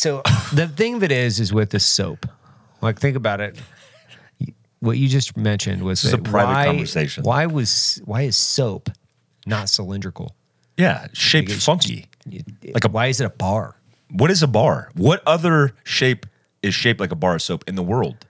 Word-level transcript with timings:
So 0.00 0.22
the 0.54 0.66
thing 0.66 1.00
that 1.00 1.12
is 1.12 1.40
is 1.40 1.52
with 1.52 1.70
the 1.70 1.78
soap. 1.78 2.24
Like 2.80 2.98
think 2.98 3.16
about 3.16 3.42
it. 3.42 3.58
What 4.78 4.96
you 4.96 5.08
just 5.08 5.36
mentioned 5.36 5.82
was 5.82 6.00
This 6.00 6.14
a 6.14 6.18
private 6.18 6.52
why, 6.52 6.64
conversation. 6.64 7.22
Why 7.22 7.44
was 7.44 8.00
why 8.06 8.22
is 8.22 8.34
soap 8.34 8.88
not 9.46 9.68
cylindrical? 9.68 10.34
Yeah, 10.78 11.08
shaped 11.12 11.50
Like, 11.50 11.58
funky. 11.58 12.06
Like 12.72 12.86
a, 12.86 12.88
why 12.88 13.08
is 13.08 13.20
it 13.20 13.26
a 13.26 13.30
bar? 13.30 13.76
What 14.10 14.30
is 14.30 14.42
a 14.42 14.46
bar? 14.46 14.90
What 14.94 15.22
other 15.26 15.74
shape 15.84 16.24
is 16.62 16.72
shaped 16.74 16.98
like 16.98 17.12
a 17.12 17.16
bar 17.16 17.34
of 17.34 17.42
soap 17.42 17.64
in 17.68 17.74
the 17.74 17.82
world? 17.82 18.24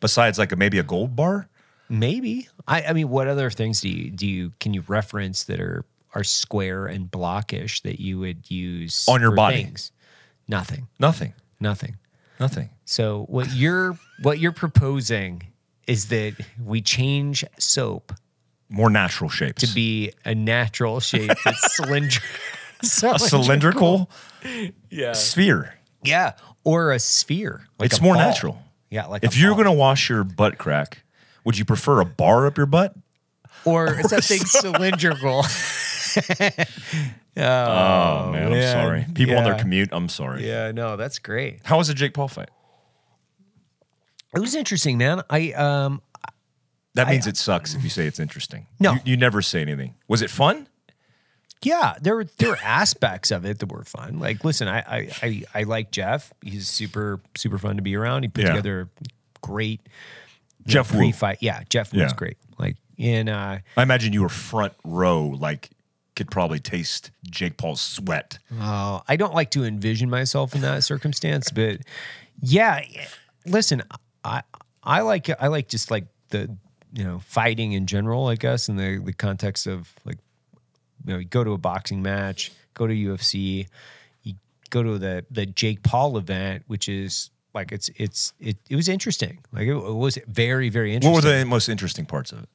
Besides 0.00 0.40
like 0.40 0.50
a, 0.50 0.56
maybe 0.56 0.80
a 0.80 0.82
gold 0.82 1.14
bar? 1.14 1.48
Maybe. 1.88 2.48
I, 2.66 2.82
I 2.82 2.92
mean, 2.92 3.08
what 3.08 3.28
other 3.28 3.48
things 3.48 3.80
do 3.80 3.88
you 3.88 4.10
do 4.10 4.26
you 4.26 4.52
can 4.58 4.74
you 4.74 4.82
reference 4.88 5.44
that 5.44 5.60
are 5.60 5.84
are 6.16 6.24
square 6.24 6.86
and 6.86 7.08
blockish 7.08 7.82
that 7.82 8.00
you 8.00 8.18
would 8.18 8.50
use 8.50 9.06
On 9.06 9.20
your 9.20 9.30
body? 9.30 9.62
Things? 9.62 9.92
Nothing. 10.48 10.88
Nothing. 10.98 11.34
Nothing. 11.60 11.96
Nothing. 12.40 12.70
So 12.84 13.24
what 13.28 13.54
you're 13.54 13.98
what 14.22 14.38
you're 14.38 14.52
proposing 14.52 15.42
is 15.86 16.08
that 16.08 16.34
we 16.62 16.80
change 16.80 17.44
soap 17.58 18.12
More 18.68 18.90
natural 18.90 19.30
shapes. 19.30 19.66
to 19.66 19.74
be 19.74 20.12
a 20.24 20.34
natural 20.34 21.00
shape 21.00 21.30
that's 21.44 21.76
cylinder- 21.76 22.20
a 22.82 23.18
cylindrical 23.18 24.10
yeah. 24.90 25.12
sphere. 25.12 25.74
Yeah, 26.02 26.32
or 26.64 26.90
a 26.92 26.98
sphere. 26.98 27.66
like 27.78 27.90
it's 27.90 28.00
a 28.00 28.02
more 28.02 28.14
ball. 28.14 28.22
natural. 28.24 28.62
Yeah, 28.90 29.06
like 29.06 29.22
If 29.24 29.36
you're 29.36 29.54
to 29.66 29.72
wash 29.72 30.08
your 30.10 30.24
butt 30.24 30.58
crack, 30.58 31.04
would 31.44 31.56
you 31.56 31.64
prefer 31.64 32.00
a 32.00 32.04
bar 32.04 32.46
up 32.46 32.56
your 32.56 32.66
butt? 32.66 32.94
or 33.64 34.00
is 34.00 34.10
that 34.10 34.24
thing 34.24 34.40
cylindrical? 34.44 35.44
Oh, 37.34 38.30
man, 38.30 38.44
I'm 38.46 38.50
man. 38.50 38.72
sorry. 38.72 39.06
People 39.14 39.38
on 39.38 39.44
their 39.44 39.54
Yeah. 39.54 39.58
commute, 39.62 39.88
I'm 39.92 40.08
sorry. 40.10 40.46
yeah, 40.46 40.70
no, 40.70 40.96
that's 40.98 41.18
great. 41.18 41.60
How 41.64 41.78
was 41.78 41.88
the 41.88 41.94
Jake 41.94 42.12
Paul 42.12 42.28
fight? 42.28 42.50
It 44.34 44.40
was 44.40 44.54
interesting, 44.54 44.98
man. 44.98 45.22
I 45.30 45.52
um 45.52 46.02
That 46.94 47.08
means 47.08 47.26
it 47.26 47.36
sucks 47.38 47.74
if 47.74 47.82
you 47.84 47.88
say 47.90 48.06
it's 48.06 48.20
interesting. 48.20 48.66
No. 48.80 48.92
You, 48.94 49.00
you 49.04 49.16
never 49.16 49.40
say 49.42 49.62
anything. 49.62 49.94
Was 50.08 50.20
it 50.22 50.28
fun? 50.30 50.68
Yeah, 51.62 51.94
there 52.02 52.16
were 52.16 52.24
there 52.38 52.50
were 52.50 52.58
aspects 52.62 53.30
of 53.30 53.44
it 53.46 53.60
that 53.60 53.70
were 53.72 53.84
fun. 53.84 54.18
Like, 54.18 54.44
listen, 54.44 54.68
I 54.68 54.78
I 54.80 55.08
I, 55.22 55.42
I 55.54 55.62
like 55.62 55.90
Jeff. 55.90 56.32
He's 56.42 56.68
super 56.68 57.20
super 57.36 57.56
fun 57.58 57.76
to 57.76 57.82
be 57.82 57.94
around. 57.96 58.24
He 58.24 58.28
put 58.28 58.44
Yeah. 58.44 58.50
together 58.50 58.90
great 59.40 59.80
Jeff 60.66 60.92
Wu. 60.92 60.98
pre 60.98 61.12
fight. 61.12 61.38
Yeah, 61.40 61.62
Jeff 61.70 61.92
was 61.92 62.00
Yeah. 62.02 62.08
great. 62.16 62.36
Like, 62.58 62.76
and 62.98 63.28
uh, 63.28 63.58
I 63.76 63.82
imagine 63.82 64.12
you 64.12 64.22
were 64.22 64.28
front 64.28 64.72
row, 64.84 65.26
like 65.26 65.70
could 66.22 66.30
probably 66.30 66.60
taste 66.60 67.10
Jake 67.28 67.56
Paul's 67.56 67.80
sweat. 67.80 68.38
uh, 68.60 69.00
I 69.08 69.16
don't 69.16 69.34
like 69.34 69.50
to 69.52 69.64
envision 69.64 70.08
myself 70.08 70.54
in 70.54 70.60
that 70.60 70.84
circumstance, 70.84 71.50
but 71.50 71.80
yeah, 72.40 72.80
listen, 73.44 73.82
I 74.22 74.42
I 74.84 75.00
like 75.00 75.28
I 75.42 75.48
like 75.48 75.68
just 75.68 75.90
like 75.90 76.06
the 76.28 76.56
you 76.92 77.02
know 77.02 77.18
fighting 77.24 77.72
in 77.72 77.86
general. 77.86 78.28
I 78.28 78.36
guess 78.36 78.68
in 78.68 78.76
the 78.76 79.00
the 79.04 79.12
context 79.12 79.66
of 79.66 79.92
like 80.04 80.18
you 81.04 81.12
know 81.12 81.18
you 81.18 81.24
go 81.24 81.42
to 81.42 81.52
a 81.52 81.58
boxing 81.58 82.02
match, 82.02 82.52
go 82.74 82.86
to 82.86 82.94
UFC, 82.94 83.66
you 84.22 84.34
go 84.70 84.84
to 84.84 84.98
the 84.98 85.26
the 85.28 85.44
Jake 85.44 85.82
Paul 85.82 86.16
event, 86.18 86.62
which 86.68 86.88
is 86.88 87.30
like 87.52 87.72
it's 87.72 87.90
it's 87.96 88.32
it 88.38 88.58
it 88.70 88.76
was 88.76 88.88
interesting. 88.88 89.38
Like 89.52 89.66
it, 89.66 89.74
it 89.74 89.96
was 89.96 90.18
very 90.28 90.68
very 90.68 90.94
interesting. 90.94 91.14
What 91.14 91.24
were 91.24 91.38
the 91.38 91.44
most 91.44 91.68
interesting 91.68 92.06
parts 92.06 92.30
of 92.30 92.44
it? 92.44 92.48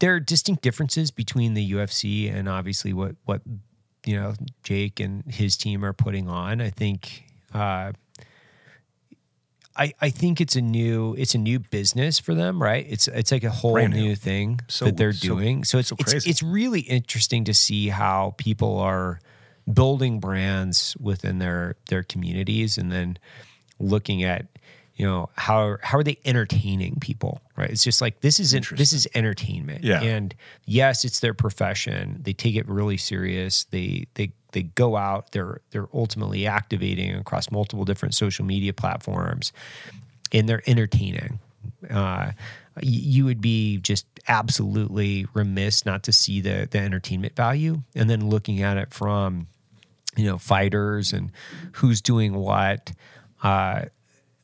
There 0.00 0.14
are 0.14 0.20
distinct 0.20 0.62
differences 0.62 1.10
between 1.10 1.54
the 1.54 1.72
UFC 1.72 2.32
and 2.34 2.48
obviously 2.48 2.92
what 2.92 3.14
what 3.24 3.42
you 4.04 4.16
know 4.16 4.34
Jake 4.62 4.98
and 5.00 5.24
his 5.30 5.56
team 5.56 5.84
are 5.84 5.92
putting 5.92 6.28
on. 6.28 6.60
I 6.60 6.70
think 6.70 7.24
uh, 7.54 7.92
I 9.76 9.92
I 10.00 10.10
think 10.10 10.40
it's 10.40 10.56
a 10.56 10.60
new 10.60 11.14
it's 11.16 11.34
a 11.34 11.38
new 11.38 11.58
business 11.60 12.18
for 12.18 12.34
them, 12.34 12.60
right? 12.62 12.84
It's 12.88 13.08
it's 13.08 13.30
like 13.30 13.44
a 13.44 13.50
whole 13.50 13.76
new. 13.76 13.88
new 13.88 14.16
thing 14.16 14.60
So- 14.68 14.86
that 14.86 14.96
they're 14.96 15.12
so- 15.12 15.28
doing. 15.28 15.64
So 15.64 15.78
it's 15.78 15.88
so 15.90 15.96
it's 16.00 16.26
it's 16.26 16.42
really 16.42 16.80
interesting 16.80 17.44
to 17.44 17.54
see 17.54 17.88
how 17.88 18.34
people 18.36 18.78
are 18.78 19.20
building 19.72 20.18
brands 20.18 20.96
within 20.98 21.38
their 21.38 21.76
their 21.88 22.02
communities 22.02 22.76
and 22.78 22.90
then 22.90 23.18
looking 23.78 24.22
at 24.22 24.46
you 25.00 25.06
know 25.06 25.30
how 25.34 25.78
how 25.82 25.96
are 25.96 26.04
they 26.04 26.18
entertaining 26.26 26.96
people 27.00 27.40
right? 27.56 27.70
It's 27.70 27.84
just 27.84 28.00
like 28.00 28.20
this 28.20 28.40
isn't 28.40 28.76
this 28.76 28.92
is 28.92 29.06
entertainment. 29.14 29.84
Yeah. 29.84 30.02
and 30.02 30.34
yes 30.64 31.04
it's 31.04 31.20
their 31.20 31.34
profession. 31.34 32.20
They 32.22 32.32
take 32.32 32.56
it 32.56 32.68
really 32.68 32.96
serious. 32.96 33.64
They 33.64 34.06
they 34.14 34.32
they 34.52 34.64
go 34.64 34.96
out. 34.96 35.32
They're 35.32 35.60
they're 35.70 35.88
ultimately 35.94 36.46
activating 36.46 37.14
across 37.14 37.50
multiple 37.50 37.84
different 37.84 38.14
social 38.14 38.44
media 38.44 38.72
platforms 38.72 39.52
and 40.32 40.48
they're 40.48 40.62
entertaining. 40.66 41.38
Uh, 41.88 42.32
you 42.82 43.24
would 43.24 43.40
be 43.40 43.78
just 43.78 44.06
absolutely 44.28 45.26
remiss 45.34 45.84
not 45.86 46.02
to 46.04 46.12
see 46.12 46.40
the 46.40 46.68
the 46.70 46.78
entertainment 46.78 47.36
value. 47.36 47.82
And 47.94 48.08
then 48.08 48.28
looking 48.28 48.62
at 48.62 48.76
it 48.76 48.92
from 48.92 49.46
you 50.16 50.26
know 50.26 50.38
fighters 50.38 51.12
and 51.12 51.30
who's 51.72 52.00
doing 52.00 52.34
what 52.34 52.92
uh 53.42 53.84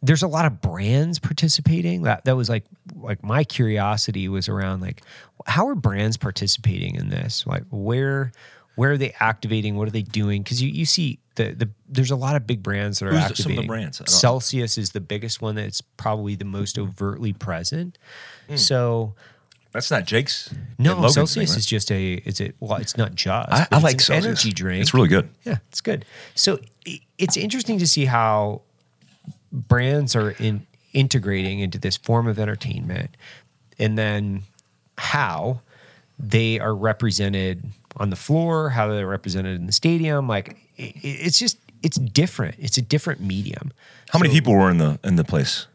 there's 0.06 0.22
a 0.22 0.28
lot 0.28 0.44
of 0.46 0.60
brands 0.60 1.18
participating 1.18 2.02
that 2.02 2.24
that 2.24 2.36
was 2.36 2.48
like 2.48 2.64
like 2.96 3.22
my 3.22 3.42
curiosity 3.44 4.28
was 4.28 4.48
around 4.48 4.80
like 4.80 5.02
how 5.46 5.66
are 5.68 5.74
brands 5.74 6.16
participating 6.16 6.94
in 6.94 7.08
this 7.08 7.46
like 7.46 7.64
where 7.70 8.32
where 8.76 8.92
are 8.92 8.98
they 8.98 9.14
activating 9.20 9.76
what 9.76 9.88
are 9.88 9.90
they 9.90 10.02
doing 10.02 10.42
because 10.42 10.62
you, 10.62 10.68
you 10.68 10.84
see 10.84 11.18
the, 11.36 11.52
the 11.54 11.68
there's 11.88 12.10
a 12.10 12.16
lot 12.16 12.36
of 12.36 12.46
big 12.46 12.62
brands 12.62 12.98
that 12.98 13.06
are 13.08 13.12
Who's 13.12 13.28
the- 13.28 13.42
some 13.42 13.52
of 13.52 13.58
the 13.58 13.66
brands? 13.66 14.00
Celsius 14.10 14.78
is 14.78 14.90
the 14.92 15.00
biggest 15.00 15.42
one 15.42 15.54
that's 15.54 15.80
probably 15.80 16.34
the 16.34 16.44
most 16.44 16.78
overtly 16.78 17.32
present 17.32 17.98
Hmm. 18.48 18.56
so 18.56 19.14
That's 19.72 19.90
not 19.90 20.04
Jake's. 20.04 20.54
no 20.78 20.94
celsius 21.08 21.34
thing, 21.34 21.40
right? 21.48 21.56
is 21.58 21.66
just 21.66 21.90
a 21.90 22.12
it's 22.24 22.40
a 22.40 22.52
well 22.60 22.78
it's 22.80 22.96
not 22.96 23.14
just 23.14 23.50
I, 23.52 23.66
I 23.72 23.78
like 23.80 24.00
Celsius. 24.00 24.24
energy 24.26 24.52
drink 24.52 24.80
It's 24.82 24.94
really 24.94 25.08
good. 25.08 25.28
yeah, 25.44 25.56
it's 25.70 25.80
good. 25.80 26.04
So 26.34 26.60
i- 26.86 27.00
it's 27.18 27.36
interesting 27.36 27.78
to 27.80 27.86
see 27.86 28.04
how 28.04 28.62
brands 29.56 30.14
are 30.14 30.30
in 30.32 30.66
integrating 30.92 31.60
into 31.60 31.78
this 31.78 31.96
form 31.96 32.26
of 32.26 32.38
entertainment, 32.38 33.10
and 33.78 33.96
then 33.98 34.42
how 34.98 35.60
they 36.18 36.58
are 36.58 36.74
represented 36.74 37.64
on 37.98 38.10
the 38.10 38.16
floor, 38.16 38.70
how 38.70 38.88
they're 38.88 39.06
represented 39.06 39.56
in 39.56 39.66
the 39.66 39.72
stadium. 39.72 40.28
Like 40.28 40.56
i- 40.78 40.82
i- 40.82 40.92
it's 41.02 41.38
just 41.38 41.58
it's 41.82 41.96
different. 41.98 42.56
It's 42.58 42.78
a 42.78 42.82
different 42.82 43.20
medium. 43.20 43.72
How 44.10 44.18
many 44.18 44.32
people 44.32 44.54
were 44.54 44.70
in 44.70 44.78
the 44.78 44.98
in 45.04 45.16
the 45.16 45.24
place? 45.24 45.66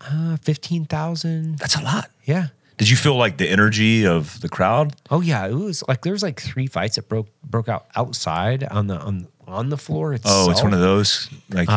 Uh, 0.00 0.36
Fifteen 0.38 0.84
thousand. 0.84 1.58
That's 1.58 1.76
a 1.76 1.82
lot. 1.82 2.10
Yeah. 2.24 2.48
Did 2.78 2.88
you 2.88 2.96
feel 2.96 3.16
like 3.16 3.36
the 3.36 3.48
energy 3.50 4.06
of 4.06 4.40
the 4.40 4.48
crowd? 4.48 4.94
Oh 5.10 5.20
yeah, 5.20 5.46
it 5.46 5.52
was 5.54 5.84
like 5.86 6.00
there 6.02 6.12
was 6.14 6.22
like 6.22 6.40
three 6.40 6.66
fights 6.66 6.96
that 6.96 7.08
broke 7.08 7.28
broke 7.44 7.68
out 7.68 7.86
outside 7.96 8.64
on 8.64 8.86
the 8.86 8.96
on 8.98 9.26
on 9.46 9.68
the 9.68 9.76
floor 9.76 10.14
itself. 10.14 10.48
Oh, 10.48 10.50
it's 10.50 10.62
one 10.62 10.72
of 10.72 10.80
those. 10.80 11.28
Like 11.50 11.68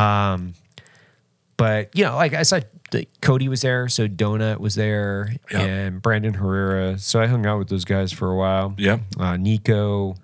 but 1.56 1.90
you 1.96 2.04
know, 2.04 2.16
like 2.16 2.34
I 2.34 2.42
said, 2.42 2.66
the, 2.90 3.06
Cody 3.20 3.48
was 3.48 3.62
there, 3.62 3.88
so 3.88 4.06
Donut 4.08 4.58
was 4.60 4.74
there, 4.74 5.34
Yeah. 5.50 5.60
and 5.60 6.02
Brandon 6.02 6.34
Herrera. 6.34 6.98
So 6.98 7.20
I 7.20 7.26
hung 7.26 7.46
out 7.46 7.58
with 7.58 7.68
those 7.68 7.84
guys 7.84 8.12
for 8.12 8.30
a 8.30 8.36
while. 8.36 8.74
Yeah. 8.78 8.98
uh, 9.18 9.36
Nico, 9.36 10.16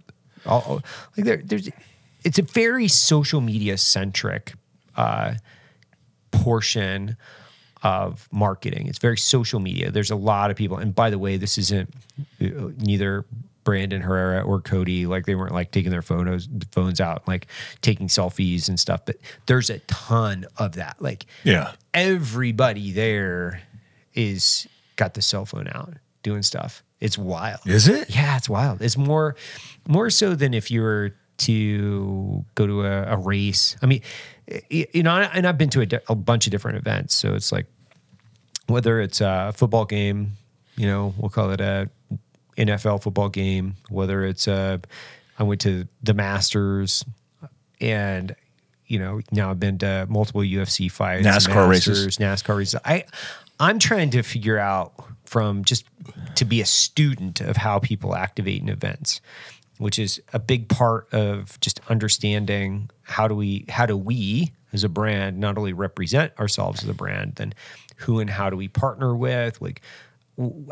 all, 0.46 0.60
all- 0.66 0.82
like 1.16 1.26
there, 1.26 1.42
there's, 1.44 1.68
it's 2.24 2.38
a 2.38 2.42
very 2.42 2.86
social 2.88 3.41
media 3.41 3.76
centric 3.78 4.54
uh, 4.96 5.34
portion 6.30 7.16
of 7.82 8.28
marketing. 8.30 8.86
It's 8.86 8.98
very 8.98 9.16
social 9.16 9.58
media. 9.58 9.91
There's 9.91 10.10
a 10.10 10.16
lot 10.16 10.50
of 10.50 10.56
people, 10.56 10.76
and 10.78 10.94
by 10.94 11.10
the 11.10 11.18
way, 11.18 11.36
this 11.38 11.56
isn't 11.58 11.92
uh, 12.41 12.44
neither 12.78 13.24
Brandon 13.65 14.01
Herrera 14.03 14.42
or 14.42 14.60
Cody. 14.60 15.07
Like 15.07 15.27
they 15.27 15.34
weren't 15.34 15.54
like 15.54 15.71
taking 15.71 15.91
their 15.91 16.03
photos 16.03 16.48
phones 16.72 17.01
out, 17.01 17.27
like 17.28 17.47
taking 17.83 18.09
selfies 18.09 18.68
and 18.68 18.78
stuff. 18.78 19.04
But 19.04 19.16
there's 19.47 19.71
a 19.71 19.78
ton 19.80 20.47
of 20.57 20.72
that. 20.72 21.01
Like 21.01 21.27
yeah. 21.45 21.72
everybody 21.95 22.92
there 22.92 23.62
is 24.15 24.66
got 24.97 25.15
the 25.15 25.22
cell 25.22 25.47
phone 25.47 25.68
out 25.68 25.95
doing 26.22 26.42
stuff. 26.42 26.83
It's 27.01 27.16
wild. 27.16 27.60
Is 27.66 27.89
it? 27.89 28.15
Yeah, 28.15 28.36
it's 28.36 28.48
wild. 28.48 28.83
It's 28.83 28.97
more 28.97 29.36
more 29.89 30.10
so 30.10 30.34
than 30.34 30.53
if 30.53 30.71
you 30.71 30.83
were 30.83 31.15
to 31.39 32.45
go 32.54 32.66
to 32.66 32.84
a, 32.84 33.15
a 33.15 33.16
race. 33.16 33.77
I 33.83 33.86
mean, 33.86 34.03
you 34.68 35.03
know, 35.03 35.16
and 35.16 35.47
I've 35.47 35.57
been 35.57 35.71
to 35.71 35.80
a, 35.80 36.12
a 36.12 36.15
bunch 36.15 36.47
of 36.47 36.51
different 36.51 36.77
events. 36.78 37.15
So 37.15 37.34
it's 37.34 37.51
like 37.51 37.66
whether 38.66 39.01
it's 39.01 39.21
a 39.21 39.53
football 39.57 39.86
game, 39.86 40.33
you 40.77 40.86
know, 40.86 41.15
we'll 41.16 41.30
call 41.30 41.51
it 41.51 41.60
a 41.60 41.89
NFL 42.60 43.03
football 43.03 43.28
game, 43.28 43.77
whether 43.89 44.24
it's 44.24 44.47
a, 44.47 44.80
I 45.39 45.42
went 45.42 45.60
to 45.62 45.86
the 46.03 46.15
Masters 46.15 47.04
and, 47.80 48.34
you 48.86 48.98
know, 48.98 49.21
now 49.33 49.51
I've 49.51 49.60
been 49.60 49.78
to 49.78 50.07
multiple 50.09 50.42
UFC 50.42 50.91
fights, 50.91 51.27
NASCAR 51.27 51.68
races. 51.68 52.18
NASCAR 52.18 52.57
races. 52.59 52.80
I, 52.84 53.04
I'm 53.59 53.78
trying 53.78 54.10
to 54.10 54.22
figure 54.22 54.59
out 54.59 54.92
from 55.24 55.65
just 55.65 55.84
to 56.34 56.45
be 56.45 56.60
a 56.60 56.66
student 56.66 57.41
of 57.41 57.57
how 57.57 57.78
people 57.78 58.15
activate 58.15 58.60
in 58.62 58.68
events. 58.68 59.21
which 59.78 59.98
is 59.98 60.21
a 60.34 60.39
big 60.39 60.68
part 60.68 61.12
of 61.12 61.59
just 61.60 61.80
understanding 61.89 62.91
how 63.03 63.27
do 63.27 63.34
we 63.34 63.65
how 63.71 63.86
do 63.86 63.97
we 63.97 64.53
as 64.74 64.84
a 64.84 64.89
brand 64.89 65.39
not 65.39 65.57
only 65.57 65.72
represent 65.72 66.39
ourselves 66.39 66.83
as 66.83 66.89
a 66.89 66.95
brand, 66.95 67.36
then 67.36 67.54
who 67.97 68.21
and 68.21 68.28
how 68.30 68.51
do 68.51 68.57
we 68.57 68.68
partner 68.68 69.16
with, 69.16 69.60
like 69.60 69.80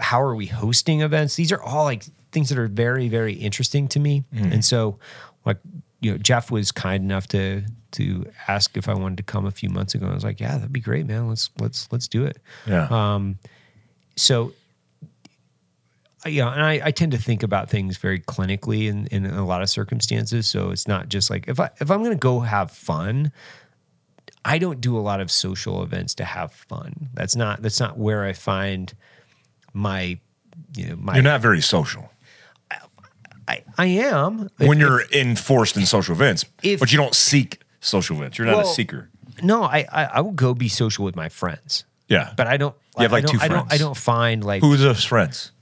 how 0.00 0.22
are 0.22 0.34
we 0.34 0.46
hosting 0.46 1.02
events? 1.02 1.36
These 1.36 1.52
are 1.52 1.62
all 1.62 1.84
like 1.84 2.04
things 2.32 2.48
that 2.50 2.58
are 2.58 2.68
very 2.68 3.08
very 3.08 3.34
interesting 3.34 3.88
to 3.88 4.00
me, 4.00 4.24
and 4.32 4.64
so 4.64 4.98
like 5.44 5.58
you 6.00 6.12
know 6.12 6.18
Jeff 6.18 6.50
was 6.50 6.72
kind 6.72 7.02
enough 7.04 7.26
to 7.28 7.64
to 7.92 8.26
ask 8.46 8.76
if 8.76 8.88
I 8.88 8.94
wanted 8.94 9.16
to 9.18 9.22
come 9.22 9.46
a 9.46 9.50
few 9.50 9.70
months 9.70 9.94
ago. 9.94 10.06
I 10.06 10.14
was 10.14 10.24
like, 10.24 10.40
yeah, 10.40 10.56
that'd 10.56 10.72
be 10.72 10.80
great, 10.80 11.06
man. 11.06 11.28
Let's 11.28 11.50
let's 11.58 11.90
let's 11.90 12.08
do 12.08 12.24
it 12.24 12.38
Yeah. 12.66 12.88
Um, 12.90 13.38
so 14.16 14.52
yeah 16.26 16.52
and 16.52 16.62
I, 16.62 16.80
I 16.84 16.90
tend 16.90 17.12
to 17.12 17.18
think 17.18 17.42
about 17.42 17.70
things 17.70 17.96
very 17.96 18.18
clinically 18.18 18.88
in, 18.88 19.06
in 19.06 19.26
a 19.26 19.46
lot 19.46 19.62
of 19.62 19.70
circumstances 19.70 20.46
so 20.46 20.70
it's 20.70 20.88
not 20.88 21.08
just 21.08 21.30
like 21.30 21.48
if 21.48 21.60
i 21.60 21.70
if 21.80 21.90
i'm 21.90 22.02
going 22.02 22.10
to 22.10 22.18
go 22.18 22.40
have 22.40 22.70
fun 22.70 23.30
i 24.44 24.58
don't 24.58 24.80
do 24.80 24.98
a 24.98 25.00
lot 25.00 25.20
of 25.20 25.30
social 25.30 25.82
events 25.82 26.14
to 26.16 26.24
have 26.24 26.52
fun 26.52 27.08
that's 27.14 27.36
not 27.36 27.62
that's 27.62 27.78
not 27.78 27.98
where 27.98 28.24
i 28.24 28.32
find 28.32 28.94
my 29.78 30.18
you 30.76 30.86
know 30.88 30.96
my 30.96 31.14
You're 31.14 31.22
not 31.22 31.40
very 31.40 31.62
social 31.62 32.10
I, 33.50 33.62
I 33.78 33.86
am 33.86 34.50
when 34.58 34.78
you're 34.78 35.04
enforced 35.10 35.78
in 35.78 35.86
social 35.86 36.14
events, 36.14 36.44
if- 36.62 36.80
but 36.80 36.92
you 36.92 36.98
don't 36.98 37.14
seek 37.14 37.62
social 37.80 38.16
events. 38.18 38.36
You're 38.36 38.46
not 38.46 38.62
a 38.62 38.66
seeker. 38.66 39.08
no 39.42 39.62
I, 39.62 39.86
I 39.90 40.04
i 40.04 40.20
will 40.20 40.32
go 40.32 40.52
be 40.52 40.68
social 40.68 41.04
with 41.04 41.14
my 41.16 41.28
friends 41.30 41.84
Yeah. 42.08 42.32
but 42.36 42.46
i 42.46 42.56
don't 42.58 42.74
You 42.98 43.02
have, 43.04 43.12
I 43.12 43.16
like, 43.16 43.24
don't, 43.26 43.32
two 43.38 43.40
I 43.40 43.48
don't 43.48 43.72
i 43.72 43.78
don't 43.78 43.96
find 43.96 44.42
like 44.44 44.62
Who's 44.62 44.80
those 44.80 45.04
friends? 45.04 45.52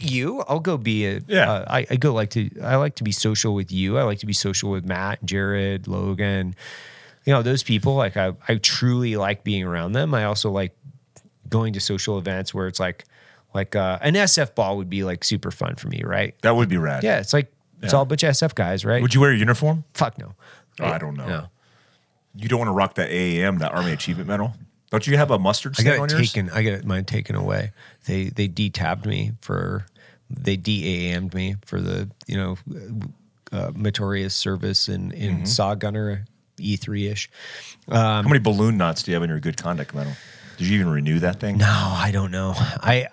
you 0.00 0.40
i'll 0.48 0.58
go 0.70 0.76
be 0.78 1.06
a 1.06 1.20
Yeah. 1.28 1.50
uh, 1.52 1.64
I, 1.68 1.86
I 1.90 1.96
go 1.96 2.12
like 2.14 2.30
to 2.30 2.50
i 2.62 2.76
like 2.76 2.94
to 2.96 3.04
be 3.04 3.12
social 3.12 3.54
with 3.54 3.70
you 3.70 3.98
i 3.98 4.02
like 4.02 4.18
to 4.20 4.26
be 4.26 4.32
social 4.32 4.70
with 4.70 4.84
matt 4.84 5.22
jared 5.24 5.86
logan 5.86 6.54
you 7.26 7.32
know 7.34 7.42
those 7.42 7.62
people 7.62 7.94
like 7.94 8.16
i, 8.16 8.32
I 8.48 8.56
truly 8.56 9.16
like 9.16 9.44
being 9.44 9.62
around 9.64 9.92
them 9.92 10.14
i 10.14 10.24
also 10.24 10.50
like 10.50 10.74
going 11.48 11.74
to 11.74 11.80
social 11.80 12.18
events 12.18 12.52
where 12.54 12.66
it's 12.66 12.80
like 12.80 13.04
like 13.56 13.74
uh, 13.74 13.98
an 14.02 14.14
sf 14.14 14.54
ball 14.54 14.76
would 14.76 14.88
be 14.88 15.02
like 15.02 15.24
super 15.24 15.50
fun 15.50 15.74
for 15.74 15.88
me 15.88 16.02
right 16.04 16.34
That 16.42 16.54
would 16.54 16.68
be 16.68 16.76
rad. 16.76 17.02
yeah 17.02 17.18
it's 17.18 17.32
like 17.32 17.52
it's 17.82 17.92
Yeah. 17.92 17.96
all 17.96 18.02
a 18.02 18.06
bunch 18.06 18.22
of 18.22 18.30
sf 18.34 18.54
guys 18.54 18.84
right 18.84 19.02
Would 19.02 19.14
you 19.14 19.20
wear 19.20 19.32
a 19.32 19.36
uniform? 19.36 19.82
fuck 19.94 20.16
no 20.18 20.34
Oh, 20.78 20.84
I 20.86 20.98
don't 20.98 21.16
know. 21.16 21.26
no 21.26 21.46
You 22.34 22.48
don't 22.48 22.58
want 22.58 22.68
to 22.68 22.72
rock 22.72 22.94
that 22.96 23.10
AAM, 23.10 23.58
that 23.60 23.72
Army 23.72 23.92
Achievement 23.92 24.28
Medal. 24.28 24.52
Don't 24.90 25.06
you 25.06 25.16
have 25.16 25.30
a 25.30 25.38
mustard 25.38 25.74
I 25.80 25.82
got 25.82 25.98
on 25.98 26.04
it 26.04 26.12
yours? 26.12 26.32
taken. 26.32 26.50
I 26.50 26.62
got 26.62 26.84
mine 26.84 27.04
taken 27.06 27.34
away. 27.34 27.72
They 28.06 28.24
they 28.28 28.46
detabbed 28.46 29.06
me 29.06 29.32
for 29.40 29.86
they 30.30 30.56
DAM'd 30.56 31.32
me 31.34 31.56
for 31.64 31.80
the 31.80 32.10
you 32.26 32.36
know 32.36 32.56
uh, 33.52 33.72
meritorious 33.74 34.34
service 34.34 34.86
in 34.88 35.12
in 35.12 35.34
Mm-hmm. 35.36 35.44
Saw 35.46 35.74
Gunner 35.74 36.26
E 36.58 36.76
three 36.76 37.06
ish. 37.08 37.28
How 37.90 38.22
many 38.22 38.38
balloon 38.38 38.76
knots 38.76 39.02
do 39.02 39.10
you 39.10 39.14
have 39.16 39.22
in 39.24 39.30
your 39.30 39.40
good 39.40 39.56
conduct 39.56 39.94
medal? 39.94 40.12
Did 40.58 40.66
you 40.68 40.74
even 40.78 40.90
renew 40.92 41.18
that 41.20 41.40
thing? 41.40 41.58
No, 41.58 41.66
I 42.06 42.10
don't 42.12 42.30
know. 42.30 42.52
I 42.56 43.08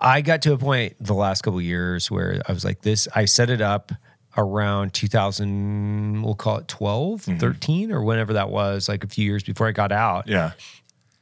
I 0.00 0.20
got 0.20 0.42
to 0.42 0.52
a 0.52 0.58
point 0.58 0.94
the 1.00 1.14
last 1.14 1.42
couple 1.42 1.58
of 1.58 1.64
years 1.64 2.10
where 2.10 2.40
I 2.48 2.52
was 2.52 2.64
like 2.64 2.82
this. 2.82 3.08
I 3.14 3.24
set 3.24 3.50
it 3.50 3.60
up 3.60 3.92
around 4.36 4.94
2000 4.94 6.22
we'll 6.22 6.34
call 6.34 6.56
it 6.58 6.66
12 6.68 7.22
Mm-hmm. 7.26 7.38
13 7.38 7.92
or 7.92 8.02
whenever 8.02 8.32
that 8.32 8.48
was 8.48 8.88
like 8.88 9.04
a 9.04 9.06
few 9.06 9.26
years 9.26 9.42
before 9.42 9.68
i 9.68 9.72
got 9.72 9.92
out 9.92 10.26
Yeah. 10.26 10.52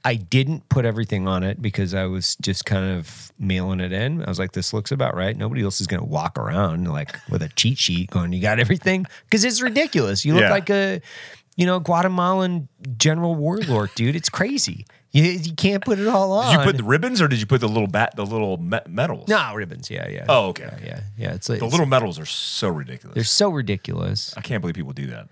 I 0.05 0.15
didn't 0.15 0.67
put 0.71 0.85
everything 0.87 1.29
on 1.29 1.43
it 1.43 1.61
because 1.61 1.93
I 1.93 2.07
was 2.07 2.37
just 2.37 2.65
kind 2.65 2.97
of 2.99 3.33
mailing 3.39 3.81
it 3.81 3.93
in. 3.93 4.25
I 4.25 4.31
was 4.31 4.39
like, 4.39 4.53
this 4.53 4.73
looks 4.73 4.91
about 4.93 5.15
right. 5.15 5.37
Nobody 5.37 5.63
else 5.63 5.79
is 5.83 5.87
going 5.87 6.01
to 6.01 6.09
walk 6.09 6.39
around 6.39 6.89
like 6.89 7.15
with 7.29 7.43
a 7.43 7.51
cheat 7.51 7.77
sheet 7.77 8.09
going, 8.09 8.33
you 8.33 8.41
got 8.41 8.59
everything? 8.59 9.05
Because 9.25 9.45
it's 9.45 9.61
ridiculous. 9.61 10.25
You 10.25 10.33
look 10.33 10.45
Yeah. 10.45 10.51
like 10.53 10.71
a, 10.71 11.03
you 11.55 11.67
know, 11.67 11.81
Guatemalan 11.81 12.69
general 12.97 13.35
warlord, 13.35 13.91
dude. 13.95 14.17
It's 14.17 14.31
crazy. 14.31 14.87
You, 15.13 15.25
you 15.25 15.55
can't 15.55 15.85
put 15.85 15.99
it 15.99 16.07
all 16.07 16.31
on. 16.33 16.53
Did 16.53 16.61
you 16.61 16.65
put 16.67 16.77
the 16.77 16.85
ribbons 16.85 17.21
or 17.21 17.27
did 17.27 17.41
you 17.41 17.47
put 17.47 17.61
the 17.61 17.69
little 17.69 17.89
bat, 17.89 18.15
the 18.15 18.25
little 18.25 18.59
me- 18.59 18.79
medals? 18.89 19.29
no 19.29 19.55
ribbons. 19.55 19.91
Yeah, 19.91 20.09
yeah. 20.09 20.27
Oh, 20.29 20.49
okay. 20.51 20.71
Yeah, 20.83 20.87
yeah. 20.87 21.01
yeah. 21.19 21.35
It's 21.35 21.49
like 21.49 21.59
The 21.59 21.67
little 21.67 21.87
medals 21.87 22.19
are 22.21 22.27
so 22.27 22.69
ridiculous. 22.69 23.15
they're 23.17 23.25
so 23.25 23.51
ridiculous. 23.51 24.33
I 24.37 24.41
can't 24.41 24.61
believe 24.61 24.77
people 24.77 24.93
do 24.93 25.09
that. 25.09 25.29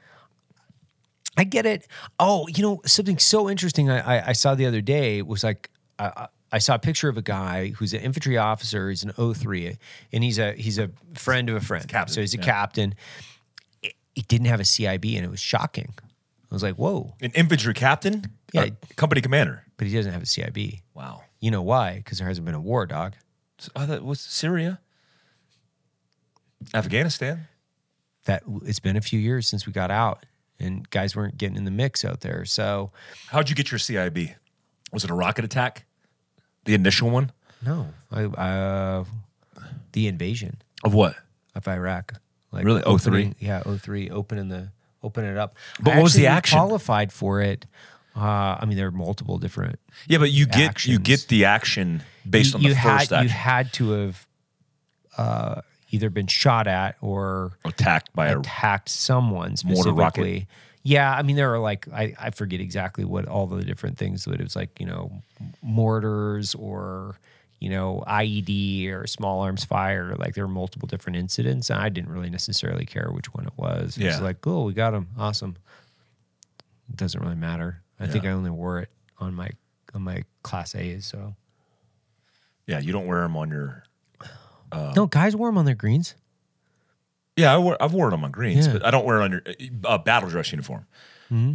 I 1.36 1.44
get 1.44 1.66
it. 1.66 1.86
Oh, 2.18 2.48
you 2.48 2.62
know 2.62 2.80
something 2.84 3.18
so 3.18 3.48
interesting 3.48 3.88
I, 3.88 4.18
I, 4.18 4.28
I 4.28 4.32
saw 4.32 4.54
the 4.56 4.66
other 4.66 4.80
day 4.80 5.22
was 5.22 5.44
like 5.44 5.70
I, 5.98 6.26
I- 6.50 6.58
saw 6.58 6.74
a 6.74 6.78
picture 6.80 7.08
of 7.08 7.16
a 7.16 7.22
guy 7.22 7.68
who's 7.76 7.92
an 7.94 8.00
infantry 8.00 8.36
officer. 8.36 8.88
He's 8.90 9.04
an 9.04 9.12
03, 9.12 9.76
and 10.12 10.24
he's 10.24 10.38
a 10.40 10.52
he's 10.54 10.78
a 10.78 10.90
friend 11.14 11.48
of 11.50 11.54
a 11.56 11.60
friend. 11.60 11.86
captain, 11.86 12.14
so 12.14 12.20
he's 12.22 12.34
a 12.34 12.38
yeah. 12.38 12.44
captain. 12.44 12.94
He- 13.82 13.94
He 14.16 14.22
didn't 14.22 14.46
have 14.48 14.58
a 14.58 14.64
CIB, 14.64 15.14
and 15.14 15.24
it 15.24 15.30
was 15.30 15.38
shocking. 15.40 15.94
I 16.50 16.54
was 16.54 16.62
like, 16.62 16.76
whoa, 16.76 17.14
An 17.20 17.30
infantry 17.34 17.74
captain? 17.74 18.24
Yeah. 18.54 18.70
Company 18.96 19.20
commander. 19.20 19.64
But 19.78 19.86
he 19.86 19.94
doesn't 19.94 20.12
have 20.12 20.22
a 20.22 20.26
CIB. 20.26 20.82
Wow. 20.92 21.22
You 21.40 21.50
know 21.50 21.62
why? 21.62 21.96
Because 21.96 22.18
there 22.18 22.28
hasn't 22.28 22.44
been 22.44 22.54
a 22.54 22.60
war, 22.60 22.84
dog. 22.84 23.14
Oh, 23.74 23.86
that 23.86 24.04
was 24.04 24.20
Syria, 24.20 24.78
Afghanistan. 26.74 27.48
That 28.24 28.42
it's 28.64 28.78
been 28.80 28.96
a 28.96 29.00
few 29.00 29.18
years 29.18 29.48
since 29.48 29.66
we 29.66 29.72
got 29.72 29.90
out, 29.90 30.26
and 30.60 30.88
guys 30.90 31.16
weren't 31.16 31.38
getting 31.38 31.56
in 31.56 31.64
the 31.64 31.70
mix 31.70 32.04
out 32.04 32.20
there. 32.20 32.44
So 32.44 32.90
How'd 33.28 33.48
you 33.48 33.56
get 33.56 33.70
your 33.70 33.78
CIB? 33.78 34.34
Was 34.92 35.04
it 35.04 35.10
a 35.10 35.14
rocket 35.14 35.44
attack? 35.44 35.86
The 36.64 36.74
initial 36.74 37.08
one 37.10 37.32
no, 37.64 37.88
I, 38.12 38.24
uh, 38.24 39.04
the 39.92 40.06
invasion. 40.06 40.58
of 40.84 40.94
what? 40.94 41.16
of 41.56 41.66
Iraq. 41.66 42.14
Like 42.52 42.64
Really? 42.64 42.82
03? 42.82 42.92
opening- 42.92 43.34
Yeah, 43.40 43.62
03, 43.64 44.10
opening 44.10 44.48
the 44.48 44.68
opening 45.02 45.30
it 45.32 45.36
up. 45.38 45.56
But 45.80 45.94
I 45.94 45.96
what 45.96 46.02
was 46.04 46.14
the 46.14 46.26
action? 46.28 46.56
Qualified 46.56 47.12
for 47.12 47.40
it. 47.40 47.66
Uh, 48.18 48.58
I 48.60 48.64
mean, 48.66 48.76
there 48.76 48.88
are 48.88 48.92
multiple 48.92 49.38
different. 49.38 49.78
Yeah, 50.08 50.18
but 50.18 50.32
you 50.32 50.46
get 50.46 50.86
you 50.86 50.98
get 50.98 51.28
the 51.28 51.44
action 51.44 52.02
based 52.28 52.52
you, 52.52 52.56
on 52.56 52.62
the 52.62 52.68
you 52.70 52.74
had 52.74 53.08
first 53.08 53.22
you 53.22 53.28
had 53.28 53.72
to 53.74 53.90
have 53.90 54.26
uh, 55.16 55.60
either 55.90 56.10
been 56.10 56.26
shot 56.26 56.66
at 56.66 56.96
or 57.00 57.52
attacked 57.64 58.12
by 58.14 58.28
a 58.28 58.40
attacked 58.40 58.88
someone 58.88 59.54
Mortar 59.64 59.92
rocket. 59.92 60.14
specifically. 60.14 60.48
Yeah, 60.82 61.14
I 61.14 61.22
mean, 61.22 61.36
there 61.36 61.52
are 61.52 61.60
like 61.60 61.86
I, 61.92 62.14
I 62.18 62.30
forget 62.30 62.60
exactly 62.60 63.04
what 63.04 63.28
all 63.28 63.46
the 63.46 63.64
different 63.64 63.98
things, 63.98 64.24
but 64.26 64.40
it 64.40 64.42
was 64.42 64.56
like 64.56 64.80
you 64.80 64.86
know 64.86 65.22
mortars 65.62 66.56
or 66.56 67.20
you 67.60 67.70
know 67.70 68.02
IED 68.08 68.90
or 68.92 69.06
small 69.06 69.40
arms 69.40 69.64
fire. 69.64 70.16
Like 70.16 70.34
there 70.34 70.44
were 70.44 70.52
multiple 70.52 70.88
different 70.88 71.18
incidents, 71.18 71.70
and 71.70 71.78
I 71.78 71.88
didn't 71.88 72.10
really 72.10 72.30
necessarily 72.30 72.84
care 72.84 73.10
which 73.12 73.32
one 73.32 73.46
it 73.46 73.52
was. 73.56 73.96
It 73.96 74.06
was 74.06 74.20
like, 74.20 74.40
cool, 74.40 74.64
we 74.64 74.72
got 74.72 74.94
him, 74.94 75.08
awesome. 75.16 75.56
It 76.88 76.96
doesn't 76.96 77.20
really 77.20 77.36
matter. 77.36 77.82
I 78.00 78.06
think 78.06 78.24
I 78.24 78.28
only 78.30 78.50
wore 78.50 78.78
it 78.80 78.90
on 79.18 79.34
my 79.34 79.50
on 79.94 80.02
my 80.02 80.22
class 80.42 80.74
A's. 80.74 81.06
So 81.06 81.34
yeah. 82.66 82.78
You 82.80 82.92
don't 82.92 83.06
wear 83.06 83.22
them 83.22 83.36
on 83.36 83.50
your. 83.50 83.84
Uh, 84.70 84.92
no, 84.94 85.06
guys 85.06 85.34
wore 85.34 85.48
them 85.48 85.56
on 85.58 85.64
their 85.64 85.74
greens. 85.74 86.14
Yeah, 87.36 87.54
I 87.54 87.56
wear, 87.58 87.80
I've 87.82 87.92
worn 87.94 88.10
them 88.10 88.24
on 88.24 88.30
greens, 88.32 88.66
Yeah. 88.66 88.74
but 88.74 88.84
I 88.84 88.90
don't 88.90 89.06
wear 89.06 89.20
it 89.20 89.24
on 89.24 89.30
your 89.32 89.42
uh, 89.84 89.96
battle 89.98 90.28
dress 90.28 90.50
uniform 90.52 90.86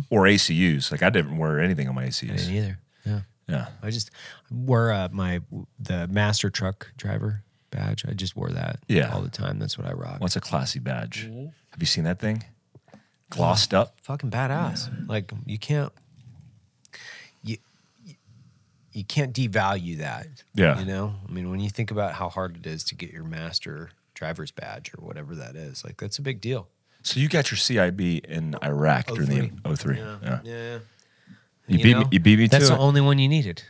or 0.10 0.24
ACUs. 0.24 0.92
Like 0.92 1.04
I 1.04 1.10
didn't 1.10 1.38
wear 1.38 1.60
anything 1.60 1.88
on 1.90 1.96
my 1.96 2.04
I 2.06 2.08
ACUs. 2.08 2.38
didn't 2.38 2.54
either. 2.56 2.80
Yeah. 3.06 3.20
Yeah, 3.50 3.68
I 3.84 3.90
just 3.92 4.10
wore 4.50 4.92
uh, 4.94 5.10
my 5.12 5.42
the 5.78 6.08
master 6.08 6.50
truck 6.50 6.92
driver 6.98 7.44
badge. 7.70 8.06
I 8.08 8.14
just 8.14 8.36
wore 8.36 8.50
that 8.52 8.80
Yeah. 8.88 9.12
all 9.14 9.22
the 9.22 9.30
time. 9.30 9.60
That's 9.60 9.78
what 9.78 9.86
I 9.86 9.92
rock. 9.94 10.22
what's 10.22 10.38
a 10.38 10.42
classy 10.42 10.80
badge? 10.80 11.26
Mm-hmm. 11.28 11.46
Have 11.72 11.80
you 11.82 11.86
seen 11.86 12.06
that 12.06 12.20
thing? 12.20 12.44
Glossed 13.30 13.74
up. 13.74 13.98
Fucking 14.04 14.32
badass. 14.32 14.90
Like 15.10 15.32
you 15.46 15.60
can't 15.60 15.92
you 15.92 15.92
you- 15.92 16.03
you 18.94 19.04
can't 19.04 19.34
devalue 19.34 19.98
that. 19.98 20.28
Yeah. 20.54 20.80
You 20.80 20.86
know? 20.86 21.16
I 21.28 21.32
mean, 21.32 21.50
when 21.50 21.60
you 21.60 21.70
think 21.70 21.92
about 21.92 22.14
how 22.14 22.30
hard 22.30 22.56
it 22.58 22.66
is 22.68 22.84
to 22.86 22.96
get 22.96 23.12
your 23.12 23.24
master 23.24 23.90
driver's 24.14 24.52
badge 24.52 24.92
or 24.98 25.04
whatever 25.06 25.36
that 25.36 25.56
is, 25.56 25.84
like 25.84 25.98
that's 25.98 26.18
a 26.18 26.22
big 26.22 26.40
deal. 26.42 26.68
So 27.02 27.20
you 27.20 27.28
got 27.28 27.52
your 27.52 27.58
CIB 27.58 28.24
in 28.26 28.56
Iraq 28.64 29.08
during 29.08 29.60
the 29.64 29.76
03. 29.76 29.98
Yeah. 29.98 30.40
Yeah. 30.44 30.78
You, 31.68 31.78
beat 31.84 31.98
me, 31.98 32.06
you 32.12 32.20
beat 32.20 32.40
me 32.40 32.48
That's 32.48 32.66
it. 32.66 32.70
the 32.70 32.78
only 32.78 33.02
one 33.02 33.20
you 33.20 33.28
needed. 33.28 33.64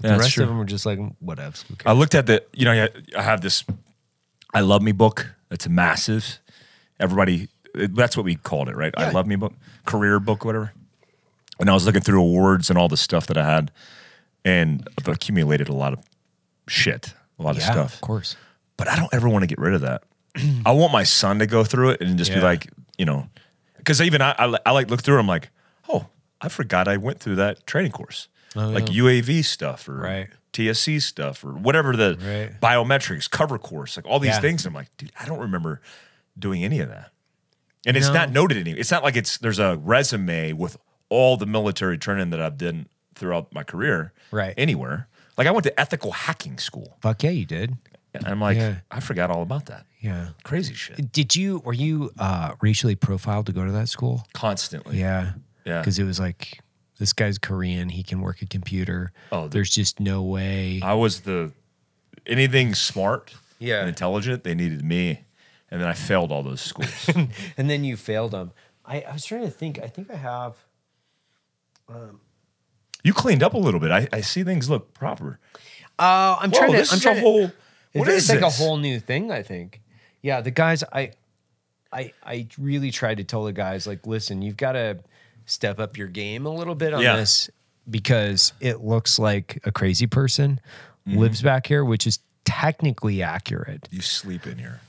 The 0.00 0.08
Yeah, 0.08 0.10
that's 0.14 0.20
rest 0.24 0.34
true. 0.34 0.44
of 0.44 0.48
them 0.50 0.58
were 0.58 0.64
just 0.64 0.84
like 0.86 0.98
whatevs. 1.24 1.64
Who 1.66 1.74
I 1.86 1.92
looked 1.92 2.14
at 2.14 2.26
the, 2.26 2.42
you 2.52 2.64
know, 2.64 2.72
I- 2.72 2.90
I 3.18 3.22
have 3.22 3.40
this 3.40 3.64
I 4.54 4.60
Love 4.60 4.82
Me 4.82 4.92
book. 4.92 5.32
It's 5.50 5.68
massive. 5.68 6.38
Everybody, 7.00 7.48
that's 7.74 8.16
what 8.16 8.24
we 8.24 8.36
called 8.36 8.68
it, 8.68 8.76
right? 8.76 8.92
I 8.96 9.10
Love 9.10 9.26
Me 9.26 9.36
book, 9.36 9.52
career 9.84 10.18
book, 10.20 10.44
whatever. 10.44 10.72
And 11.58 11.70
I 11.70 11.74
was 11.74 11.86
looking 11.86 12.00
through 12.02 12.20
awards 12.20 12.68
and 12.70 12.78
all 12.78 12.88
the 12.88 12.96
stuff 12.96 13.26
that 13.28 13.36
I 13.38 13.44
had, 13.44 13.70
and 14.46 14.88
I've 14.98 15.08
accumulated 15.08 15.68
a 15.68 15.72
lot 15.74 15.92
of 15.92 15.98
shit, 16.68 17.14
a 17.38 17.42
lot 17.42 17.56
of 17.56 17.62
yeah, 17.62 17.72
stuff. 17.72 17.94
of 17.94 18.00
course. 18.00 18.36
But 18.76 18.88
I 18.88 18.96
don't 18.96 19.12
ever 19.12 19.28
want 19.28 19.42
to 19.42 19.46
get 19.46 19.58
rid 19.58 19.74
of 19.74 19.80
that. 19.82 20.02
I 20.64 20.72
want 20.72 20.92
my 20.92 21.02
son 21.02 21.38
to 21.40 21.46
go 21.46 21.64
through 21.64 21.90
it 21.90 22.00
and 22.02 22.16
just 22.18 22.32
be 22.32 22.40
like, 22.40 22.68
you 22.98 23.04
know, 23.06 23.28
because 23.78 24.00
even 24.02 24.20
I, 24.22 24.32
I, 24.38 24.56
I 24.66 24.70
like 24.72 24.90
look 24.90 25.02
through. 25.02 25.16
it, 25.16 25.20
I'm 25.20 25.26
like, 25.26 25.48
oh, 25.88 26.06
I 26.40 26.48
forgot 26.48 26.86
I 26.88 26.96
went 26.98 27.20
through 27.20 27.36
that 27.36 27.66
training 27.66 27.92
course, 27.92 28.28
Oh, 28.54 28.68
like 28.68 28.88
yeah. 28.92 29.02
UAV 29.02 29.44
stuff 29.44 29.88
or 29.88 29.94
Right. 29.96 30.28
TSC 30.52 31.00
stuff 31.02 31.42
or 31.44 31.52
whatever 31.52 31.96
the 31.96 32.18
Right. 32.20 32.60
biometrics 32.60 33.30
cover 33.30 33.58
course, 33.58 33.96
like 33.96 34.06
all 34.06 34.18
these 34.20 34.30
Yeah. 34.34 34.40
things. 34.40 34.64
I'm 34.66 34.74
like, 34.74 34.94
dude, 34.98 35.12
I 35.18 35.24
don't 35.26 35.40
remember 35.40 35.80
doing 36.38 36.62
any 36.64 36.80
of 36.80 36.88
that. 36.90 37.10
And 37.86 37.96
it's 37.96 38.08
No. 38.08 38.14
not 38.14 38.30
noted 38.30 38.58
any. 38.58 38.72
It's 38.72 38.90
not 38.90 39.02
like 39.02 39.16
it's 39.16 39.38
there's 39.38 39.58
a 39.58 39.78
resume 39.82 40.52
with 40.52 40.76
all 41.08 41.36
the 41.38 41.46
military 41.46 41.96
training 41.98 42.30
that 42.30 42.40
I've 42.40 42.58
done 42.58 42.88
throughout 43.16 43.52
my 43.52 43.64
career. 43.64 44.12
Right. 44.30 44.54
Anywhere. 44.56 45.08
Like 45.36 45.46
I 45.46 45.50
went 45.50 45.64
to 45.64 45.80
ethical 45.80 46.12
hacking 46.12 46.58
school. 46.58 46.96
Fuck 47.00 47.22
yeah, 47.24 47.30
you 47.30 47.44
did. 47.44 47.76
And 48.14 48.26
I'm 48.26 48.40
like, 48.40 48.56
Yeah. 48.56 48.76
I 48.90 49.00
forgot 49.00 49.30
all 49.30 49.42
about 49.42 49.66
that. 49.66 49.84
Yeah. 50.00 50.28
Crazy 50.44 50.72
shit. 50.74 51.10
Did 51.12 51.34
you 51.36 51.58
were 51.64 51.72
you 51.74 52.10
uh, 52.18 52.52
racially 52.60 52.94
profiled 52.94 53.46
to 53.46 53.52
go 53.52 53.64
to 53.66 53.72
that 53.72 53.88
school? 53.88 54.26
Constantly. 54.32 54.98
Yeah. 54.98 55.32
Yeah. 55.64 55.80
Because 55.80 55.98
it 55.98 56.04
was 56.04 56.18
like 56.20 56.60
this 56.98 57.12
guy's 57.12 57.36
Korean. 57.38 57.90
He 57.90 58.02
can 58.02 58.20
work 58.20 58.40
a 58.40 58.46
computer. 58.46 59.12
Oh, 59.32 59.42
the- 59.44 59.48
there's 59.50 59.70
just 59.70 60.00
no 60.00 60.22
way. 60.22 60.80
I 60.82 60.94
was 60.94 61.22
the 61.22 61.52
anything 62.26 62.74
smart 62.74 63.34
Yeah. 63.58 63.80
and 63.80 63.88
intelligent, 63.88 64.44
they 64.44 64.54
needed 64.54 64.82
me. 64.84 65.24
And 65.70 65.80
then 65.80 65.88
I 65.88 65.92
failed 65.94 66.30
all 66.32 66.42
those 66.44 66.60
schools. 66.60 67.10
and 67.56 67.68
then 67.68 67.82
you 67.84 67.96
failed 67.96 68.30
them. 68.30 68.52
I, 68.84 69.00
I 69.02 69.12
was 69.12 69.24
trying 69.24 69.42
to 69.42 69.50
think. 69.50 69.78
I 69.82 69.88
think 69.88 70.10
I 70.10 70.16
have. 70.16 70.54
You 73.06 73.12
cleaned 73.12 73.42
up 73.42 73.54
a 73.54 73.58
little 73.58 73.80
bit. 73.80 73.90
I, 73.90 74.08
I 74.12 74.20
see 74.20 74.42
things 74.44 74.68
look 74.68 74.92
proper. 74.94 75.38
Uh, 75.98 76.36
I'm 76.40 76.50
Whoa, 76.50 76.58
trying 76.58 76.72
to. 76.72 76.76
this 76.78 76.92
I'm 76.92 76.96
is 76.96 77.02
trying 77.02 77.16
a 77.18 77.20
to- 77.20 77.26
whole 77.26 77.50
what 77.92 78.08
it's 78.08 78.24
is 78.24 78.28
like 78.30 78.40
this? 78.40 78.60
a 78.60 78.62
whole 78.62 78.76
new 78.76 79.00
thing. 79.00 79.30
I 79.30 79.42
think. 79.42 79.80
Yeah, 80.22 80.40
the 80.40 80.50
guys. 80.50 80.82
I, 80.92 81.12
I, 81.92 82.12
I 82.24 82.48
really 82.58 82.90
tried 82.90 83.18
to 83.18 83.24
tell 83.24 83.44
the 83.44 83.52
guys 83.52 83.86
like, 83.86 84.06
listen, 84.06 84.42
you've 84.42 84.56
got 84.56 84.72
to 84.72 84.98
step 85.46 85.78
up 85.78 85.96
your 85.96 86.08
game 86.08 86.44
a 86.44 86.50
little 86.52 86.74
bit 86.74 86.92
on 86.92 87.00
Yeah. 87.00 87.16
this 87.16 87.48
because 87.88 88.52
it 88.60 88.80
looks 88.82 89.18
like 89.18 89.60
a 89.64 89.70
crazy 89.72 90.06
person 90.06 90.60
Mm-hmm. 91.08 91.18
lives 91.20 91.40
back 91.40 91.68
here, 91.68 91.84
which 91.84 92.04
is 92.04 92.18
technically 92.44 93.22
accurate. 93.22 93.86
You 93.92 94.00
sleep 94.02 94.44
in 94.44 94.58
here. 94.58 94.80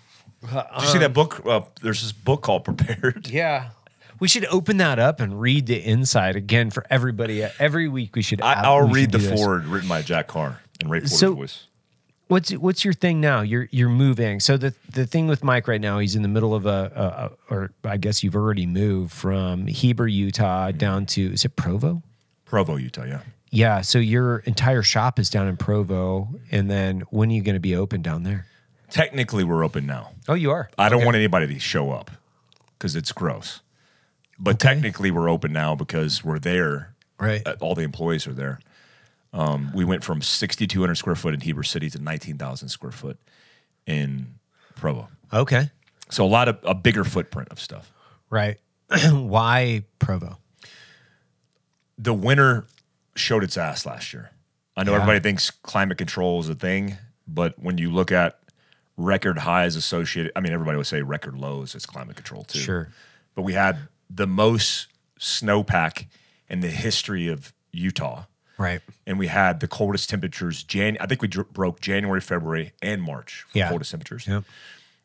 Did 0.41 0.51
you 0.81 0.87
see 0.87 0.97
that 0.97 1.13
book? 1.13 1.45
Uh, 1.45 1.61
there's 1.83 2.01
this 2.01 2.11
book 2.11 2.41
called 2.41 2.63
Prepared. 2.65 3.27
Yeah. 3.29 3.69
We 4.19 4.27
should 4.27 4.45
open 4.45 4.77
that 4.77 4.99
up 4.99 5.19
and 5.19 5.39
read 5.39 5.67
the 5.67 5.77
inside 5.83 6.35
again 6.35 6.71
for 6.71 6.85
everybody. 6.89 7.43
Every 7.59 7.87
week 7.87 8.15
we 8.15 8.21
should. 8.21 8.41
I, 8.41 8.63
I'll 8.63 8.81
we 8.81 8.87
should 8.87 8.95
read 8.95 9.11
the 9.11 9.35
forward 9.35 9.65
written 9.65 9.89
by 9.89 10.01
Jack 10.01 10.27
Carr 10.27 10.59
and 10.81 10.89
Ray 10.89 10.99
Porter's 10.99 11.19
So- 11.19 11.35
voice. 11.35 11.67
What's 12.27 12.51
what's 12.51 12.83
your 12.83 12.93
thing 12.93 13.21
now? 13.21 13.39
You're 13.39 13.69
you're 13.71 13.87
moving. 13.87 14.41
So 14.41 14.57
the 14.57 14.73
the 14.91 15.07
thing 15.07 15.27
with 15.27 15.45
Mike 15.45 15.65
right 15.65 15.79
now, 15.79 15.99
he's 15.99 16.13
in 16.13 16.23
the 16.23 16.27
middle 16.27 16.53
of 16.53 16.65
a, 16.65 16.91
a, 17.49 17.53
a 17.53 17.55
or 17.55 17.71
I 17.85 17.95
guess 17.95 18.21
you've 18.21 18.35
already 18.35 18.65
moved 18.65 19.13
from 19.13 19.67
Heber, 19.67 20.07
Utah, 20.07 20.67
mm-hmm. 20.67 20.77
down 20.77 21.05
to 21.05 21.31
is 21.31 21.45
it 21.45 21.55
Provo? 21.55 22.03
Provo, 22.43 22.75
Utah, 22.75 23.05
yeah. 23.05 23.21
Yeah. 23.49 23.79
So 23.79 23.97
your 23.97 24.39
entire 24.39 24.83
shop 24.83 25.19
is 25.19 25.29
down 25.29 25.47
in 25.47 25.55
Provo, 25.55 26.27
and 26.51 26.69
then 26.69 27.03
when 27.11 27.29
are 27.29 27.33
you 27.33 27.41
going 27.41 27.55
to 27.55 27.61
be 27.61 27.77
open 27.77 28.01
down 28.01 28.23
there? 28.23 28.45
Technically, 28.89 29.45
we're 29.45 29.63
open 29.63 29.85
now. 29.85 30.11
Oh, 30.27 30.33
you 30.33 30.51
are. 30.51 30.69
I 30.77 30.89
don't 30.89 31.05
want 31.05 31.15
anybody 31.15 31.47
to 31.47 31.59
show 31.59 31.91
up 31.91 32.11
because 32.77 32.97
it's 32.97 33.13
gross. 33.13 33.61
But 34.39 34.59
technically, 34.59 35.09
we're 35.11 35.29
open 35.29 35.51
now 35.53 35.75
because 35.75 36.23
we're 36.23 36.39
there. 36.39 36.93
Right. 37.19 37.41
Uh, 37.45 37.55
All 37.59 37.73
the 37.75 37.81
employees 37.81 38.27
are 38.27 38.33
there. 38.33 38.59
Um, 39.33 39.71
we 39.73 39.83
went 39.83 40.03
from 40.03 40.21
6,200 40.21 40.95
square 40.95 41.15
foot 41.15 41.33
in 41.33 41.41
Heber 41.41 41.63
City 41.63 41.89
to 41.89 41.99
19,000 41.99 42.69
square 42.69 42.91
foot 42.91 43.17
in 43.85 44.35
Provo. 44.75 45.09
Okay. 45.33 45.69
So 46.09 46.23
a 46.25 46.27
lot 46.27 46.47
of 46.47 46.57
a 46.63 46.73
bigger 46.75 47.03
footprint 47.03 47.49
of 47.49 47.59
stuff. 47.59 47.91
Right. 48.29 48.57
Why 49.11 49.83
Provo? 49.99 50.37
the 51.97 52.13
winter 52.13 52.67
showed 53.15 53.43
its 53.43 53.57
ass 53.57 53.85
last 53.85 54.13
year. 54.13 54.29
I 54.75 54.83
know 54.83 54.91
Yeah. 54.91 54.97
everybody 54.97 55.19
thinks 55.19 55.49
climate 55.49 55.97
control 55.97 56.39
is 56.39 56.47
a 56.47 56.53
thing, 56.53 56.95
but 57.27 57.57
when 57.57 57.79
you 57.79 57.91
look 57.91 58.11
at 58.11 58.39
record 58.97 59.39
highs 59.39 59.75
associated, 59.75 60.31
I 60.35 60.41
mean, 60.41 60.53
everybody 60.53 60.77
would 60.77 60.85
say 60.85 61.01
record 61.01 61.35
lows 61.35 61.73
is 61.73 61.87
climate 61.87 62.15
control 62.15 62.43
too. 62.43 62.59
Sure. 62.59 62.89
But 63.33 63.41
we 63.41 63.53
had 63.53 63.79
the 64.09 64.27
most 64.27 64.87
snowpack 65.19 66.05
in 66.49 66.59
the 66.61 66.69
history 66.69 67.27
of 67.27 67.53
Utah. 67.71 68.23
Right. 68.57 68.81
And 69.05 69.19
we 69.19 69.27
had 69.27 69.59
the 69.59 69.67
coldest 69.67 70.09
temperatures. 70.09 70.63
Jan- 70.63 70.97
I 70.99 71.05
think 71.05 71.21
we 71.21 71.27
dr- 71.27 71.51
broke 71.53 71.79
January, 71.79 72.21
February, 72.21 72.71
and 72.81 73.01
March 73.01 73.45
for 73.49 73.57
Yeah. 73.57 73.69
coldest 73.69 73.91
temperatures. 73.91 74.25
Yep. 74.27 74.43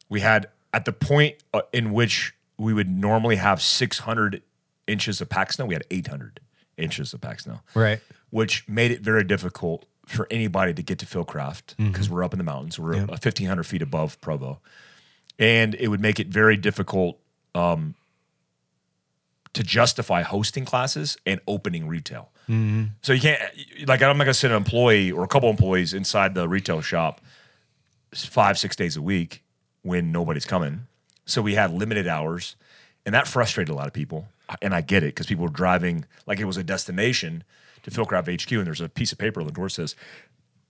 We 0.08 0.20
had 0.20 0.48
at 0.72 0.84
the 0.86 0.92
point 0.92 1.36
uh, 1.52 1.62
in 1.72 1.92
which 1.92 2.34
we 2.56 2.72
would 2.72 2.88
normally 2.88 3.36
have 3.36 3.60
600 3.60 4.42
inches 4.86 5.20
of 5.20 5.28
pack 5.28 5.52
snow, 5.52 5.66
we 5.66 5.74
had 5.74 5.84
800 5.90 6.40
inches 6.78 7.12
of 7.12 7.20
pack 7.20 7.40
snow 7.40 7.60
Right. 7.74 8.00
which 8.30 8.66
made 8.68 8.90
it 8.90 9.00
very 9.02 9.24
difficult 9.24 9.84
for 10.06 10.26
anybody 10.30 10.72
to 10.74 10.82
get 10.82 10.98
to 11.00 11.06
Fieldcraft 11.06 11.76
because 11.76 12.08
we're 12.08 12.24
up 12.24 12.32
in 12.32 12.38
the 12.38 12.44
mountains. 12.44 12.78
We're 12.78 12.94
uh 12.94 13.06
1,500 13.06 13.64
feet 13.64 13.82
above 13.82 14.20
Provo. 14.20 14.60
And 15.38 15.74
it 15.76 15.88
would 15.88 16.00
make 16.00 16.18
it 16.20 16.28
very 16.28 16.56
difficult 16.56 17.18
um, 17.54 17.94
to 19.54 19.62
justify 19.62 20.22
hosting 20.22 20.64
classes 20.64 21.16
and 21.26 21.40
opening 21.46 21.86
retail. 21.86 22.30
Mm-hmm. 22.48 22.84
So 23.02 23.12
you 23.12 23.20
can't, 23.20 23.40
like, 23.86 24.02
I'm 24.02 24.16
not 24.16 24.24
to 24.24 24.34
send 24.34 24.52
an 24.52 24.56
employee 24.56 25.12
or 25.12 25.24
a 25.24 25.28
couple 25.28 25.50
employees 25.50 25.92
inside 25.92 26.34
the 26.34 26.48
retail 26.48 26.80
shop 26.80 27.20
five, 28.14 28.58
six 28.58 28.76
days 28.76 28.96
a 28.96 29.02
week 29.02 29.42
when 29.82 30.12
nobody's 30.12 30.44
coming. 30.44 30.86
So 31.24 31.42
we 31.42 31.54
had 31.54 31.72
limited 31.72 32.06
hours, 32.06 32.56
and 33.04 33.14
that 33.14 33.28
frustrated 33.28 33.72
a 33.72 33.76
lot 33.76 33.86
of 33.86 33.92
people. 33.92 34.28
And 34.60 34.74
I 34.74 34.80
get 34.80 35.02
it 35.02 35.14
because 35.14 35.26
people 35.26 35.44
were 35.44 35.50
driving 35.50 36.04
like 36.26 36.38
it 36.40 36.44
was 36.44 36.56
a 36.56 36.64
destination 36.64 37.44
to 37.84 37.90
Fieldcraft 37.90 38.42
HQ, 38.42 38.52
and 38.52 38.66
there's 38.66 38.80
a 38.80 38.88
piece 38.88 39.12
of 39.12 39.18
paper 39.18 39.40
on 39.40 39.46
the 39.46 39.52
door 39.52 39.66
that 39.66 39.70
says, 39.70 39.96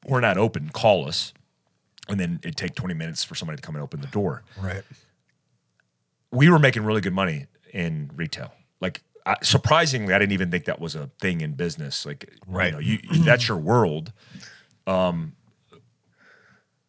"We're 0.06 0.20
not 0.20 0.38
open. 0.38 0.68
Call 0.68 1.08
us." 1.08 1.32
And 2.08 2.20
then 2.20 2.40
it'd 2.42 2.56
take 2.56 2.74
20 2.74 2.94
minutes 2.94 3.24
for 3.24 3.34
somebody 3.34 3.56
to 3.56 3.62
come 3.62 3.74
and 3.74 3.82
open 3.82 4.00
the 4.00 4.06
door. 4.08 4.42
Right. 4.60 4.82
We 6.30 6.48
were 6.48 6.58
making 6.58 6.84
really 6.84 7.00
good 7.00 7.12
money 7.12 7.46
in 7.72 8.10
retail. 8.14 8.52
Like 8.82 9.00
I, 9.24 9.36
surprisingly, 9.42 10.12
I 10.12 10.18
didn't 10.18 10.32
even 10.32 10.50
think 10.50 10.66
that 10.66 10.80
was 10.80 10.94
a 10.94 11.08
thing 11.20 11.40
in 11.40 11.52
business. 11.52 12.04
Like, 12.04 12.30
Right. 12.46 12.66
you 12.66 12.72
know, 12.72 12.78
you, 12.80 12.98
that's 13.24 13.48
your 13.48 13.56
world. 13.56 14.12
Um, 14.86 15.32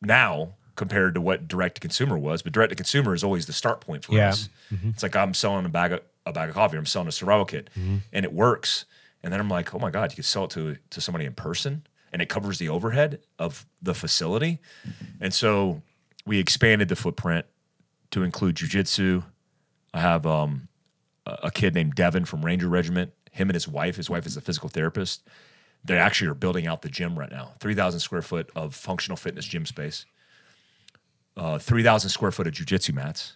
now 0.02 0.56
compared 0.76 1.14
to 1.14 1.22
what 1.22 1.48
direct 1.48 1.76
to 1.76 1.82
consumer 1.82 2.18
was, 2.18 2.42
but 2.42 2.52
direct 2.52 2.72
to 2.72 2.76
consumer 2.76 3.14
is 3.14 3.24
always 3.24 3.46
the 3.46 3.54
start 3.54 3.80
point 3.82 4.04
for 4.04 4.14
Yeah. 4.14 4.30
us. 4.30 4.50
It's 4.90 5.04
like 5.04 5.16
I'm 5.16 5.34
selling 5.36 5.66
a 5.66 5.70
bag 5.70 5.92
of 5.94 6.02
a 6.26 6.34
bag 6.34 6.50
of 6.50 6.56
coffee. 6.56 6.78
I'm 6.78 6.86
selling 6.86 7.08
a 7.08 7.12
survival 7.12 7.46
kit, 7.46 7.70
and 7.76 8.26
it 8.26 8.34
works. 8.34 8.86
And 9.22 9.32
then 9.32 9.40
I'm 9.40 9.50
like, 9.50 9.74
oh 9.76 9.80
my 9.80 9.92
god, 9.92 10.12
you 10.12 10.16
could 10.16 10.26
sell 10.26 10.46
it 10.46 10.50
to 10.52 10.78
to 10.90 11.00
somebody 11.02 11.26
in 11.26 11.34
person, 11.34 11.86
and 12.12 12.22
it 12.22 12.28
covers 12.30 12.58
the 12.58 12.70
overhead 12.70 13.20
of 13.38 13.66
the 13.82 13.94
facility. 13.94 14.60
And 15.22 15.34
so 15.34 15.82
we 16.26 16.40
expanded 16.40 16.88
the 16.90 16.96
footprint 16.96 17.46
to 18.12 18.24
include 18.24 18.56
jujitsu. 18.56 19.24
I 19.94 20.00
have 20.00 20.26
um, 20.26 20.68
a 21.26 21.52
kid 21.52 21.74
named 21.74 21.96
Devin 21.96 22.26
from 22.26 22.44
Ranger 22.46 22.68
Regiment. 22.70 23.14
Him 23.32 23.50
and 23.50 23.56
his 23.56 23.68
wife. 23.68 23.96
His 23.96 24.10
wife 24.10 24.26
is 24.26 24.38
a 24.38 24.42
physical 24.42 24.70
therapist. 24.70 25.28
They 25.84 25.98
actually 25.98 26.30
are 26.30 26.34
building 26.36 26.68
out 26.68 26.82
the 26.82 26.90
gym 26.90 27.18
right 27.18 27.32
now. 27.32 27.54
Three 27.60 27.74
thousand 27.76 28.00
square 28.02 28.22
foot 28.22 28.50
of 28.56 28.76
functional 28.76 29.18
fitness 29.18 29.46
gym 29.46 29.66
space. 29.66 30.06
Uh, 31.36 31.58
Three 31.58 31.84
thousand 31.84 32.10
square 32.12 32.32
foot 32.32 32.48
of 32.48 32.54
jujitsu 32.54 32.94
mats 32.94 33.34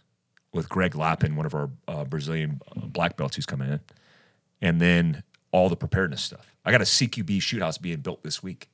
with 0.53 0.69
Greg 0.69 0.95
Lappin, 0.95 1.35
one 1.35 1.45
of 1.45 1.53
our 1.55 1.69
uh, 1.87 2.05
Brazilian 2.05 2.61
uh, 2.75 2.85
black 2.85 3.17
belts 3.17 3.35
who's 3.35 3.45
coming 3.45 3.69
in, 3.69 3.79
and 4.61 4.79
then 4.79 5.23
all 5.51 5.67
the 5.69 5.75
preparedness 5.75 6.21
stuff. 6.21 6.55
I 6.63 6.71
got 6.71 6.81
a 6.81 6.85
CQB 6.85 7.41
shoot 7.41 7.61
house 7.61 7.77
being 7.77 7.99
built 8.01 8.23
this 8.23 8.43
week 8.43 8.69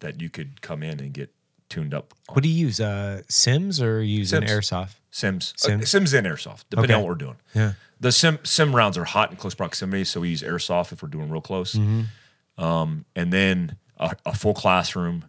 that 0.00 0.20
you 0.20 0.28
could 0.28 0.60
come 0.60 0.82
in 0.82 1.00
and 1.00 1.12
get 1.12 1.32
tuned 1.68 1.94
up. 1.94 2.12
on. 2.28 2.34
What 2.34 2.42
do 2.42 2.48
you 2.50 2.66
use? 2.66 2.80
Uh, 2.80 3.22
Sims 3.28 3.80
or 3.80 4.02
use 4.02 4.32
an 4.32 4.46
Sims. 4.46 4.50
airsoft? 4.68 4.94
Sims, 5.10 5.54
Sims? 5.56 5.82
Uh, 5.82 5.86
Sims 5.86 6.12
and 6.12 6.26
airsoft, 6.26 6.64
depending 6.70 6.90
Okay. 6.90 6.94
on 6.94 7.00
what 7.02 7.08
we're 7.08 7.14
doing. 7.14 7.36
Yeah. 7.54 7.72
The 8.02 8.10
sim 8.10 8.40
sim 8.42 8.74
rounds 8.74 8.98
are 8.98 9.04
hot 9.04 9.30
in 9.30 9.36
close 9.36 9.54
proximity, 9.54 10.02
so 10.02 10.20
we 10.20 10.30
use 10.30 10.42
airsoft 10.42 10.90
if 10.90 11.02
we're 11.02 11.08
doing 11.08 11.30
real 11.30 11.40
close. 11.40 11.74
Mm-hmm. 11.74 12.62
Um, 12.62 13.04
and 13.14 13.32
then 13.32 13.76
a, 13.96 14.16
a 14.26 14.34
full 14.34 14.54
classroom. 14.54 15.24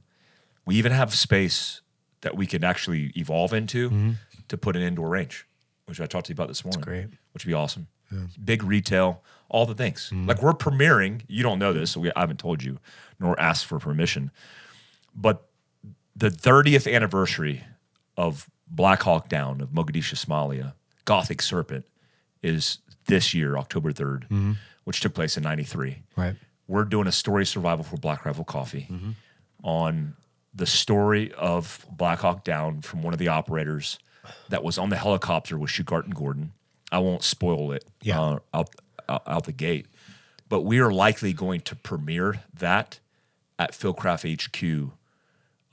We 0.66 0.76
even 0.76 0.92
have 0.92 1.14
space 1.14 1.82
that 2.22 2.36
we 2.36 2.48
can 2.48 2.64
actually 2.64 3.12
evolve 3.16 3.54
into 3.54 4.16
to 4.48 4.58
put 4.58 4.76
an 4.76 4.82
indoor 4.82 5.10
range, 5.10 5.46
which 5.86 6.02
I 6.02 6.08
talked 6.08 6.28
to 6.28 6.32
you 6.32 6.34
about 6.36 6.48
this 6.48 6.66
morning. 6.66 6.82
Mm-hmm. 6.82 6.90
great. 6.90 7.08
Which 7.34 7.46
would 7.46 7.52
be 7.52 7.54
awesome. 7.54 7.88
Big 8.44 8.64
retail, 8.64 9.22
all 9.50 9.66
the 9.66 9.76
things. 9.76 10.10
Mm-hmm. 10.12 10.28
Like 10.28 10.42
we're 10.42 10.54
premiering. 10.54 11.22
You 11.28 11.44
don't 11.44 11.60
know 11.60 11.74
this, 11.74 11.92
so 11.92 12.00
we, 12.00 12.12
I 12.16 12.22
haven't 12.22 12.40
told 12.40 12.64
you, 12.64 12.80
nor 13.20 13.40
asked 13.40 13.66
for 13.66 13.78
permission. 13.80 14.32
But 15.16 15.48
the 16.16 16.30
30th 16.30 16.92
anniversary 16.92 17.64
of 18.18 18.50
Black 18.68 19.04
Hawk 19.04 19.30
Down 19.30 19.62
of 19.62 19.70
Mogadishu, 19.70 20.16
Somalia, 20.16 20.74
Gothic 21.06 21.42
Serpent, 21.42 21.86
is 22.44 22.80
this 23.08 23.34
year, 23.34 23.58
October 23.58 23.92
3rd, 23.94 24.58
which 24.84 25.00
took 25.02 25.14
place 25.14 25.38
in 25.38 25.44
93. 25.44 26.04
Right. 26.16 26.36
We're 26.68 26.86
doing 26.86 27.08
a 27.08 27.12
story 27.12 27.46
survival 27.46 27.84
for 27.84 27.98
Black 27.98 28.26
Rifle 28.26 28.44
Coffee 28.44 28.90
on 29.64 30.16
the 30.54 30.66
story 30.66 31.32
of 31.34 31.86
Black 31.92 32.20
Hawk 32.20 32.44
Down 32.44 32.82
from 32.82 33.02
one 33.02 33.14
of 33.14 33.20
the 33.20 33.28
operators 33.28 33.98
that 34.50 34.64
was 34.64 34.78
on 34.78 34.90
the 34.90 34.96
helicopter 34.98 35.58
with 35.58 35.72
Shugart 35.72 36.04
and 36.06 36.16
Gordon. 36.16 36.52
I 36.92 37.00
won't 37.00 37.24
spoil 37.24 37.72
it 37.72 37.86
Yeah. 38.02 38.22
uh, 38.22 38.40
out, 38.54 38.70
out, 39.10 39.24
out 39.26 39.44
the 39.46 39.52
gate, 39.52 39.88
but 40.48 40.62
we 40.62 40.80
are 40.80 40.92
likely 40.94 41.34
going 41.34 41.62
to 41.62 41.76
premiere 41.76 42.44
that 42.54 43.00
at 43.58 43.72
Fieldcraft 43.72 44.24
HQ 44.46 44.92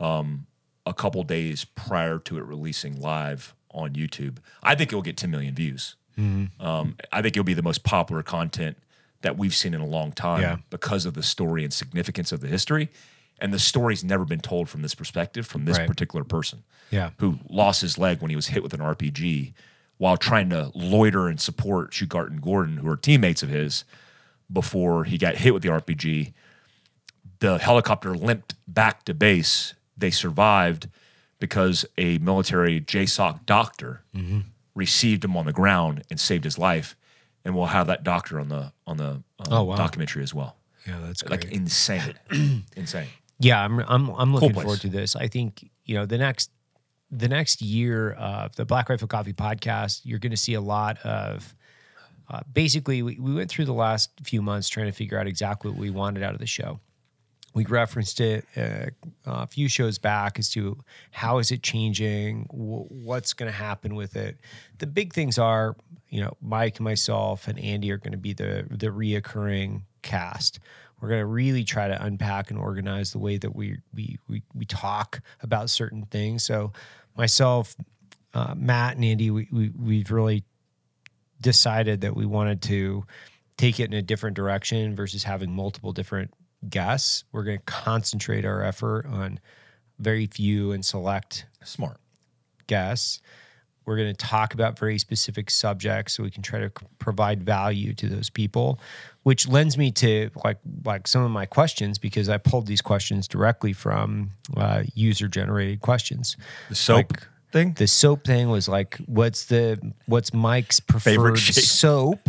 um, 0.04 0.46
a 0.86 0.94
couple 0.94 1.22
days 1.22 1.64
prior 1.64 2.18
to 2.20 2.38
it 2.38 2.42
releasing 2.44 2.98
live 3.00 3.54
on 3.72 3.90
YouTube. 3.92 4.38
I 4.62 4.74
think 4.74 4.90
it'll 4.90 5.02
get 5.02 5.16
10 5.16 5.30
million 5.30 5.54
views. 5.54 5.94
Um, 6.18 6.96
I 7.12 7.22
think 7.22 7.36
it'll 7.36 7.44
be 7.44 7.54
the 7.54 7.62
most 7.62 7.82
popular 7.82 8.22
content 8.22 8.76
that 9.22 9.36
we've 9.38 9.54
seen 9.54 9.74
in 9.74 9.80
a 9.80 9.86
long 9.86 10.12
time 10.12 10.42
Yeah. 10.42 10.56
because 10.70 11.06
of 11.06 11.14
the 11.14 11.22
story 11.22 11.64
and 11.64 11.72
significance 11.72 12.32
of 12.32 12.40
the 12.40 12.48
history. 12.48 12.88
And 13.38 13.52
the 13.54 13.58
story's 13.58 14.04
never 14.04 14.24
been 14.26 14.40
told 14.40 14.68
from 14.68 14.82
this 14.82 14.94
perspective, 14.94 15.46
from 15.46 15.64
this 15.64 15.78
Right. 15.78 15.86
particular 15.88 16.24
person 16.24 16.62
Yeah. 16.90 17.10
who 17.18 17.38
lost 17.48 17.80
his 17.80 17.96
leg 17.98 18.20
when 18.20 18.28
he 18.30 18.36
was 18.36 18.48
hit 18.48 18.62
with 18.62 18.74
an 18.74 18.80
RPG 18.80 19.54
while 19.96 20.16
trying 20.16 20.50
to 20.50 20.70
loiter 20.74 21.28
and 21.28 21.40
support 21.40 21.92
Shugart 21.92 22.28
and 22.28 22.40
Gordon, 22.42 22.78
who 22.78 22.88
are 22.88 22.96
teammates 22.96 23.42
of 23.42 23.48
his, 23.50 23.84
before 24.52 25.04
he 25.04 25.16
got 25.16 25.36
hit 25.36 25.54
with 25.54 25.62
the 25.62 25.70
RPG. 25.70 26.32
The 27.38 27.58
helicopter 27.58 28.14
limped 28.14 28.54
back 28.68 29.04
to 29.04 29.14
base. 29.14 29.74
They 29.96 30.10
survived 30.10 30.88
because 31.38 31.84
a 31.96 32.18
military 32.18 32.80
JSOC 32.80 33.46
doctor 33.46 34.02
received 34.84 35.24
him 35.24 35.36
on 35.36 35.44
the 35.46 35.52
ground 35.52 36.02
and 36.10 36.18
saved 36.18 36.44
his 36.44 36.58
life. 36.58 36.96
And 37.44 37.54
we'll 37.54 37.66
have 37.78 37.86
that 37.86 38.02
doctor 38.04 38.40
on 38.40 38.48
the 38.48 38.72
on 38.86 38.96
the 38.96 39.22
uh, 39.38 39.44
Oh, 39.50 39.62
wow. 39.64 39.76
documentary 39.76 40.22
as 40.22 40.34
well. 40.34 40.56
Yeah, 40.86 40.98
that's 41.06 41.22
Like 41.28 41.44
insane, 41.46 42.14
insane. 42.76 43.08
Yeah, 43.38 43.64
I'm 43.64 43.78
I'm 43.80 44.08
I'm 44.10 44.32
looking 44.34 44.52
place. 44.52 44.64
forward 44.64 44.80
to 44.82 44.88
this. 44.88 45.14
I 45.16 45.28
think 45.28 45.68
you 45.84 45.94
know 45.96 46.06
the 46.06 46.18
next 46.18 46.50
the 47.10 47.28
next 47.28 47.60
year 47.62 48.12
of 48.12 48.54
the 48.56 48.64
Black 48.64 48.88
Rifle 48.88 49.08
Coffee 49.08 49.32
podcast, 49.32 50.02
you're 50.04 50.18
going 50.18 50.30
to 50.32 50.36
see 50.46 50.54
a 50.54 50.60
lot 50.60 50.98
of. 51.04 51.54
Uh, 52.32 52.40
basically, 52.52 53.02
we, 53.02 53.18
we 53.18 53.34
went 53.34 53.50
through 53.50 53.64
the 53.64 53.72
last 53.74 54.10
few 54.22 54.40
months 54.40 54.68
trying 54.68 54.86
to 54.86 54.92
figure 54.92 55.18
out 55.18 55.26
exactly 55.26 55.68
what 55.70 55.80
we 55.80 55.90
wanted 55.90 56.22
out 56.22 56.32
of 56.32 56.38
the 56.38 56.46
show. 56.46 56.78
We 57.52 57.64
referenced 57.66 58.20
it 58.20 58.44
uh, 58.56 58.86
a 59.26 59.46
few 59.46 59.68
shows 59.68 59.98
back 59.98 60.38
as 60.38 60.50
to 60.50 60.78
how 61.10 61.38
is 61.38 61.50
it 61.50 61.62
changing, 61.62 62.44
wh- 62.44 62.90
what's 62.90 63.32
going 63.32 63.50
to 63.50 63.56
happen 63.56 63.94
with 63.94 64.16
it. 64.16 64.38
The 64.78 64.86
big 64.86 65.12
things 65.12 65.38
are, 65.38 65.76
you 66.08 66.20
know, 66.20 66.36
Mike 66.40 66.80
myself 66.80 67.48
and 67.48 67.58
Andy 67.58 67.90
are 67.90 67.98
going 67.98 68.12
to 68.12 68.18
be 68.18 68.32
the 68.32 68.66
the 68.70 68.88
reoccurring 68.88 69.82
cast. 70.02 70.60
We're 71.00 71.08
going 71.08 71.20
to 71.20 71.26
really 71.26 71.64
try 71.64 71.88
to 71.88 72.02
unpack 72.02 72.50
and 72.50 72.58
organize 72.58 73.12
the 73.12 73.18
way 73.18 73.38
that 73.38 73.54
we 73.54 73.78
we 73.94 74.18
we, 74.28 74.42
we 74.54 74.64
talk 74.64 75.20
about 75.42 75.70
certain 75.70 76.04
things. 76.06 76.44
So, 76.44 76.72
myself, 77.16 77.74
uh, 78.34 78.54
Matt, 78.56 78.96
and 78.96 79.04
Andy, 79.04 79.30
we, 79.30 79.48
we 79.50 79.70
we've 79.70 80.10
really 80.10 80.44
decided 81.40 82.02
that 82.02 82.14
we 82.14 82.26
wanted 82.26 82.62
to 82.62 83.04
take 83.56 83.80
it 83.80 83.84
in 83.84 83.94
a 83.94 84.02
different 84.02 84.36
direction 84.36 84.94
versus 84.94 85.24
having 85.24 85.52
multiple 85.52 85.92
different 85.92 86.32
guests. 86.68 87.24
We're 87.32 87.44
going 87.44 87.58
to 87.58 87.64
concentrate 87.64 88.44
our 88.44 88.62
effort 88.62 89.06
on 89.06 89.38
very 89.98 90.26
few 90.26 90.72
and 90.72 90.84
select 90.84 91.46
Smart. 91.64 91.98
guests. 92.66 93.20
We're 93.86 93.96
going 93.96 94.14
to 94.14 94.26
talk 94.26 94.54
about 94.54 94.78
very 94.78 94.98
specific 94.98 95.50
subjects 95.50 96.14
so 96.14 96.22
we 96.22 96.30
can 96.30 96.42
try 96.42 96.60
to 96.60 96.70
provide 96.98 97.42
value 97.42 97.92
to 97.94 98.08
those 98.08 98.30
people, 98.30 98.78
which 99.24 99.48
lends 99.48 99.76
me 99.76 99.90
to 99.92 100.30
like 100.44 100.58
like 100.84 101.08
some 101.08 101.22
of 101.24 101.30
my 101.30 101.46
questions 101.46 101.98
because 101.98 102.28
I 102.28 102.36
pulled 102.38 102.66
these 102.66 102.82
questions 102.82 103.26
directly 103.26 103.72
from 103.72 104.30
uh, 104.56 104.84
user 104.94 105.26
generated 105.28 105.80
questions. 105.80 106.36
The 106.68 106.74
soap 106.76 107.12
Like, 107.12 107.22
thing. 107.52 107.72
The 107.72 107.88
soap 107.88 108.24
thing 108.24 108.48
was 108.50 108.68
like, 108.68 108.98
what's 109.06 109.46
the 109.46 109.80
what's 110.06 110.32
Mike's 110.32 110.78
preferred 110.78 111.10
Favorite 111.10 111.38
soap? 111.38 112.28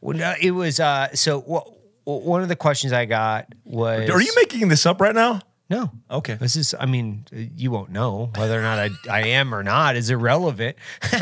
Well, 0.00 0.16
no, 0.16 0.34
it 0.40 0.52
was 0.52 0.78
uh. 0.78 1.08
So 1.14 1.40
wha- 1.44 1.64
one 2.04 2.42
of 2.42 2.48
the 2.48 2.56
questions 2.56 2.92
I 2.92 3.04
got 3.04 3.46
was, 3.64 4.08
Are 4.10 4.20
you 4.20 4.32
making 4.36 4.68
this 4.68 4.86
up 4.86 5.00
right 5.00 5.14
now? 5.14 5.40
no? 5.70 5.90
Okay. 6.10 6.34
This 6.34 6.56
is, 6.56 6.74
I 6.78 6.86
mean, 6.86 7.24
you 7.32 7.70
won't 7.70 7.90
know 7.90 8.30
whether 8.36 8.58
or 8.58 8.62
not 8.62 8.78
I, 8.78 8.90
I 9.10 9.28
am 9.28 9.54
or 9.54 9.62
not 9.62 9.96
is 9.96 10.10
irrelevant. 10.10 10.76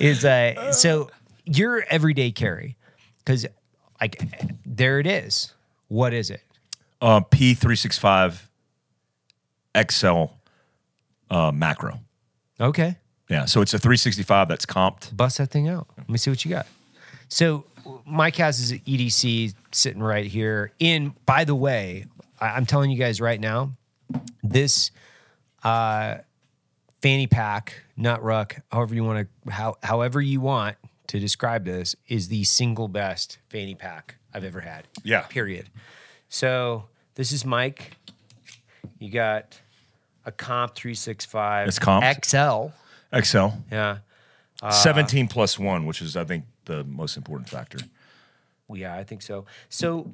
is 0.00 0.24
uh, 0.24 0.72
so 0.72 1.10
your 1.44 1.84
everyday 1.88 2.30
carry, 2.30 2.76
because 3.18 3.46
like 4.00 4.22
there 4.64 4.98
it 5.00 5.06
is. 5.06 5.52
What 5.88 6.12
is 6.12 6.30
it? 6.30 6.42
Uh, 7.00 7.20
P365 7.20 8.42
XL 9.90 10.24
uh, 11.30 11.52
macro. 11.52 12.00
Okay, 12.60 12.96
Yeah. 13.28 13.46
So 13.46 13.60
it's 13.62 13.74
a 13.74 13.78
365 13.78 14.48
that's 14.48 14.66
comped. 14.66 15.16
bust 15.16 15.38
that 15.38 15.50
thing 15.50 15.68
out. 15.68 15.88
Let 15.98 16.08
me 16.08 16.18
see 16.18 16.30
what 16.30 16.44
you 16.44 16.50
got. 16.50 16.66
So 17.32 17.64
Mike 18.04 18.36
has 18.36 18.58
his 18.58 18.72
EDC 18.72 19.54
sitting 19.72 20.02
right 20.02 20.26
here. 20.26 20.72
In 20.78 21.14
by 21.24 21.44
the 21.44 21.54
way, 21.54 22.04
I, 22.38 22.48
I'm 22.48 22.66
telling 22.66 22.90
you 22.90 22.98
guys 22.98 23.22
right 23.22 23.40
now, 23.40 23.72
this 24.42 24.90
uh, 25.64 26.16
fanny 27.00 27.26
pack, 27.26 27.84
nut 27.96 28.22
ruck, 28.22 28.56
however 28.70 28.94
you 28.94 29.02
want 29.02 29.26
to, 29.46 29.50
how, 29.50 29.76
however 29.82 30.20
you 30.20 30.42
want 30.42 30.76
to 31.06 31.18
describe 31.18 31.64
this, 31.64 31.96
is 32.06 32.28
the 32.28 32.44
single 32.44 32.86
best 32.86 33.38
fanny 33.48 33.74
pack 33.74 34.16
I've 34.34 34.44
ever 34.44 34.60
had. 34.60 34.86
Yeah. 35.02 35.22
Period. 35.22 35.70
So 36.28 36.84
this 37.14 37.32
is 37.32 37.46
Mike. 37.46 37.92
You 38.98 39.10
got 39.10 39.58
a 40.26 40.32
Comp 40.32 40.74
365 40.74 41.68
It's 41.68 41.78
comped? 41.78 42.26
XL. 42.26 43.18
XL. 43.18 43.56
Yeah. 43.72 43.98
Uh, 44.62 44.70
17 44.70 45.28
plus 45.28 45.58
one, 45.58 45.86
which 45.86 46.02
is, 46.02 46.14
I 46.14 46.24
think, 46.24 46.44
the 46.66 46.84
most 46.84 47.16
important 47.16 47.48
factor. 47.48 47.78
Well, 48.68 48.78
Yeah, 48.78 48.96
I 48.96 49.04
think 49.04 49.22
so. 49.22 49.44
So 49.68 50.12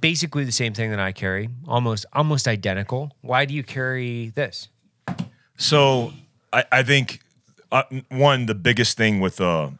basically 0.00 0.44
the 0.44 0.52
same 0.52 0.72
thing 0.74 0.90
that 0.90 1.00
I 1.00 1.12
carry, 1.12 1.48
almost 1.66 2.06
almost 2.12 2.46
identical. 2.48 3.12
Why 3.22 3.44
do 3.44 3.54
you 3.54 3.62
carry 3.62 4.30
this? 4.34 4.68
So 5.56 6.12
I, 6.52 6.64
I 6.72 6.82
think 6.82 7.20
uh, 7.72 7.82
one 8.08 8.46
the 8.46 8.54
biggest 8.54 8.96
thing 8.96 9.20
with 9.20 9.40
uh 9.40 9.70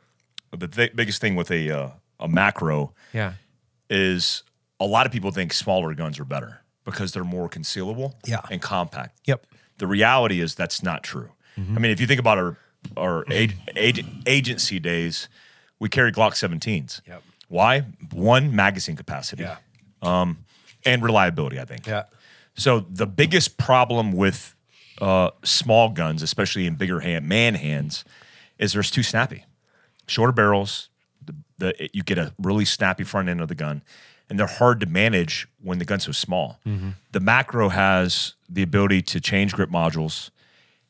the 0.56 0.68
th- 0.68 0.94
biggest 0.96 1.20
thing 1.20 1.36
with 1.36 1.50
a 1.50 1.70
uh, 1.70 1.90
a 2.18 2.28
macro 2.28 2.92
Yeah. 3.12 3.34
is 3.88 4.42
a 4.78 4.86
lot 4.86 5.06
of 5.06 5.12
people 5.12 5.30
think 5.30 5.52
smaller 5.52 5.94
guns 5.94 6.18
are 6.18 6.24
better 6.24 6.60
because 6.84 7.12
they're 7.12 7.24
more 7.24 7.48
concealable 7.48 8.14
Yeah. 8.26 8.40
and 8.50 8.60
compact. 8.60 9.18
Yep. 9.26 9.46
The 9.78 9.86
reality 9.86 10.40
is 10.40 10.54
that's 10.54 10.82
not 10.82 11.02
true. 11.02 11.30
I 11.56 11.78
mean, 11.78 11.90
if 11.92 12.00
you 12.00 12.06
think 12.06 12.20
about 12.20 12.38
our 12.38 12.56
our 12.96 13.24
ag- 13.32 13.56
ag- 13.76 14.06
agency 14.26 14.78
days, 14.78 15.28
we 15.78 15.88
carried 15.88 16.14
Glock 16.14 16.32
17s. 16.32 17.00
Yep. 17.06 17.22
Why? 17.48 17.80
One 18.12 18.54
magazine 18.54 18.96
capacity 18.96 19.44
and 20.02 21.02
reliability. 21.02 21.58
I 21.60 21.64
think. 21.64 21.86
Yeah. 21.86 22.04
So 22.54 22.80
the 22.80 23.06
biggest 23.06 23.56
problem 23.58 24.12
with 24.12 24.54
uh, 25.00 25.30
small 25.42 25.88
guns, 25.90 26.22
especially 26.22 26.66
in 26.66 26.74
bigger 26.74 27.00
hand 27.00 27.26
man 27.28 27.54
hands, 27.54 28.04
is 28.58 28.72
there's 28.72 28.90
too 28.90 29.02
snappy. 29.02 29.44
Shorter 30.06 30.32
barrels, 30.32 30.88
the, 31.24 31.34
the 31.58 31.88
you 31.92 32.02
get 32.02 32.18
a 32.18 32.32
really 32.38 32.64
snappy 32.64 33.04
front 33.04 33.28
end 33.28 33.40
of 33.40 33.48
the 33.48 33.54
gun, 33.54 33.82
and 34.28 34.38
they're 34.38 34.46
hard 34.46 34.80
to 34.80 34.86
manage 34.86 35.48
when 35.62 35.78
the 35.78 35.84
gun's 35.84 36.04
so 36.04 36.12
small. 36.12 36.58
The 37.12 37.20
macro 37.20 37.68
has 37.70 38.34
the 38.48 38.62
ability 38.62 39.02
to 39.02 39.20
change 39.20 39.54
grip 39.54 39.70
modules, 39.70 40.30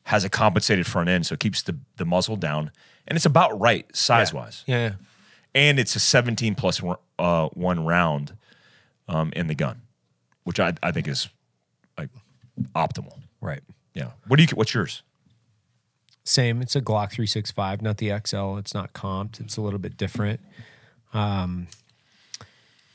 has 0.05 0.23
a 0.23 0.29
compensated 0.29 0.85
front 0.87 1.09
end, 1.09 1.25
so 1.25 1.33
it 1.33 1.39
keeps 1.39 1.61
the 1.63 1.77
the 1.97 2.05
muzzle 2.05 2.35
down, 2.35 2.71
and 3.07 3.15
it's 3.15 3.25
about 3.25 3.59
right 3.59 3.85
size 3.95 4.33
wise 4.33 4.63
Yeah. 4.67 4.77
yeah. 4.89 4.93
and 5.55 5.79
it's 5.79 5.95
a 5.95 5.99
17 5.99 6.55
plus 6.55 6.81
one- 6.81 6.97
uh, 7.19 7.47
one 7.49 7.85
round 7.85 8.35
um, 9.07 9.31
in 9.35 9.47
the 9.47 9.55
gun, 9.55 9.81
which 10.43 10.59
I, 10.59 10.73
I 10.81 10.91
think 10.91 11.07
is 11.07 11.29
like 11.97 12.09
optimal. 12.75 13.19
Right. 13.41 13.61
Yeah. 13.93 14.11
What 14.27 14.37
do 14.37 14.43
you? 14.43 14.49
What's 14.55 14.73
yours? 14.73 15.03
Same. 16.23 16.61
It's 16.61 16.75
a 16.75 16.81
Glock 16.81 17.09
365, 17.11 17.81
not 17.81 17.97
the 17.97 18.09
XL. 18.25 18.57
It's 18.57 18.73
not 18.73 18.93
comped. 18.93 19.39
It's 19.39 19.57
a 19.57 19.61
little 19.61 19.79
bit 19.79 19.97
different. 19.97 20.39
Um, 21.13 21.67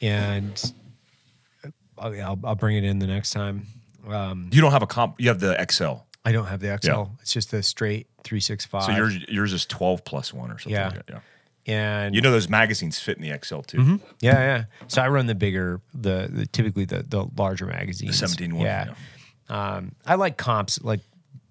and 0.00 0.72
uh, 1.64 1.68
I'll, 1.98 2.22
I'll, 2.22 2.38
I'll 2.44 2.54
bring 2.54 2.76
it 2.76 2.84
in 2.84 2.98
the 2.98 3.06
next 3.06 3.30
time. 3.30 3.66
Um, 4.08 4.48
You 4.52 4.60
don't 4.60 4.72
have 4.72 4.82
a 4.82 4.86
comp. 4.86 5.20
You 5.20 5.28
have 5.28 5.40
the 5.40 5.56
XL. 5.70 6.04
I 6.26 6.32
don't 6.32 6.46
have 6.46 6.58
the 6.58 6.76
XL. 6.82 6.88
Yeah. 6.88 7.06
It's 7.20 7.32
just 7.32 7.52
the 7.52 7.62
straight 7.62 8.08
365. 8.24 8.82
So 8.82 8.90
yours 8.90 9.16
yours 9.28 9.52
is 9.52 9.64
12 9.64 10.04
plus 10.04 10.34
one 10.34 10.50
or 10.50 10.58
something. 10.58 10.72
Yeah. 10.72 10.88
Like 10.88 11.06
that. 11.06 11.22
Yeah. 11.66 11.72
and 11.74 12.14
You 12.16 12.20
know 12.20 12.32
those 12.32 12.48
magazines 12.48 12.98
fit 12.98 13.16
in 13.16 13.22
the 13.22 13.38
XL 13.42 13.60
too. 13.60 13.78
Mm-hmm. 13.78 13.96
Yeah, 14.20 14.32
yeah. 14.40 14.64
So 14.88 15.02
I 15.02 15.08
run 15.08 15.26
the 15.26 15.36
bigger, 15.36 15.80
the, 15.94 16.28
the 16.30 16.46
typically 16.46 16.84
the 16.84 17.04
the 17.04 17.26
larger 17.36 17.66
magazines. 17.66 18.18
17 18.18 18.56
one. 18.56 18.66
Yeah. 18.66 18.94
Um, 19.48 19.92
I 20.04 20.16
like 20.16 20.36
comps 20.36 20.82
like 20.82 21.00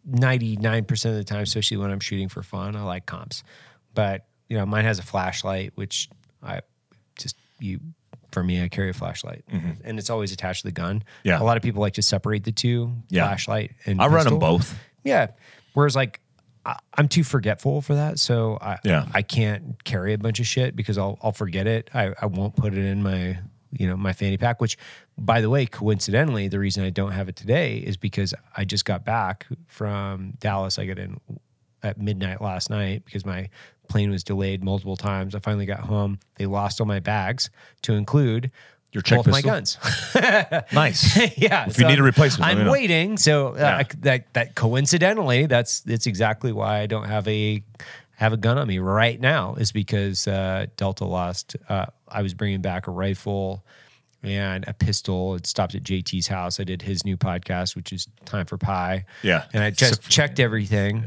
ninety 0.05 0.57
nine 0.57 0.83
percent 0.83 1.13
of 1.13 1.17
the 1.19 1.23
time, 1.23 1.43
especially 1.43 1.77
when 1.77 1.89
I'm 1.89 2.01
shooting 2.01 2.27
for 2.27 2.43
fun. 2.43 2.75
I 2.75 2.83
like 2.83 3.05
comps, 3.05 3.43
but 3.93 4.25
you 4.49 4.57
know, 4.57 4.65
mine 4.65 4.83
has 4.83 4.99
a 4.99 5.03
flashlight, 5.03 5.71
which 5.75 6.09
I 6.43 6.59
just 7.17 7.37
you 7.59 7.79
for 8.35 8.43
me, 8.43 8.61
I 8.61 8.67
carry 8.67 8.89
a 8.91 8.93
flashlight, 8.93 9.43
and 9.83 9.97
it's 9.97 10.11
always 10.11 10.31
attached 10.31 10.61
to 10.61 10.67
the 10.67 10.71
gun. 10.73 10.99
Mm-hmm. 10.99 11.27
Yeah. 11.29 11.41
a 11.41 11.43
lot 11.43 11.57
of 11.57 11.63
people 11.63 11.81
like 11.81 11.93
to 11.93 12.03
separate 12.03 12.43
the 12.43 12.51
two, 12.51 12.93
Yeah. 13.09 13.25
flashlight 13.27 13.71
and 13.87 13.99
I 13.99 14.07
run 14.07 14.25
them 14.25 14.37
both. 14.39 14.77
Yeah. 15.03 15.27
Whereas 15.73 15.95
like 15.95 16.19
I, 16.65 16.77
I'm 16.95 17.07
too 17.07 17.23
forgetful 17.23 17.81
for 17.81 17.95
that, 17.95 18.19
so 18.19 18.57
I 18.61 18.77
Yeah. 18.83 19.07
I 19.13 19.21
can't 19.23 19.83
carry 19.83 20.13
a 20.13 20.17
bunch 20.17 20.39
of 20.39 20.45
shit 20.47 20.75
because 20.75 20.97
I'll 20.97 21.17
I'll 21.23 21.31
forget 21.31 21.65
it. 21.67 21.89
I, 21.93 22.13
I 22.21 22.25
won't 22.27 22.55
put 22.55 22.73
it 22.73 22.85
in 22.85 23.01
my 23.03 23.39
you 23.77 23.87
know, 23.87 23.97
my 23.97 24.13
fanny 24.13 24.37
pack. 24.37 24.61
Which, 24.61 24.77
by 25.17 25.41
the 25.41 25.49
way, 25.49 25.65
coincidentally, 25.65 26.47
the 26.47 26.59
reason 26.59 26.83
I 26.85 26.89
don't 26.91 27.11
have 27.11 27.27
it 27.29 27.35
today 27.35 27.77
is 27.77 27.97
because 27.97 28.33
I 28.55 28.63
just 28.65 28.85
got 28.85 29.03
back 29.03 29.47
from 29.67 30.33
Dallas. 30.39 30.79
I 30.79 30.85
got 30.85 30.97
in 30.99 31.19
at 31.83 31.97
midnight 31.99 32.41
last 32.41 32.69
night 32.69 33.03
because 33.05 33.25
my 33.25 33.49
plane 33.87 34.09
was 34.11 34.23
delayed 34.23 34.63
multiple 34.63 34.95
times. 34.97 35.35
I 35.35 35.39
finally 35.39 35.65
got 35.65 35.81
home. 35.81 36.19
They 36.35 36.45
lost 36.45 36.79
all 36.79 36.87
my 36.87 36.99
bags, 36.99 37.49
to 37.83 37.93
include 37.93 38.51
Your 38.91 39.01
check 39.01 39.19
both 39.19 39.27
my 39.27 39.41
guns. 39.41 39.77
Nice. 40.73 41.15
yeah. 41.37 41.65
If 41.67 41.79
you 41.79 41.87
need 41.87 41.99
a 41.99 42.03
replacement, 42.03 42.49
I'm 42.59 42.67
waiting. 42.67 43.17
So 43.17 43.49
uh, 43.49 43.57
Yeah. 43.57 43.83
that 43.99 44.33
that 44.33 44.55
coincidentally, 44.55 45.45
that's 45.45 45.81
that's 45.81 46.07
exactly 46.07 46.51
why 46.51 46.79
I 46.79 46.85
don't 46.87 47.07
have 47.07 47.27
a 47.27 47.63
have 48.17 48.31
a 48.33 48.37
gun 48.37 48.57
on 48.57 48.67
me 48.67 48.79
right 48.79 49.19
now 49.19 49.55
is 49.55 49.71
because 49.73 50.27
uh, 50.27 50.67
Delta 50.77 51.03
lost. 51.05 51.55
Uh, 51.67 51.87
I 52.07 52.21
was 52.21 52.33
bringing 52.33 52.61
back 52.61 52.87
a 52.87 52.91
rifle 52.91 53.65
and 54.23 54.63
a 54.67 54.73
pistol. 54.73 55.35
It 55.35 55.45
stopped 55.45 55.75
at 55.75 55.83
JT's 55.83 56.27
house. 56.27 56.59
I 56.59 56.63
did 56.63 56.81
his 56.81 57.03
new 57.03 57.17
podcast, 57.17 57.75
which 57.75 57.91
is 57.91 58.07
Time 58.23 58.45
for 58.45 58.57
Pie. 58.57 59.05
Yeah. 59.21 59.43
and 59.53 59.61
I 59.61 59.69
just 59.71 60.07
checked 60.09 60.39
everything 60.39 61.05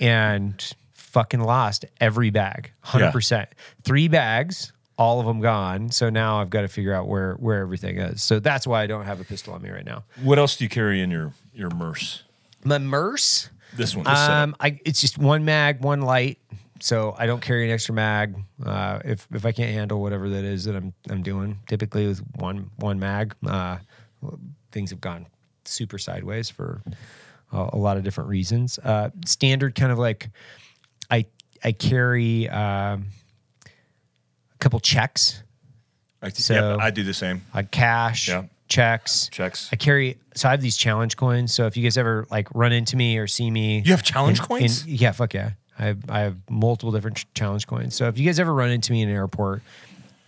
and 0.00 0.72
fucking 1.12 1.40
lost 1.40 1.84
every 2.00 2.30
bag, 2.30 2.72
hundred 2.80 3.12
percent. 3.12 3.48
Three 3.82 4.08
bags. 4.08 4.72
All 4.98 5.18
of 5.18 5.24
them 5.24 5.40
gone. 5.40 5.90
So 5.90 6.10
now 6.10 6.42
I've 6.42 6.50
got 6.50 6.60
to 6.60 6.68
figure 6.68 6.92
out 6.92 7.08
where 7.08 7.34
where 7.34 7.60
everything 7.60 7.98
is. 7.98 8.22
So 8.22 8.38
that's 8.38 8.66
why 8.66 8.82
I 8.82 8.86
don't 8.86 9.06
have 9.06 9.18
a 9.18 9.24
pistol 9.24 9.54
on 9.54 9.62
me 9.62 9.70
right 9.70 9.84
now. 9.84 10.04
What 10.22 10.38
else 10.38 10.56
do 10.56 10.64
you 10.64 10.68
carry 10.68 11.00
in 11.00 11.10
your 11.10 11.32
your 11.54 11.70
Merce? 11.70 12.22
My 12.64 12.76
Merce, 12.76 13.48
This 13.74 13.96
one. 13.96 14.04
This 14.04 14.18
um, 14.18 14.54
I 14.60 14.78
it's 14.84 15.00
just 15.00 15.16
one 15.16 15.44
mag, 15.44 15.82
one 15.82 16.02
light. 16.02 16.38
So 16.80 17.14
I 17.18 17.26
don't 17.26 17.40
carry 17.40 17.66
an 17.66 17.72
extra 17.72 17.94
mag. 17.94 18.36
Uh, 18.64 19.00
if 19.04 19.26
if 19.32 19.46
I 19.46 19.52
can't 19.52 19.72
handle 19.72 20.02
whatever 20.02 20.28
that 20.28 20.44
is 20.44 20.64
that 20.64 20.76
I'm 20.76 20.92
I'm 21.08 21.22
doing, 21.22 21.60
typically 21.66 22.06
with 22.06 22.22
one 22.36 22.70
one 22.76 22.98
mag, 22.98 23.34
uh, 23.46 23.78
things 24.70 24.90
have 24.90 25.00
gone 25.00 25.26
super 25.64 25.98
sideways 25.98 26.50
for 26.50 26.82
a, 27.52 27.70
a 27.72 27.78
lot 27.78 27.96
of 27.96 28.04
different 28.04 28.28
reasons. 28.28 28.78
Uh, 28.78 29.10
standard 29.24 29.74
kind 29.74 29.92
of 29.92 29.98
like 29.98 30.28
I 31.10 31.26
I 31.64 31.72
carry 31.72 32.48
um, 32.48 33.06
a 34.54 34.58
couple 34.58 34.80
checks, 34.80 35.42
I, 36.22 36.28
so- 36.30 36.54
yeah, 36.54 36.76
I 36.84 36.90
do 36.90 37.02
the 37.02 37.14
same. 37.14 37.42
uh, 37.54 37.62
cash, 37.70 38.28
Yeah. 38.28 38.44
checks, 38.68 39.28
Checks. 39.32 39.68
I 39.72 39.76
carry 39.76 40.18
so 40.34 40.48
I 40.48 40.52
have 40.52 40.60
these 40.62 40.76
challenge 40.76 41.16
coins. 41.16 41.52
So 41.52 41.66
if 41.66 41.76
you 41.76 41.82
guys 41.82 41.96
ever 41.98 42.26
like 42.30 42.48
run 42.54 42.72
into 42.72 42.96
me 42.96 43.18
or 43.18 43.26
see 43.26 43.50
me, 43.50 43.80
You 43.84 43.92
have 43.92 44.02
challenge 44.02 44.38
in- 44.38 44.44
coins? 44.44 44.84
in- 44.86 44.94
yeah, 44.94 45.12
fuck 45.12 45.34
yeah. 45.34 45.50
I 45.78 45.84
have, 45.84 45.98
I 46.10 46.20
have 46.20 46.36
multiple 46.50 46.92
different 46.92 47.24
challenge 47.34 47.66
coins. 47.66 47.94
So 47.94 48.06
if 48.08 48.18
you 48.18 48.26
guys 48.26 48.38
ever 48.38 48.52
run 48.52 48.70
into 48.70 48.92
me 48.92 49.00
in 49.00 49.08
an 49.08 49.14
airport, 49.14 49.62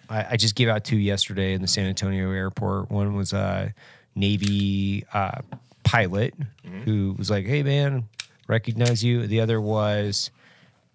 I, 0.09 0.27
I 0.31 0.37
just 0.37 0.55
gave 0.55 0.69
out 0.69 0.83
two 0.83 0.97
yesterday 0.97 1.53
in 1.53 1.61
the 1.61 1.69
San 1.69 1.87
Antonio 1.87 2.31
airport. 2.31 2.91
One 2.91 3.15
was 3.15 3.33
a 3.35 3.75
Navy 4.15 5.05
uh, 5.13 5.43
pilot 5.85 6.35
Mm-hmm. 6.67 6.81
who 6.83 7.15
was 7.19 7.29
like, 7.31 7.45
"Hey 7.47 7.63
man, 7.63 8.05
recognize 8.49 9.05
you." 9.05 9.27
The 9.27 9.41
other 9.41 9.61
was 9.61 10.31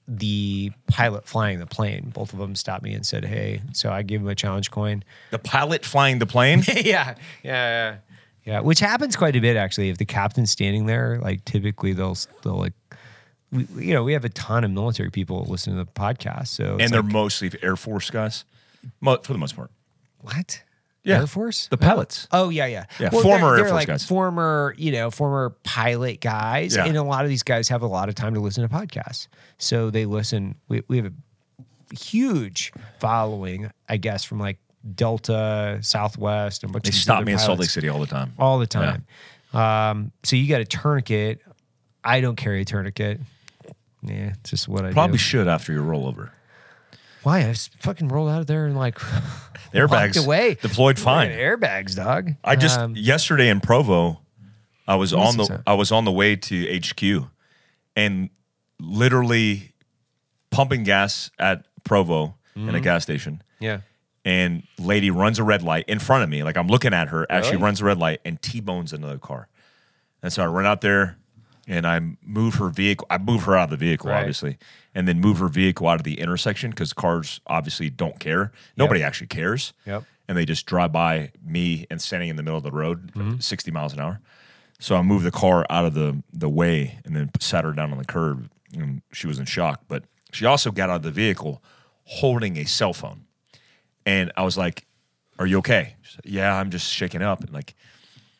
the 0.07 0.71
pilot 0.87 1.27
flying 1.27 1.59
the 1.59 1.65
plane. 1.65 2.11
Both 2.13 2.31
of 2.33 2.39
them 2.39 2.55
stopped 2.55 2.83
me 2.83 2.93
and 2.93 3.05
said, 3.05 3.25
"Hey." 3.25 3.61
So 3.73 3.91
I 3.91 4.03
gave 4.03 4.21
him 4.21 4.27
a 4.27 4.35
challenge 4.35 4.71
coin. 4.71 5.03
The 5.31 5.39
pilot 5.39 5.85
flying 5.85 6.19
the 6.19 6.25
plane. 6.25 6.63
yeah, 6.67 6.75
yeah, 6.83 7.15
yeah, 7.43 7.95
yeah. 8.45 8.59
Which 8.61 8.79
happens 8.79 9.15
quite 9.15 9.35
a 9.35 9.39
bit 9.39 9.57
actually. 9.57 9.89
If 9.89 9.97
the 9.97 10.05
captain's 10.05 10.51
standing 10.51 10.85
there, 10.85 11.19
like 11.21 11.43
typically 11.45 11.93
they'll 11.93 12.17
they'll 12.43 12.57
like, 12.57 12.73
we, 13.51 13.67
you 13.77 13.93
know, 13.93 14.03
we 14.03 14.13
have 14.13 14.25
a 14.25 14.29
ton 14.29 14.63
of 14.63 14.71
military 14.71 15.11
people 15.11 15.45
listening 15.49 15.77
to 15.77 15.83
the 15.83 15.91
podcast. 15.91 16.47
So 16.47 16.77
and 16.79 16.91
they're 16.91 17.01
like, 17.01 17.11
mostly 17.11 17.51
Air 17.61 17.75
Force 17.75 18.09
guys, 18.09 18.45
for 19.03 19.33
the 19.33 19.37
most 19.37 19.55
part. 19.55 19.71
what? 20.21 20.63
Yeah. 21.03 21.19
Air 21.19 21.27
Force, 21.27 21.67
The 21.67 21.77
pilots. 21.77 22.27
Oh 22.31 22.49
yeah, 22.49 22.65
yeah, 22.65 22.85
Yeah, 22.99 23.09
they're- 23.09 23.21
former 23.21 23.51
Air 23.51 23.55
they're 23.55 23.65
Force 23.65 23.71
like 23.71 23.87
guys. 23.87 24.05
former, 24.05 24.75
you 24.77 24.91
know, 24.91 25.09
former 25.09 25.51
pilot 25.63 26.19
guys, 26.19 26.75
Yeah. 26.75 26.85
and 26.85 26.97
a 26.97 27.03
lot 27.03 27.23
of 27.23 27.29
these 27.29 27.43
guys 27.43 27.69
have 27.69 27.81
a 27.81 27.87
lot 27.87 28.09
of 28.09 28.15
time 28.15 28.33
to 28.33 28.39
listen 28.41 28.67
to 28.67 28.73
podcasts, 28.73 29.27
so 29.57 29.89
they 29.89 30.05
listen. 30.05 30.55
We 30.67 30.81
we 30.89 30.97
have 30.97 31.05
a 31.05 31.95
huge 31.95 32.73
following, 32.99 33.71
I 33.87 33.97
guess, 33.97 34.23
from 34.25 34.39
like 34.39 34.57
Delta, 34.95 35.79
Southwest, 35.81 36.63
and 36.63 36.71
a 36.71 36.73
bunch 36.73 36.83
They 36.85 36.89
of 36.89 36.93
these 36.93 37.01
stop 37.01 37.17
other 37.17 37.25
me 37.25 37.31
in 37.33 37.39
Salt 37.39 37.59
Lake 37.59 37.69
City 37.69 37.87
all 37.89 37.99
the 37.99 38.05
time. 38.07 38.33
all 38.37 38.59
the 38.59 38.67
time. 38.67 39.05
Um, 39.53 40.11
so 40.23 40.35
you 40.35 40.47
got 40.49 40.61
a 40.61 40.65
tourniquet. 40.65 41.41
I 42.03 42.19
don't 42.21 42.35
carry 42.35 42.61
a 42.61 42.65
tourniquet. 42.65 43.21
Yeah, 44.01 44.33
it's 44.39 44.49
just 44.51 44.67
what 44.67 44.85
I 44.85 44.91
Probably 44.93 45.13
do. 45.17 45.23
should 45.23 45.47
after 45.47 45.71
your 45.73 45.83
rollover. 45.83 46.29
Why? 47.27 47.39
I 47.39 47.51
just 47.51 47.73
fucking 47.81 48.07
rolled 48.07 48.29
out 48.29 48.39
of 48.39 48.47
there 48.47 48.65
and 48.67 48.77
like 48.77 48.95
Airbags 49.73 50.23
away. 50.23 50.53
deployed 50.61 50.97
fine. 50.97 51.29
Airbags, 51.29 51.93
dog. 51.93 52.31
I 52.41 52.55
just 52.55 52.79
Um, 52.79 52.95
yesterday 52.95 53.49
in 53.49 53.59
Provo, 53.59 54.21
I 54.87 54.95
was 54.95 55.11
on 55.11 55.35
the? 55.35 55.61
I 55.67 55.73
was 55.73 55.91
on 55.91 56.05
the 56.05 56.11
way 56.11 56.37
to 56.37 56.79
HQ, 56.79 57.27
and 57.97 58.29
literally 58.79 59.73
pumping 60.51 60.83
gas 60.83 61.29
at 61.37 61.65
Provo 61.83 62.35
in 62.55 62.63
Mm-hmm. 62.67 62.75
a 62.75 62.79
gas 62.79 63.03
station. 63.03 63.43
yeah. 63.59 63.81
And 64.23 64.63
lady 64.79 65.09
runs 65.11 65.37
a 65.39 65.43
red 65.43 65.63
light 65.63 65.83
in 65.87 65.99
front 65.99 66.23
of 66.23 66.29
me, 66.29 66.43
like 66.43 66.55
I'm 66.57 66.67
looking 66.67 66.93
at 66.93 67.09
her 67.09 67.25
as 67.29 67.45
she 67.45 67.55
runs 67.57 67.81
a 67.81 67.85
red 67.85 67.97
light 67.97 68.19
and 68.25 68.41
T-bones 68.41 68.91
another 68.93 69.17
car. 69.17 69.47
And 70.23 70.31
so 70.33 70.43
I 70.43 70.47
run 70.47 70.65
out 70.65 70.81
there 70.81 71.17
and 71.67 71.85
I 71.87 71.99
move 72.25 72.55
her 72.55 72.67
vehicle. 72.69 73.07
I 73.09 73.17
move 73.19 73.43
her 73.43 73.55
out 73.57 73.65
of 73.65 73.69
the 73.71 73.77
vehicle, 73.85 74.09
Right. 74.09 74.19
obviously, 74.19 74.57
and 74.97 75.07
then 75.07 75.19
move 75.21 75.37
her 75.37 75.47
vehicle 75.47 75.87
out 75.87 75.99
of 75.99 76.03
the 76.03 76.19
intersection 76.19 76.71
because 76.71 76.91
cars 76.91 77.39
obviously 77.45 77.87
don't 77.89 78.19
care. 78.19 78.51
Nobody 78.75 79.03
actually 79.03 79.27
cares. 79.27 79.71
Yep. 79.85 80.03
And 80.27 80.35
they 80.35 80.43
just 80.43 80.65
drive 80.65 80.91
by 80.91 81.31
me 81.45 81.85
and 81.91 82.01
standing 82.01 82.29
in 82.29 82.35
the 82.35 82.41
middle 82.43 82.57
of 82.57 82.63
the 82.63 82.71
road, 82.71 83.13
Mm-hmm. 83.13 83.37
60 83.39 83.69
miles 83.71 83.93
an 83.93 83.99
hour. 83.99 84.19
So 84.79 84.95
I 84.95 85.03
moved 85.03 85.23
the 85.23 85.31
car 85.31 85.65
out 85.69 85.85
of 85.85 85.93
the 85.93 86.21
the 86.33 86.49
way 86.49 86.97
and 87.05 87.15
then 87.15 87.29
sat 87.39 87.63
her 87.63 87.73
down 87.73 87.91
on 87.91 87.99
the 87.99 88.05
curb, 88.05 88.49
and 88.73 89.01
she 89.13 89.27
was 89.27 89.37
in 89.39 89.45
shock. 89.45 89.83
But 89.87 90.03
she 90.31 90.45
also 90.45 90.71
got 90.71 90.89
out 90.89 90.97
of 90.97 91.03
the 91.03 91.11
vehicle 91.11 91.61
holding 92.05 92.57
a 92.57 92.65
cell 92.65 92.93
phone, 92.93 93.25
and 94.05 94.31
I 94.35 94.43
was 94.43 94.57
like, 94.57 94.85
"Are 95.39 95.45
you 95.47 95.57
okay?" 95.59 95.95
Like, 96.15 96.25
"Yeah, 96.33 96.53
I'm 96.55 96.69
just 96.71 96.91
shaking 96.91 97.21
up." 97.21 97.43
And 97.43 97.51
like, 97.53 97.73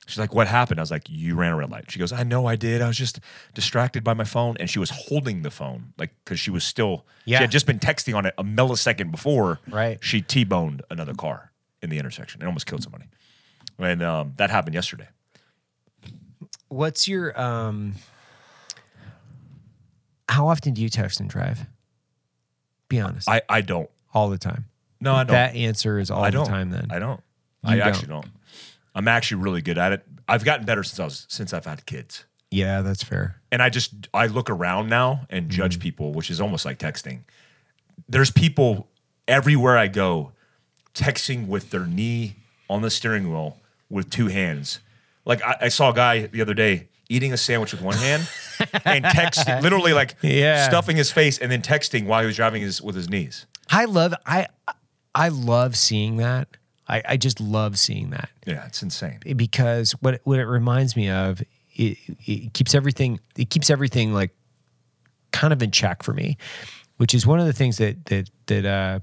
she's 0.08 0.18
like, 0.18 0.34
"What 0.34 0.48
happened?" 0.48 0.80
I 0.80 0.84
was 0.84 0.90
like, 0.92 1.04
"You 1.10 1.36
ran 1.36 1.52
a 1.52 1.56
red 1.58 1.70
light." 1.70 1.92
She 1.92 2.00
goes, 2.00 2.12
"I 2.12 2.24
know 2.24 2.48
I 2.48 2.56
did. 2.56 2.82
I 2.82 2.88
was 2.88 2.98
just 2.98 3.20
distracted 3.54 4.04
by 4.04 4.14
my 4.16 4.24
phone." 4.24 4.58
And 4.60 4.70
she 4.70 4.80
was 4.80 4.90
holding 4.90 5.44
the 5.44 5.52
phone, 5.52 5.94
like, 5.98 6.12
because 6.26 6.40
she 6.40 6.50
was 6.50 6.64
still, 6.64 7.06
Yeah. 7.26 7.38
she 7.38 7.44
had 7.44 7.52
just 7.52 7.66
been 7.68 7.78
texting 7.80 8.16
on 8.16 8.26
it 8.26 8.34
a 8.40 8.44
millisecond 8.44 9.12
before. 9.12 9.60
Right. 9.70 10.00
She 10.02 10.22
t-boned 10.22 10.82
another 10.90 11.14
car 11.14 11.52
in 11.82 11.90
the 11.92 12.00
intersection 12.00 12.42
and 12.42 12.48
almost 12.48 12.66
killed 12.66 12.82
somebody. 12.82 13.06
And 13.78 14.02
um, 14.02 14.34
that 14.38 14.50
happened 14.50 14.74
yesterday. 14.74 15.10
What's 16.70 17.08
your 17.08 17.40
um? 17.40 17.94
How 20.30 20.48
often 20.48 20.74
do 20.74 20.82
you 20.82 20.90
text 20.90 21.20
and 21.20 21.30
drive? 21.30 21.66
Be 22.90 23.00
honest. 23.00 23.30
I 23.30 23.42
I 23.50 23.62
don't. 23.62 23.90
all 24.14 24.30
the 24.30 24.38
time. 24.38 24.66
No, 25.00 25.14
I 25.14 25.18
don't. 25.24 25.28
That 25.34 25.56
answer 25.56 26.00
is 26.00 26.10
all 26.10 26.24
I 26.24 26.30
the 26.30 26.38
don't. 26.38 26.48
time. 26.48 26.72
Then 26.72 26.88
I 26.90 27.00
don't. 27.00 27.22
You 27.64 27.70
I 27.72 27.76
don't. 27.78 27.88
actually 27.88 28.08
don't. 28.08 28.26
I'm 28.98 29.08
actually 29.08 29.42
really 29.44 29.62
good 29.62 29.78
at 29.78 29.92
it. 29.94 30.04
I've 30.28 30.44
gotten 30.44 30.66
better 30.66 30.84
since 30.84 31.00
I 31.00 31.06
was 31.06 31.26
since 31.30 31.54
I've 31.54 31.66
had 31.66 31.86
kids. 31.86 32.26
yeah, 32.52 32.82
that's 32.82 33.04
fair. 33.04 33.40
And 33.52 33.62
I 33.62 33.70
just 33.70 34.08
I 34.14 34.26
look 34.28 34.50
around 34.50 34.90
now 34.90 35.26
and 35.30 35.50
judge 35.50 35.78
Mm. 35.78 35.82
people, 35.82 36.14
which 36.14 36.30
is 36.30 36.42
almost 36.42 36.66
like 36.66 36.80
texting. 36.80 37.20
There's 38.10 38.32
people 38.32 38.88
everywhere 39.28 39.78
I 39.78 39.88
go 39.88 40.32
texting 40.94 41.48
with 41.48 41.70
their 41.72 41.86
knee 41.86 42.36
on 42.70 42.82
the 42.82 42.90
steering 42.90 43.30
wheel 43.30 43.58
with 43.90 44.10
two 44.10 44.28
hands. 44.28 44.80
Like 45.26 45.42
I, 45.44 45.56
I 45.62 45.68
saw 45.70 45.92
a 45.92 45.94
guy 45.94 46.28
the 46.28 46.42
other 46.42 46.54
day 46.54 46.88
eating 47.10 47.32
a 47.34 47.38
sandwich 47.38 47.72
with 47.72 47.82
one 47.82 47.96
hand 47.98 48.28
and 48.86 49.06
texting, 49.06 49.62
literally 49.62 49.94
like 49.94 50.16
Yeah. 50.22 50.68
stuffing 50.68 50.98
his 50.98 51.12
face 51.12 51.38
and 51.38 51.52
then 51.52 51.62
texting 51.62 52.06
while 52.06 52.22
he 52.22 52.28
was 52.28 52.36
driving 52.36 52.62
his 52.62 52.82
with 52.82 52.96
his 52.96 53.10
knees. 53.10 53.46
I 53.70 53.86
love 53.86 54.14
I 54.26 54.48
I 55.14 55.30
love 55.30 55.76
seeing 55.78 56.18
that. 56.18 56.48
I, 56.90 57.02
I 57.10 57.18
just 57.18 57.40
love 57.42 57.78
seeing 57.78 58.12
that. 58.12 58.30
Yeah, 58.46 58.66
it's 58.66 58.82
insane. 58.82 59.20
because 59.36 59.92
what 59.94 60.22
what 60.24 60.40
it 60.40 60.46
reminds 60.46 60.96
me 60.96 61.10
of 61.10 61.42
it, 61.76 61.98
it 62.26 62.54
keeps 62.54 62.74
everything 62.74 63.20
it 63.36 63.50
keeps 63.50 63.70
everything 63.70 64.14
like 64.14 64.32
kind 65.32 65.54
of 65.54 65.62
in 65.62 65.70
check 65.70 66.02
for 66.02 66.14
me 66.14 66.38
which 66.96 67.14
is 67.14 67.28
one 67.28 67.40
of 67.40 67.46
the 67.46 67.54
things 67.54 67.78
that 67.78 68.04
that 68.06 68.30
that 68.48 68.66
uh 68.66 69.00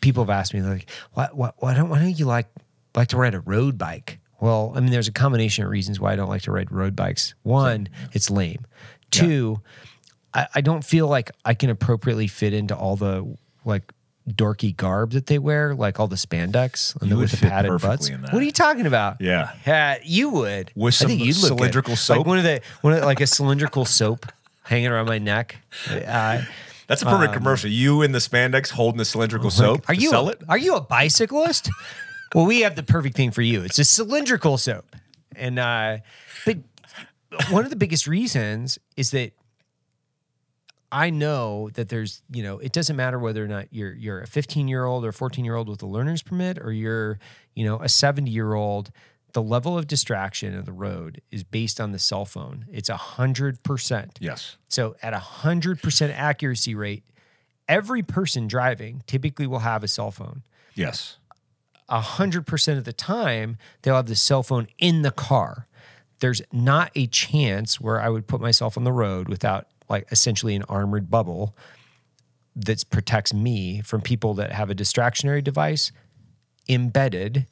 people 0.00 0.24
have 0.24 0.30
asked 0.30 0.54
me 0.54 0.62
like 0.62 0.90
why 1.12 1.28
why, 1.32 1.50
why 1.58 1.74
don't 1.74 1.88
why 1.88 1.98
don't 1.98 2.18
you 2.18 2.24
like 2.24 2.48
like 2.96 3.08
to 3.08 3.16
ride 3.16 3.34
a 3.34 3.40
road 3.40 3.76
bike? 3.78 4.18
Well 4.40 4.72
i 4.74 4.80
mean 4.80 4.90
there's 4.90 5.08
a 5.08 5.12
combination 5.12 5.64
of 5.64 5.70
reasons 5.70 6.00
why 6.00 6.12
i 6.12 6.16
don't 6.16 6.28
like 6.28 6.42
to 6.42 6.52
ride 6.52 6.72
road 6.72 6.96
bikes. 6.96 7.34
One 7.42 7.88
it's 8.12 8.30
lame. 8.30 8.66
Two 9.10 9.60
I, 10.34 10.46
I 10.56 10.60
don't 10.60 10.84
feel 10.84 11.08
like 11.08 11.30
i 11.44 11.54
can 11.54 11.70
appropriately 11.70 12.26
fit 12.26 12.52
into 12.52 12.76
all 12.76 12.96
the 12.96 13.36
like 13.64 13.92
dorky 14.36 14.76
garb 14.76 15.12
that 15.12 15.26
they 15.26 15.38
wear 15.38 15.74
like 15.74 15.98
all 15.98 16.06
the 16.08 16.16
spandex 16.16 16.94
and 17.00 17.10
You 17.10 17.16
the, 17.16 17.20
with 17.22 17.30
the 17.32 17.46
padded 17.48 17.80
butts 17.80 18.10
what 18.10 18.34
are 18.34 18.42
you 18.42 18.52
talking 18.52 18.86
about 18.86 19.20
Yeah. 19.20 19.52
yeah, 19.66 19.98
you 20.04 20.30
would. 20.30 20.70
With 20.74 21.02
I 21.02 21.06
think 21.06 21.24
you'd 21.24 21.36
look 21.38 21.58
good. 21.58 21.86
like 22.08 22.26
one 22.26 22.38
of 22.38 22.44
the 22.44 22.60
one 22.82 22.92
of 22.92 23.04
like 23.04 23.20
a 23.20 23.26
cylindrical 23.26 23.84
soap 23.84 24.26
hanging 24.62 24.88
around 24.88 25.06
my 25.06 25.18
neck. 25.18 25.56
Uh, 25.90 26.42
That's 26.86 27.02
a 27.02 27.06
perfect 27.06 27.32
commercial. 27.32 27.70
You 27.70 28.02
in 28.02 28.12
the 28.12 28.18
spandex 28.18 28.70
holding 28.70 28.98
the 28.98 29.04
cylindrical 29.04 29.50
soap. 29.50 29.88
Are 29.88 29.94
you 29.94 30.10
sell 30.10 30.28
a, 30.28 30.32
it? 30.32 30.42
Are 30.48 30.58
you 30.58 30.74
a 30.74 30.80
bicyclist? 30.80 31.70
well, 32.34 32.46
we 32.46 32.60
have 32.60 32.76
the 32.76 32.82
perfect 32.82 33.16
thing 33.16 33.30
for 33.30 33.42
you. 33.42 33.62
It's 33.62 33.78
a 33.78 33.84
cylindrical 33.84 34.58
soap, 34.58 34.94
and 35.34 35.58
uh, 35.58 35.98
but 36.44 36.58
one 37.50 37.64
of 37.64 37.70
the 37.70 37.76
biggest 37.76 38.06
reasons 38.06 38.78
is 38.96 39.10
that 39.12 39.32
I 40.90 41.10
know 41.10 41.70
that 41.74 41.88
there's 41.88 42.22
you 42.30 42.42
know 42.42 42.58
it 42.58 42.72
doesn't 42.72 42.96
matter 42.96 43.18
whether 43.18 43.44
or 43.44 43.48
not 43.48 43.68
you're 43.70 43.92
you're 43.92 44.20
a 44.20 44.26
15 44.26 44.68
year 44.68 44.84
old 44.84 45.04
or 45.04 45.12
14 45.12 45.44
year 45.44 45.54
old 45.54 45.68
with 45.68 45.82
a 45.82 45.86
learner's 45.86 46.22
permit 46.22 46.58
or 46.58 46.72
you're 46.72 47.18
you 47.54 47.64
know 47.64 47.78
a 47.80 47.88
70 47.88 48.30
year 48.30 48.54
old. 48.54 48.90
The 49.34 49.42
level 49.42 49.76
of 49.76 49.86
distraction 49.86 50.56
of 50.56 50.64
the 50.64 50.72
road 50.72 51.20
is 51.30 51.44
based 51.44 51.80
on 51.80 51.92
the 51.92 51.98
cell 51.98 52.24
phone. 52.24 52.64
It's 52.72 52.88
a 52.88 52.96
hundred 52.96 53.62
percent. 53.62 54.18
Yes. 54.20 54.56
So 54.70 54.96
at 55.02 55.12
a 55.12 55.18
hundred 55.18 55.82
percent 55.82 56.18
accuracy 56.18 56.74
rate, 56.74 57.04
every 57.68 58.02
person 58.02 58.48
driving 58.48 59.02
typically 59.06 59.46
will 59.46 59.58
have 59.58 59.84
a 59.84 59.88
cell 59.88 60.10
phone. 60.10 60.42
Yes. 60.74 61.18
A 61.90 62.00
hundred 62.00 62.46
percent 62.46 62.78
of 62.78 62.84
the 62.84 62.92
time, 62.94 63.58
they'll 63.82 63.96
have 63.96 64.06
the 64.06 64.16
cell 64.16 64.42
phone 64.42 64.66
in 64.78 65.02
the 65.02 65.10
car. 65.10 65.66
There's 66.20 66.40
not 66.50 66.90
a 66.94 67.06
chance 67.06 67.78
where 67.78 68.00
I 68.00 68.08
would 68.08 68.26
put 68.26 68.40
myself 68.40 68.78
on 68.78 68.84
the 68.84 68.92
road 68.92 69.28
without 69.28 69.68
like 69.88 70.06
essentially 70.10 70.54
an 70.54 70.62
armored 70.68 71.10
bubble 71.10 71.56
that 72.56 72.84
protects 72.90 73.32
me 73.32 73.80
from 73.82 74.00
people 74.00 74.34
that 74.34 74.52
have 74.52 74.70
a 74.70 74.74
distractionary 74.74 75.42
device 75.42 75.92
embedded 76.68 77.46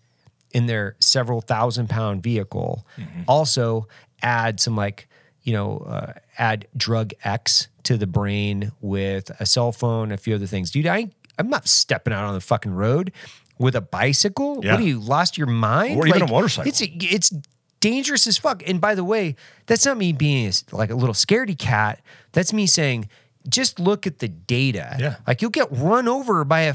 in 0.52 0.66
their 0.66 0.96
several 0.98 1.40
thousand 1.40 1.88
pound 1.88 2.22
vehicle. 2.22 2.86
Also, 3.28 3.86
add 4.22 4.58
some 4.58 4.76
like, 4.76 5.08
you 5.42 5.52
know, 5.52 5.78
uh, 5.78 6.12
add 6.38 6.66
drug 6.76 7.12
X 7.22 7.68
to 7.84 7.96
the 7.96 8.06
brain 8.06 8.72
with 8.80 9.30
a 9.38 9.46
cell 9.46 9.70
phone, 9.70 10.10
a 10.10 10.16
few 10.16 10.34
other 10.34 10.46
things. 10.46 10.70
Dude, 10.70 10.86
I, 10.86 11.10
I'm 11.38 11.48
not 11.48 11.68
stepping 11.68 12.12
out 12.12 12.24
on 12.24 12.34
the 12.34 12.40
fucking 12.40 12.72
road 12.72 13.12
with 13.58 13.76
a 13.76 13.80
bicycle. 13.80 14.60
Yeah. 14.62 14.72
What 14.72 14.80
are 14.80 14.84
you, 14.84 14.98
lost 14.98 15.38
your 15.38 15.46
mind? 15.46 15.98
Or 15.98 16.06
even 16.06 16.22
a 16.22 16.26
motorcycle. 16.26 16.68
It's, 16.68 16.80
it's 16.82 17.32
dangerous 17.90 18.26
as 18.26 18.36
fuck. 18.36 18.62
And 18.66 18.80
by 18.80 18.96
the 18.96 19.04
way, 19.04 19.36
that's 19.66 19.86
not 19.86 19.96
me 19.96 20.12
being 20.12 20.52
like 20.72 20.90
a 20.90 20.96
little 20.96 21.14
scaredy 21.14 21.56
cat. 21.56 22.02
That's 22.32 22.52
me 22.52 22.66
saying, 22.66 23.08
just 23.48 23.78
look 23.78 24.08
at 24.08 24.18
the 24.18 24.26
data. 24.26 24.96
Yeah. 24.98 25.16
Like 25.24 25.40
you'll 25.40 25.52
get 25.52 25.68
run 25.70 26.08
over 26.08 26.42
by 26.44 26.62
a 26.62 26.74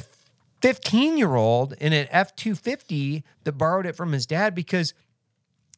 15 0.62 1.17
year 1.17 1.36
old 1.36 1.74
in 1.74 1.91
an 1.91 2.08
F 2.12 2.34
250 2.38 3.26
that 3.43 3.52
borrowed 3.54 3.86
it 3.86 3.97
from 3.97 4.13
his 4.13 4.26
dad 4.26 4.56
because 4.56 4.93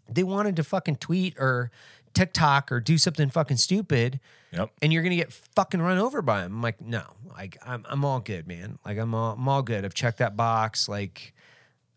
they 0.07 0.23
wanted 0.23 0.55
to 0.57 0.63
fucking 0.63 0.97
tweet 0.97 1.35
or 1.39 1.71
TikTok 2.13 2.71
or 2.71 2.79
do 2.79 2.99
something 2.99 3.31
fucking 3.31 3.57
stupid. 3.57 4.19
Yep. 4.51 4.69
And 4.83 4.93
you're 4.93 5.01
gonna 5.01 5.15
get 5.15 5.33
fucking 5.33 5.81
run 5.81 5.97
over 5.97 6.21
by 6.21 6.43
him. 6.43 6.57
I'm 6.57 6.61
like, 6.61 6.79
no, 6.79 7.01
like 7.31 7.57
I'm, 7.65 7.83
I'm 7.89 8.05
all 8.05 8.19
good, 8.19 8.47
man. 8.47 8.77
Like 8.85 8.99
I'm 8.99 9.15
all, 9.15 9.33
I'm 9.33 9.47
all 9.49 9.63
good. 9.63 9.83
I've 9.83 9.95
checked 9.95 10.19
that 10.19 10.37
box. 10.37 10.87
Like 10.87 11.33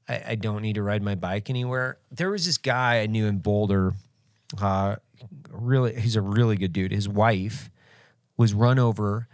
I, 0.09 0.23
I 0.29 0.35
don't 0.37 0.62
need 0.62 0.75
to 0.75 0.83
ride 0.83 1.03
my 1.03 1.14
bike 1.14 1.51
anywhere. 1.51 1.99
There 2.11 2.31
was 2.31 2.47
this 2.47 2.59
guy 2.59 3.01
I 3.01 3.07
knew 3.07 3.27
in 3.27 3.38
Boulder. 3.38 3.95
Uh, 4.61 4.97
really, 5.51 5.99
he's 6.01 6.16
a 6.16 6.21
really 6.23 6.57
good 6.57 6.73
dude. 6.73 6.92
His 6.92 7.09
wife 7.09 7.71
was 8.37 8.53
run 8.55 8.79
over 8.79 9.29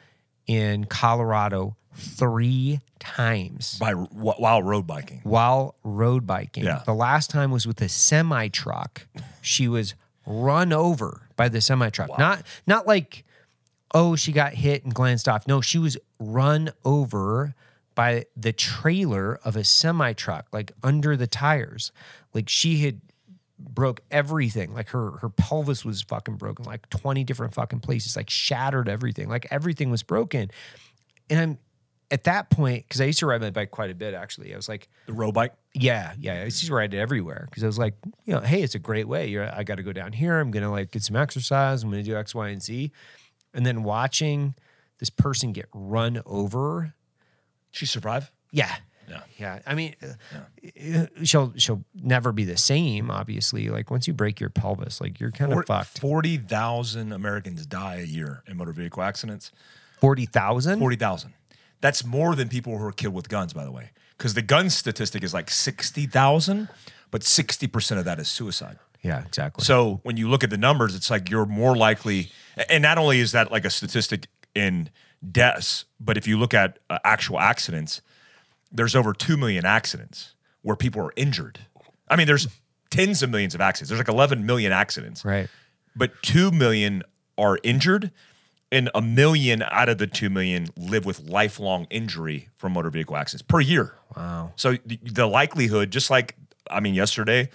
in 0.46 0.84
Colorado 0.84 1.76
three 1.94 2.80
times 2.98 3.78
By 3.78 3.92
while 3.92 4.62
road 4.62 4.86
biking. 4.86 5.20
while 5.24 5.74
road 5.84 6.26
biking. 6.26 6.64
Yeah. 6.64 6.82
The 6.86 6.94
last 6.94 7.28
time 7.30 7.50
was 7.50 7.66
with 7.66 7.80
a 7.82 7.88
semi 7.88 8.48
truck. 8.48 9.06
She 9.42 9.68
was 9.68 9.94
run 10.26 10.72
over 10.72 11.28
by 11.36 11.48
the 11.48 11.60
semi 11.60 11.90
truck. 11.90 12.18
Not 12.18 12.44
not 12.66 12.86
like 12.86 13.24
oh 13.92 14.16
she 14.16 14.32
got 14.32 14.54
hit 14.54 14.84
and 14.84 14.94
glanced 14.94 15.28
off. 15.28 15.46
No, 15.46 15.60
she 15.60 15.78
was 15.78 15.98
run 16.18 16.70
over 16.84 17.54
by 17.94 18.24
the 18.36 18.52
trailer 18.52 19.38
of 19.44 19.56
a 19.56 19.64
semi 19.64 20.12
truck 20.12 20.46
like 20.52 20.72
under 20.82 21.16
the 21.16 21.26
tires. 21.26 21.92
Like 22.34 22.48
she 22.48 22.78
had 22.78 23.00
broke 23.58 24.00
everything. 24.10 24.74
Like 24.74 24.88
her 24.90 25.12
her 25.18 25.28
pelvis 25.28 25.84
was 25.84 26.02
fucking 26.02 26.36
broken 26.36 26.64
like 26.64 26.88
20 26.90 27.24
different 27.24 27.54
fucking 27.54 27.80
places. 27.80 28.16
Like 28.16 28.30
shattered 28.30 28.88
everything. 28.88 29.28
Like 29.28 29.46
everything 29.50 29.90
was 29.90 30.02
broken. 30.02 30.50
And 31.30 31.38
I'm 31.40 31.58
at 32.10 32.24
that 32.24 32.50
point 32.50 32.86
cuz 32.90 33.00
I 33.00 33.04
used 33.04 33.20
to 33.20 33.26
ride 33.26 33.40
my 33.40 33.50
bike 33.50 33.70
quite 33.70 33.90
a 33.90 33.94
bit 33.94 34.14
actually. 34.14 34.52
I 34.52 34.56
was 34.56 34.68
like 34.68 34.88
The 35.06 35.12
road 35.12 35.32
bike. 35.32 35.54
yeah, 35.74 36.14
yeah. 36.18 36.34
I 36.40 36.44
used 36.44 36.64
to 36.66 36.74
ride 36.74 36.92
it 36.92 36.98
everywhere 36.98 37.46
because 37.48 37.62
I 37.62 37.66
was 37.66 37.78
like, 37.78 37.94
you 38.24 38.34
know, 38.34 38.40
hey, 38.40 38.62
it's 38.62 38.74
a 38.74 38.78
great 38.78 39.08
way. 39.08 39.28
You're, 39.28 39.50
I 39.54 39.62
got 39.62 39.76
to 39.76 39.82
go 39.82 39.92
down 39.92 40.12
here. 40.12 40.38
I'm 40.40 40.50
gonna 40.50 40.70
like 40.70 40.90
get 40.90 41.02
some 41.02 41.16
exercise. 41.16 41.82
I'm 41.82 41.90
gonna 41.90 42.02
do 42.02 42.16
X, 42.16 42.34
Y, 42.34 42.48
and 42.48 42.62
Z, 42.62 42.90
and 43.54 43.64
then 43.64 43.82
watching 43.82 44.54
this 44.98 45.08
person 45.10 45.52
get 45.52 45.66
run 45.72 46.20
over. 46.26 46.94
She 47.72 47.84
survived. 47.86 48.30
Yeah, 48.52 48.72
Yeah. 49.08 49.22
yeah. 49.38 49.58
I 49.66 49.74
mean, 49.74 49.96
uh, 50.04 51.06
she'll 51.24 51.52
she'll 51.56 51.82
never 51.94 52.30
be 52.32 52.44
the 52.44 52.56
same. 52.56 53.10
Obviously, 53.10 53.68
like 53.68 53.90
once 53.90 54.06
you 54.06 54.14
break 54.14 54.38
your 54.38 54.50
pelvis, 54.50 55.00
like 55.00 55.18
you're 55.18 55.30
kind 55.32 55.52
of 55.52 55.64
fucked. 55.66 55.98
Forty 55.98 56.36
thousand 56.36 57.12
Americans 57.12 57.66
die 57.66 57.96
a 57.96 58.04
year 58.04 58.44
in 58.46 58.56
motor 58.56 58.72
vehicle 58.72 59.02
accidents. 59.02 59.50
Forty 60.00 60.26
thousand. 60.26 60.78
Forty 60.78 60.96
thousand. 60.96 61.32
That's 61.80 62.04
more 62.04 62.36
than 62.36 62.48
people 62.48 62.78
who 62.78 62.84
are 62.84 62.92
killed 62.92 63.14
with 63.14 63.28
guns, 63.28 63.52
by 63.52 63.64
the 63.64 63.72
way. 63.72 63.90
Because 64.16 64.34
the 64.34 64.42
gun 64.42 64.70
statistic 64.70 65.24
is 65.24 65.34
like 65.34 65.50
sixty 65.50 66.06
thousand, 66.06 66.68
but 67.10 67.24
sixty 67.24 67.66
percent 67.66 67.98
of 67.98 68.04
that 68.04 68.20
is 68.20 68.28
suicide. 68.28 68.78
Yeah, 69.02 69.24
exactly. 69.24 69.64
So 69.64 69.98
when 70.04 70.16
you 70.16 70.28
look 70.28 70.44
at 70.44 70.50
the 70.50 70.56
numbers, 70.58 70.94
it's 70.94 71.10
like 71.10 71.28
you're 71.28 71.44
more 71.46 71.76
likely, 71.76 72.30
and 72.68 72.82
not 72.82 72.98
only 72.98 73.18
is 73.18 73.32
that 73.32 73.50
like 73.50 73.64
a 73.64 73.70
statistic 73.70 74.28
in 74.54 74.90
deaths, 75.30 75.84
but 76.00 76.16
if 76.16 76.26
you 76.26 76.38
look 76.38 76.54
at 76.54 76.78
uh, 76.90 76.98
actual 77.04 77.38
accidents, 77.38 78.02
there's 78.70 78.96
over 78.96 79.12
2 79.12 79.36
million 79.36 79.64
accidents 79.64 80.34
where 80.62 80.76
people 80.76 81.02
are 81.02 81.12
injured. 81.16 81.60
I 82.08 82.16
mean, 82.16 82.26
there's 82.26 82.48
tens 82.90 83.22
of 83.22 83.30
millions 83.30 83.54
of 83.54 83.60
accidents. 83.60 83.90
There's 83.90 84.00
like 84.00 84.08
11 84.08 84.44
million 84.44 84.72
accidents, 84.72 85.24
right. 85.24 85.48
but 85.94 86.10
2 86.22 86.50
million 86.50 87.02
are 87.38 87.58
injured, 87.62 88.10
and 88.70 88.90
a 88.94 89.02
million 89.02 89.62
out 89.62 89.88
of 89.88 89.98
the 89.98 90.06
2 90.06 90.30
million 90.30 90.68
live 90.76 91.04
with 91.04 91.20
lifelong 91.20 91.86
injury 91.90 92.48
from 92.56 92.72
motor 92.72 92.90
vehicle 92.90 93.16
accidents 93.16 93.42
per 93.42 93.60
year. 93.60 93.94
Wow. 94.16 94.52
So 94.56 94.76
the, 94.86 94.98
the 95.02 95.26
likelihood, 95.26 95.90
just 95.90 96.10
like 96.10 96.36
I 96.70 96.80
mean, 96.80 96.94
yesterday 96.94 97.50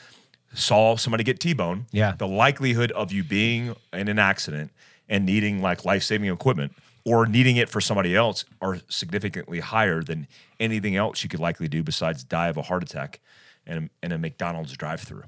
saw 0.53 0.95
somebody 0.95 1.23
get 1.23 1.39
T-bone. 1.39 1.87
Yeah. 1.91 2.13
The 2.17 2.27
likelihood 2.27 2.91
of 2.91 3.11
you 3.11 3.23
being 3.23 3.75
in 3.93 4.07
an 4.07 4.19
accident 4.19 4.71
and 5.09 5.25
needing 5.25 5.61
like 5.61 5.85
life-saving 5.85 6.29
equipment 6.31 6.73
or 7.07 7.25
needing 7.25 7.55
it 7.55 7.69
for 7.69 7.79
somebody 7.79 8.13
else 8.13 8.43
are 8.61 8.79
significantly 8.89 9.61
higher 9.61 10.03
than 10.03 10.27
anything 10.59 10.97
else 10.97 11.23
you 11.23 11.29
could 11.29 11.39
likely 11.39 11.69
do 11.69 11.81
besides 11.81 12.21
die 12.23 12.49
of 12.49 12.57
a 12.57 12.63
heart 12.63 12.83
attack 12.83 13.21
in 13.65 13.77
a, 13.77 14.05
in 14.05 14.11
a 14.11 14.17
McDonald's 14.17 14.75
drive-through. 14.75 15.23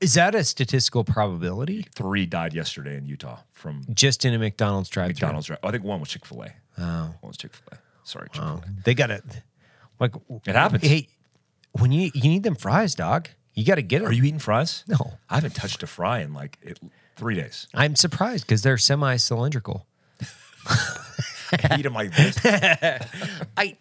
Is 0.00 0.14
that 0.14 0.34
a 0.36 0.44
statistical 0.44 1.02
probability? 1.02 1.86
Three 1.94 2.26
died 2.26 2.54
yesterday 2.54 2.96
in 2.96 3.06
Utah 3.06 3.38
from 3.52 3.82
Just 3.92 4.24
in 4.24 4.34
a 4.34 4.38
McDonald's 4.38 4.88
drive 4.88 5.06
through. 5.06 5.26
McDonald's. 5.26 5.46
Drive. 5.48 5.58
I 5.64 5.70
think 5.72 5.82
one 5.82 5.98
was 5.98 6.10
Chick-fil-A. 6.10 6.52
Oh. 6.78 7.14
One 7.20 7.28
was 7.28 7.38
Chick-fil-A. 7.38 7.78
Sorry, 8.04 8.28
Chick-fil-A. 8.32 8.82
They 8.84 8.94
got 8.94 9.10
it. 9.10 9.24
Like 9.98 10.14
It 10.46 10.54
happens. 10.54 10.86
Hey, 10.86 11.08
when 11.72 11.90
you 11.90 12.10
you 12.14 12.28
need 12.28 12.42
them 12.44 12.54
fries, 12.54 12.94
dog, 12.94 13.30
you 13.54 13.64
got 13.64 13.76
to 13.76 13.82
get 13.82 14.00
them. 14.00 14.08
Are 14.08 14.12
you 14.12 14.22
eating 14.24 14.38
fries? 14.38 14.84
No. 14.86 15.18
I 15.28 15.36
haven't 15.36 15.54
touched 15.56 15.82
a 15.82 15.86
fry 15.88 16.20
in 16.20 16.34
like 16.34 16.58
it, 16.62 16.78
three 17.16 17.34
days. 17.34 17.66
I'm 17.74 17.96
surprised 17.96 18.46
because 18.46 18.62
they're 18.62 18.78
semi-cylindrical. 18.78 19.86
I 19.86 19.93
eat 21.76 21.82
them 21.82 21.94
like 21.94 22.14
this. 22.14 22.38
I, 23.56 23.76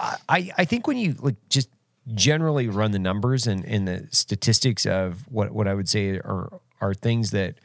I, 0.00 0.50
I 0.56 0.64
think 0.64 0.86
when 0.86 0.96
you 0.96 1.14
like 1.20 1.36
just 1.48 1.68
generally 2.14 2.68
run 2.68 2.90
the 2.90 2.98
numbers 2.98 3.46
and, 3.46 3.64
and 3.64 3.86
the 3.86 4.08
statistics 4.10 4.86
of 4.86 5.26
what, 5.28 5.52
what 5.52 5.68
I 5.68 5.74
would 5.74 5.88
say 5.88 6.18
are 6.18 6.60
are 6.80 6.94
things 6.94 7.30
that 7.32 7.56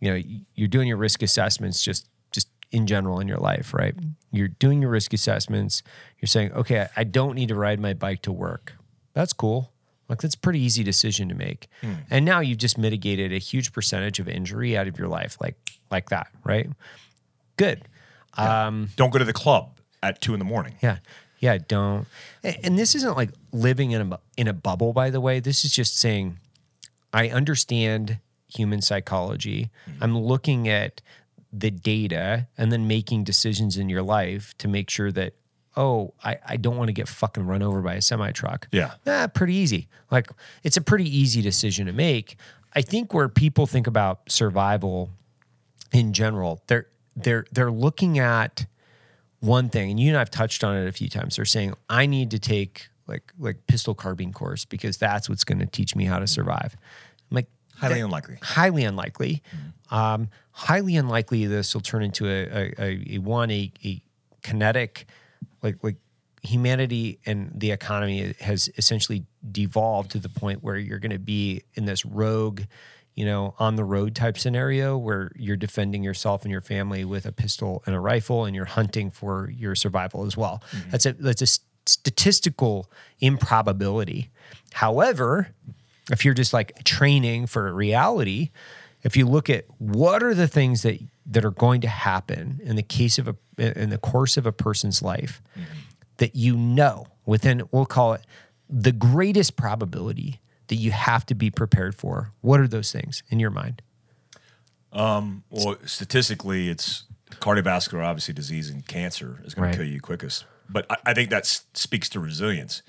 you 0.00 0.10
know 0.10 0.22
you're 0.54 0.68
doing 0.68 0.88
your 0.88 0.96
risk 0.96 1.22
assessments 1.22 1.82
just 1.82 2.08
just 2.32 2.48
in 2.72 2.86
general 2.86 3.20
in 3.20 3.28
your 3.28 3.38
life, 3.38 3.74
right? 3.74 3.94
You're 4.32 4.48
doing 4.48 4.80
your 4.80 4.90
risk 4.90 5.12
assessments. 5.12 5.82
You're 6.18 6.26
saying, 6.28 6.52
okay, 6.52 6.88
I 6.96 7.04
don't 7.04 7.34
need 7.34 7.48
to 7.48 7.54
ride 7.54 7.78
my 7.78 7.92
bike 7.92 8.22
to 8.22 8.32
work. 8.32 8.72
That's 9.12 9.32
cool. 9.32 9.70
Like 10.08 10.20
that's 10.20 10.34
a 10.34 10.38
pretty 10.38 10.60
easy 10.60 10.82
decision 10.82 11.28
to 11.28 11.34
make. 11.34 11.68
And 12.10 12.24
now 12.24 12.40
you've 12.40 12.58
just 12.58 12.76
mitigated 12.76 13.32
a 13.32 13.38
huge 13.38 13.72
percentage 13.72 14.18
of 14.18 14.28
injury 14.28 14.76
out 14.76 14.88
of 14.88 14.98
your 14.98 15.08
life, 15.08 15.36
like 15.40 15.56
like 15.90 16.08
that, 16.10 16.28
right? 16.44 16.68
Good. 17.56 17.82
Um, 18.36 18.90
Don't 18.96 19.10
go 19.10 19.18
to 19.18 19.24
the 19.24 19.32
club 19.32 19.78
at 20.02 20.20
two 20.20 20.32
in 20.32 20.38
the 20.38 20.44
morning. 20.44 20.74
yeah. 20.82 20.98
Yeah, 21.40 21.58
don't. 21.58 22.06
And 22.42 22.78
this 22.78 22.94
isn't 22.94 23.18
like 23.18 23.28
living 23.52 23.90
in 23.90 24.12
a 24.12 24.18
in 24.38 24.48
a 24.48 24.54
bubble 24.54 24.94
by 24.94 25.10
the 25.10 25.20
way. 25.20 25.40
This 25.40 25.62
is 25.62 25.72
just 25.72 25.98
saying 25.98 26.38
I 27.12 27.28
understand 27.28 28.18
human 28.48 28.80
psychology. 28.80 29.68
I'm 30.00 30.16
looking 30.16 30.68
at 30.68 31.02
the 31.52 31.70
data 31.70 32.46
and 32.56 32.72
then 32.72 32.88
making 32.88 33.24
decisions 33.24 33.76
in 33.76 33.90
your 33.90 34.00
life 34.02 34.54
to 34.58 34.68
make 34.68 34.88
sure 34.88 35.12
that 35.12 35.34
oh, 35.76 36.14
I, 36.24 36.38
I 36.48 36.56
don't 36.56 36.78
want 36.78 36.88
to 36.88 36.92
get 36.94 37.08
fucking 37.08 37.44
run 37.46 37.62
over 37.62 37.82
by 37.82 37.94
a 37.94 38.00
semi 38.00 38.30
truck. 38.30 38.66
Yeah. 38.72 38.92
Ah, 39.06 39.26
pretty 39.26 39.54
easy. 39.54 39.88
Like 40.10 40.30
it's 40.62 40.78
a 40.78 40.80
pretty 40.82 41.14
easy 41.14 41.42
decision 41.42 41.84
to 41.86 41.92
make. 41.92 42.36
I 42.74 42.80
think 42.80 43.12
where 43.12 43.28
people 43.28 43.66
think 43.66 43.86
about 43.86 44.30
survival 44.30 45.10
in 45.92 46.14
general, 46.14 46.62
they're 46.68 46.86
they're 47.16 47.46
they're 47.52 47.70
looking 47.70 48.18
at 48.18 48.66
one 49.40 49.68
thing, 49.68 49.90
and 49.90 50.00
you 50.00 50.08
and 50.08 50.16
I've 50.16 50.30
touched 50.30 50.64
on 50.64 50.76
it 50.76 50.88
a 50.88 50.92
few 50.92 51.08
times. 51.08 51.36
They're 51.36 51.44
saying 51.44 51.74
I 51.88 52.06
need 52.06 52.30
to 52.32 52.38
take 52.38 52.88
like 53.06 53.32
like 53.38 53.66
pistol 53.66 53.94
carbine 53.94 54.32
course 54.32 54.64
because 54.64 54.96
that's 54.96 55.28
what's 55.28 55.44
going 55.44 55.58
to 55.58 55.66
teach 55.66 55.94
me 55.94 56.04
how 56.04 56.18
to 56.18 56.26
survive. 56.26 56.76
I'm 57.30 57.36
like 57.36 57.48
Highly 57.76 58.00
unlikely. 58.00 58.38
Highly 58.40 58.84
unlikely. 58.84 59.42
Um, 59.90 60.28
highly 60.52 60.96
unlikely 60.96 61.46
this 61.46 61.74
will 61.74 61.82
turn 61.82 62.02
into 62.02 62.26
a 62.26 62.44
a, 62.44 62.74
a, 62.78 63.14
a 63.16 63.18
one 63.18 63.50
a, 63.50 63.72
a 63.84 64.02
kinetic 64.42 65.06
like 65.62 65.82
like 65.82 65.96
humanity 66.42 67.18
and 67.24 67.50
the 67.54 67.70
economy 67.70 68.34
has 68.40 68.68
essentially 68.76 69.24
devolved 69.50 70.10
to 70.10 70.18
the 70.18 70.28
point 70.28 70.62
where 70.62 70.76
you're 70.76 70.98
going 70.98 71.10
to 71.10 71.18
be 71.18 71.62
in 71.74 71.86
this 71.86 72.04
rogue 72.04 72.60
you 73.14 73.24
know 73.24 73.54
on 73.58 73.76
the 73.76 73.84
road 73.84 74.14
type 74.14 74.38
scenario 74.38 74.96
where 74.96 75.30
you're 75.36 75.56
defending 75.56 76.02
yourself 76.02 76.42
and 76.42 76.50
your 76.50 76.60
family 76.60 77.04
with 77.04 77.26
a 77.26 77.32
pistol 77.32 77.82
and 77.86 77.94
a 77.94 78.00
rifle 78.00 78.44
and 78.44 78.54
you're 78.54 78.64
hunting 78.64 79.10
for 79.10 79.50
your 79.50 79.74
survival 79.74 80.24
as 80.26 80.36
well. 80.36 80.62
Mm-hmm. 80.70 80.90
That's 80.90 81.06
a 81.06 81.12
that's 81.12 81.42
a 81.42 81.60
statistical 81.86 82.90
improbability. 83.20 84.30
However 84.72 85.54
if 86.10 86.24
you're 86.24 86.34
just 86.34 86.52
like 86.52 86.84
training 86.84 87.46
for 87.46 87.72
reality 87.72 88.50
if 89.02 89.16
you 89.16 89.26
look 89.26 89.48
at 89.50 89.66
what 89.78 90.22
are 90.22 90.34
the 90.34 90.48
things 90.48 90.82
that 90.82 90.98
that 91.26 91.44
are 91.44 91.50
going 91.50 91.80
to 91.80 91.88
happen 91.88 92.60
in 92.64 92.76
the 92.76 92.82
case 92.82 93.18
of 93.18 93.28
a 93.28 93.36
in 93.80 93.90
the 93.90 93.98
course 93.98 94.36
of 94.36 94.46
a 94.46 94.52
person's 94.52 95.02
life 95.02 95.42
mm-hmm. 95.52 95.72
that 96.16 96.34
you 96.34 96.56
know 96.56 97.06
within 97.24 97.62
we'll 97.70 97.86
call 97.86 98.14
it 98.14 98.22
the 98.68 98.92
greatest 98.92 99.56
probability 99.56 100.40
that 100.68 100.76
you 100.76 100.90
have 100.90 101.24
to 101.26 101.34
be 101.34 101.50
prepared 101.50 101.94
for 101.94 102.30
what 102.40 102.60
are 102.60 102.68
those 102.68 102.90
things 102.92 103.22
in 103.28 103.38
your 103.40 103.50
mind 103.50 103.82
Well, 104.92 105.76
statistically, 105.86 106.68
it's 106.68 107.04
cardiovascular, 107.30 108.04
obviously, 108.04 108.34
disease 108.34 108.70
and 108.70 108.86
cancer 108.86 109.40
is 109.44 109.54
going 109.54 109.66
Right. 109.66 109.72
to 109.72 109.78
kill 109.78 109.86
you 109.88 110.00
quickest. 110.00 110.44
But 110.68 110.86
I, 110.90 110.96
I 111.06 111.14
think 111.14 111.30
that 111.30 111.42
s- 111.42 111.64
speaks 111.74 112.08
to 112.10 112.20
resilience. 112.20 112.82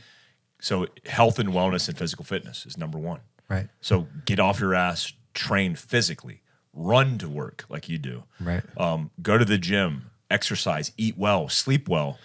So, 0.60 0.88
health 1.06 1.40
and 1.40 1.50
wellness 1.50 1.88
and 1.90 1.98
physical 1.98 2.24
fitness 2.26 2.66
is 2.66 2.78
number 2.78 2.98
one. 2.98 3.22
Right. 3.50 3.68
So, 3.82 4.08
get 4.26 4.40
off 4.40 4.60
your 4.60 4.74
ass, 4.76 5.14
train 5.34 5.76
physically, 5.76 6.42
run 6.74 7.18
to 7.18 7.28
work 7.30 7.66
like 7.70 7.90
you 7.90 7.98
do. 7.98 8.24
Right. 8.40 8.64
Um, 8.78 9.10
go 9.22 9.38
to 9.38 9.46
the 9.46 9.58
gym, 9.58 10.12
exercise, 10.30 10.92
eat 10.98 11.18
well, 11.18 11.50
sleep 11.50 11.88
well, 11.90 12.18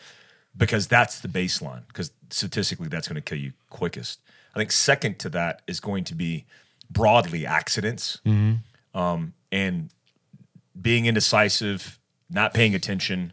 because 0.56 0.86
that's 0.88 1.20
the 1.20 1.28
baseline. 1.28 1.86
Because 1.88 2.12
statistically, 2.30 2.88
that's 2.88 3.08
going 3.08 3.16
to 3.16 3.22
kill 3.22 3.38
you 3.38 3.52
quickest. 3.70 4.20
I 4.54 4.58
think 4.58 4.72
second 4.72 5.18
to 5.20 5.28
that 5.30 5.62
is 5.66 5.80
going 5.80 6.04
to 6.04 6.14
be 6.14 6.44
broadly 6.90 7.46
accidents 7.46 8.18
um, 8.94 9.34
and 9.52 9.90
being 10.80 11.06
indecisive, 11.06 11.98
not 12.28 12.52
paying 12.54 12.74
attention, 12.74 13.32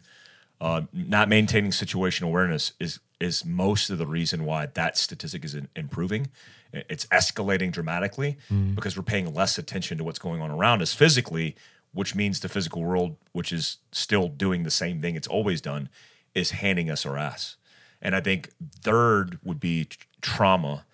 uh, 0.60 0.82
not 0.92 1.28
maintaining 1.28 1.70
situational 1.70 2.26
awareness 2.28 2.72
is 2.80 3.00
is 3.20 3.44
most 3.44 3.90
of 3.90 3.98
the 3.98 4.06
reason 4.06 4.44
why 4.44 4.66
that 4.74 4.96
statistic 4.96 5.44
is 5.44 5.56
improving. 5.74 6.28
It's 6.72 7.06
escalating 7.06 7.72
dramatically 7.72 8.36
because 8.76 8.96
we're 8.96 9.02
paying 9.02 9.34
less 9.34 9.58
attention 9.58 9.98
to 9.98 10.04
what's 10.04 10.20
going 10.20 10.40
on 10.40 10.50
around 10.52 10.82
us 10.82 10.94
physically, 10.94 11.56
which 11.92 12.14
means 12.14 12.38
the 12.38 12.48
physical 12.48 12.82
world, 12.82 13.16
which 13.32 13.52
is 13.52 13.78
still 13.90 14.28
doing 14.28 14.62
the 14.62 14.70
same 14.70 15.00
thing 15.00 15.16
it's 15.16 15.26
always 15.26 15.60
done, 15.60 15.88
is 16.34 16.52
handing 16.52 16.90
us 16.90 17.04
our 17.04 17.18
ass. 17.18 17.56
And 18.00 18.14
I 18.14 18.20
think 18.20 18.50
third 18.82 19.40
would 19.42 19.58
be 19.58 19.86
tr- 19.86 20.06
trauma 20.20 20.84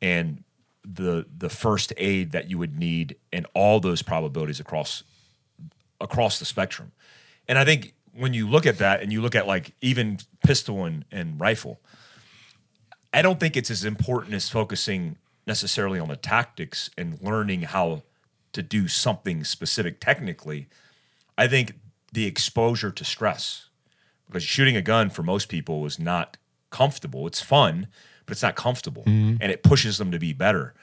and 0.00 0.44
the 0.84 1.26
the 1.36 1.48
first 1.48 1.92
aid 1.96 2.32
that 2.32 2.50
you 2.50 2.58
would 2.58 2.78
need 2.78 3.16
and 3.32 3.46
all 3.54 3.80
those 3.80 4.02
probabilities 4.02 4.60
across 4.60 5.02
across 6.00 6.38
the 6.38 6.44
spectrum. 6.44 6.92
And 7.46 7.58
I 7.58 7.64
think 7.64 7.94
when 8.14 8.34
you 8.34 8.48
look 8.48 8.66
at 8.66 8.78
that 8.78 9.02
and 9.02 9.12
you 9.12 9.20
look 9.20 9.34
at 9.34 9.46
like 9.46 9.72
even 9.80 10.18
pistol 10.44 10.84
and, 10.84 11.04
and 11.12 11.38
rifle, 11.38 11.80
I 13.12 13.22
don't 13.22 13.38
think 13.38 13.56
it's 13.56 13.70
as 13.70 13.84
important 13.84 14.34
as 14.34 14.48
focusing 14.48 15.18
necessarily 15.46 15.98
on 15.98 16.08
the 16.08 16.16
tactics 16.16 16.90
and 16.96 17.20
learning 17.20 17.62
how 17.62 18.02
to 18.52 18.62
do 18.62 18.88
something 18.88 19.44
specific 19.44 20.00
technically. 20.00 20.68
I 21.36 21.46
think 21.48 21.74
the 22.12 22.26
exposure 22.26 22.90
to 22.90 23.04
stress, 23.04 23.68
because 24.26 24.42
shooting 24.42 24.76
a 24.76 24.82
gun 24.82 25.10
for 25.10 25.22
most 25.22 25.48
people 25.48 25.86
is 25.86 25.98
not 25.98 26.36
comfortable. 26.70 27.26
It's 27.26 27.40
fun, 27.40 27.88
but 28.26 28.32
it's 28.32 28.42
not 28.42 28.56
comfortable 28.56 29.02
mm-hmm. 29.02 29.36
and 29.40 29.52
it 29.52 29.62
pushes 29.62 29.98
them 29.98 30.10
to 30.10 30.18
be 30.18 30.32
better. 30.32 30.74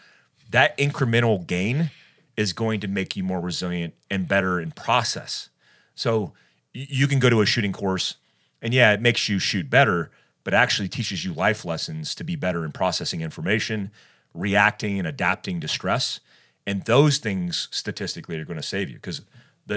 That 0.52 0.78
incremental 0.78 1.46
gain 1.46 1.92
is 2.36 2.54
going 2.54 2.80
to 2.82 2.88
make 2.88 3.16
you 3.16 3.24
more 3.24 3.40
resilient 3.40 3.94
and 4.10 4.28
better 4.28 4.60
in 4.60 4.72
process. 4.72 5.50
So 5.96 6.34
you 6.74 7.08
can 7.08 7.20
go 7.20 7.30
to 7.30 7.42
a 7.42 7.46
shooting 7.46 7.74
course 7.74 8.16
and 8.62 8.74
yeah, 8.74 8.94
it 8.94 9.02
makes 9.02 9.30
you 9.30 9.40
shoot 9.40 9.70
better, 9.70 10.12
but 10.44 10.54
actually 10.54 10.88
teaches 10.88 11.26
you 11.26 11.34
life 11.34 11.66
lessons 11.66 12.16
to 12.16 12.24
be 12.24 12.36
better 12.36 12.64
in 12.64 12.72
processing 12.72 13.22
information, 13.22 13.92
reacting 14.34 15.00
and 15.00 15.08
adapting 15.08 15.60
to 15.62 15.68
stress. 15.68 16.20
And 16.66 16.84
those 16.84 17.18
things 17.18 17.68
statistically 17.72 18.38
are 18.38 18.46
going 18.46 18.58
to 18.58 18.64
save 18.64 18.90
you 18.90 18.96
because 18.96 19.22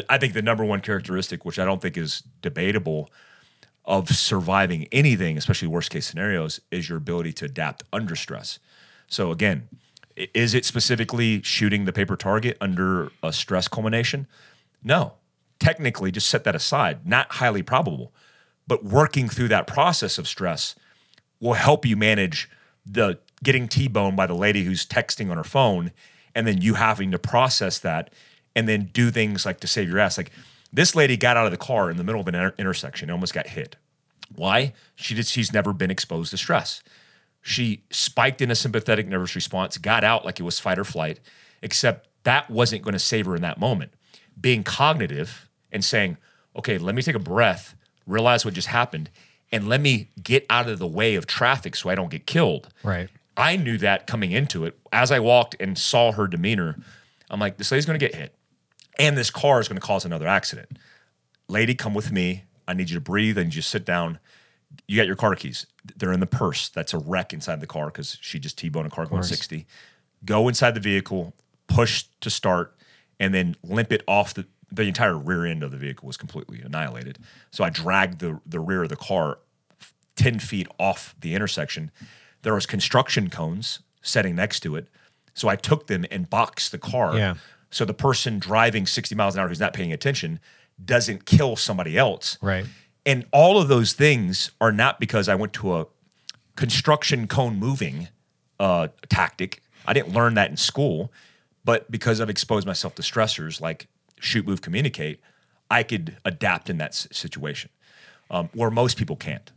I 0.08 0.18
think 0.18 0.34
the 0.34 0.42
number 0.42 0.64
one 0.64 0.80
characteristic, 0.80 1.44
which 1.44 1.58
I 1.58 1.64
don't 1.64 1.82
think 1.82 1.96
is 1.96 2.22
debatable, 2.42 3.10
of 3.84 4.10
surviving 4.10 4.86
anything, 4.92 5.36
especially 5.36 5.68
worst 5.68 5.90
case 5.90 6.06
scenarios, 6.06 6.60
is 6.70 6.88
your 6.88 6.98
ability 6.98 7.32
to 7.34 7.44
adapt 7.46 7.82
under 7.92 8.14
stress. 8.14 8.58
So 9.08 9.30
again, 9.30 9.68
is 10.16 10.54
it 10.54 10.64
specifically 10.64 11.42
shooting 11.42 11.84
the 11.84 11.92
paper 11.92 12.16
target 12.16 12.56
under 12.60 13.10
a 13.22 13.32
stress 13.32 13.68
culmination? 13.68 14.26
No. 14.82 15.14
Technically, 15.58 16.10
just 16.10 16.28
set 16.28 16.44
that 16.44 16.54
aside. 16.54 17.06
Not 17.06 17.32
highly 17.32 17.62
probable. 17.62 18.12
But 18.66 18.84
working 18.84 19.28
through 19.28 19.48
that 19.48 19.66
process 19.66 20.18
of 20.18 20.28
stress 20.28 20.74
will 21.40 21.54
help 21.54 21.84
you 21.84 21.96
manage 21.96 22.48
the 22.86 23.18
getting 23.42 23.68
T-boned 23.68 24.16
by 24.16 24.26
the 24.26 24.34
lady 24.34 24.64
who's 24.64 24.86
texting 24.86 25.30
on 25.30 25.36
her 25.36 25.44
phone 25.44 25.92
and 26.34 26.46
then 26.46 26.60
you 26.60 26.74
having 26.74 27.10
to 27.10 27.18
process 27.18 27.78
that 27.78 28.12
and 28.54 28.68
then 28.68 28.90
do 28.92 29.10
things 29.10 29.46
like 29.46 29.60
to 29.60 29.66
save 29.66 29.88
your 29.88 29.98
ass. 29.98 30.18
Like 30.18 30.30
this 30.72 30.94
lady 30.94 31.16
got 31.16 31.36
out 31.36 31.46
of 31.46 31.52
the 31.52 31.58
car 31.58 31.90
in 31.90 31.96
the 31.96 32.04
middle 32.04 32.20
of 32.20 32.28
an 32.28 32.34
inter- 32.34 32.54
intersection 32.58 33.08
and 33.08 33.12
almost 33.12 33.34
got 33.34 33.48
hit. 33.48 33.76
Why? 34.34 34.72
She 34.94 35.14
did 35.14 35.26
she's 35.26 35.52
never 35.52 35.72
been 35.72 35.90
exposed 35.90 36.30
to 36.30 36.36
stress. 36.36 36.82
She 37.42 37.82
spiked 37.90 38.40
in 38.40 38.50
a 38.50 38.54
sympathetic 38.54 39.08
nervous 39.08 39.34
response, 39.34 39.78
got 39.78 40.04
out 40.04 40.24
like 40.24 40.38
it 40.38 40.42
was 40.44 40.60
fight 40.60 40.78
or 40.78 40.84
flight, 40.84 41.20
except 41.62 42.08
that 42.24 42.50
wasn't 42.50 42.82
going 42.82 42.92
to 42.92 42.98
save 42.98 43.26
her 43.26 43.34
in 43.34 43.42
that 43.42 43.58
moment. 43.58 43.92
Being 44.38 44.62
cognitive 44.62 45.48
and 45.72 45.84
saying, 45.84 46.18
okay, 46.54 46.78
let 46.78 46.94
me 46.94 47.02
take 47.02 47.14
a 47.14 47.20
breath, 47.20 47.74
realize 48.06 48.44
what 48.44 48.54
just 48.54 48.68
happened, 48.68 49.10
and 49.50 49.68
let 49.68 49.80
me 49.80 50.10
get 50.22 50.46
out 50.50 50.68
of 50.68 50.78
the 50.78 50.86
way 50.86 51.14
of 51.14 51.26
traffic 51.26 51.74
so 51.74 51.88
I 51.88 51.94
don't 51.94 52.10
get 52.10 52.26
killed. 52.26 52.68
Right. 52.82 53.08
I 53.36 53.56
knew 53.56 53.78
that 53.78 54.06
coming 54.06 54.32
into 54.32 54.64
it. 54.64 54.78
As 54.92 55.10
I 55.10 55.18
walked 55.18 55.56
and 55.58 55.78
saw 55.78 56.12
her 56.12 56.26
demeanor, 56.26 56.76
I'm 57.30 57.40
like, 57.40 57.56
this 57.56 57.70
lady's 57.70 57.86
going 57.86 57.98
to 57.98 58.04
get 58.04 58.14
hit, 58.14 58.34
and 59.00 59.16
this 59.16 59.30
car 59.30 59.60
is 59.60 59.68
going 59.68 59.80
to 59.80 59.86
cause 59.86 60.04
another 60.04 60.28
accident. 60.28 60.78
Lady, 61.48 61.74
come 61.74 61.94
with 61.94 62.12
me. 62.12 62.44
I 62.68 62.74
need 62.74 62.90
you 62.90 62.94
to 62.94 63.00
breathe. 63.00 63.38
I 63.38 63.44
need 63.44 63.54
you 63.54 63.62
to 63.62 63.68
sit 63.68 63.84
down. 63.84 64.18
You 64.86 64.96
got 64.96 65.06
your 65.06 65.16
car 65.16 65.34
keys. 65.34 65.66
They're 65.96 66.12
in 66.12 66.20
the 66.20 66.26
purse. 66.26 66.68
That's 66.68 66.94
a 66.94 66.98
wreck 66.98 67.32
inside 67.32 67.60
the 67.60 67.66
car 67.66 67.86
because 67.86 68.18
she 68.20 68.38
just 68.38 68.56
T-boned 68.58 68.86
a 68.86 68.90
car 68.90 69.06
going 69.06 69.22
60. 69.22 69.66
Go 70.24 70.46
inside 70.48 70.74
the 70.74 70.80
vehicle, 70.80 71.34
push 71.66 72.04
to 72.20 72.30
start, 72.30 72.76
and 73.18 73.34
then 73.34 73.56
limp 73.62 73.92
it 73.92 74.02
off 74.06 74.34
the 74.34 74.46
the 74.72 74.82
entire 74.82 75.18
rear 75.18 75.44
end 75.44 75.64
of 75.64 75.72
the 75.72 75.76
vehicle 75.76 76.06
was 76.06 76.16
completely 76.16 76.60
annihilated. 76.60 77.18
So 77.50 77.64
I 77.64 77.70
dragged 77.70 78.20
the 78.20 78.40
the 78.46 78.60
rear 78.60 78.84
of 78.84 78.88
the 78.88 78.96
car 78.96 79.38
10 80.16 80.38
feet 80.38 80.68
off 80.78 81.14
the 81.20 81.34
intersection. 81.34 81.90
There 82.42 82.54
was 82.54 82.66
construction 82.66 83.30
cones 83.30 83.80
setting 84.02 84.36
next 84.36 84.60
to 84.60 84.76
it. 84.76 84.88
So 85.34 85.48
I 85.48 85.56
took 85.56 85.86
them 85.86 86.04
and 86.10 86.28
boxed 86.28 86.72
the 86.72 86.78
car. 86.78 87.16
Yeah. 87.16 87.34
So 87.70 87.84
the 87.84 87.94
person 87.94 88.38
driving 88.38 88.86
60 88.86 89.14
miles 89.14 89.34
an 89.34 89.40
hour 89.40 89.48
who's 89.48 89.60
not 89.60 89.72
paying 89.72 89.92
attention 89.92 90.40
doesn't 90.84 91.24
kill 91.26 91.56
somebody 91.56 91.96
else. 91.96 92.38
Right. 92.42 92.66
And 93.06 93.26
all 93.32 93.60
of 93.60 93.68
those 93.68 93.92
things 93.92 94.50
are 94.60 94.72
not 94.72 95.00
because 95.00 95.28
I 95.28 95.34
went 95.34 95.52
to 95.54 95.76
a 95.76 95.86
construction 96.56 97.26
cone 97.26 97.56
moving 97.56 98.08
uh, 98.58 98.88
tactic. 99.08 99.62
I 99.86 99.92
didn't 99.92 100.12
learn 100.12 100.34
that 100.34 100.50
in 100.50 100.56
school, 100.56 101.12
but 101.64 101.90
because 101.90 102.20
I've 102.20 102.28
exposed 102.30 102.66
myself 102.66 102.94
to 102.96 103.02
stressors 103.02 103.60
like 103.60 103.86
shoot, 104.18 104.46
move, 104.46 104.60
communicate, 104.60 105.20
I 105.70 105.82
could 105.82 106.16
adapt 106.24 106.68
in 106.68 106.78
that 106.78 106.90
s- 106.90 107.08
situation 107.12 107.70
um, 108.30 108.50
where 108.52 108.70
most 108.70 108.96
people 108.96 109.16
can't. 109.16 109.50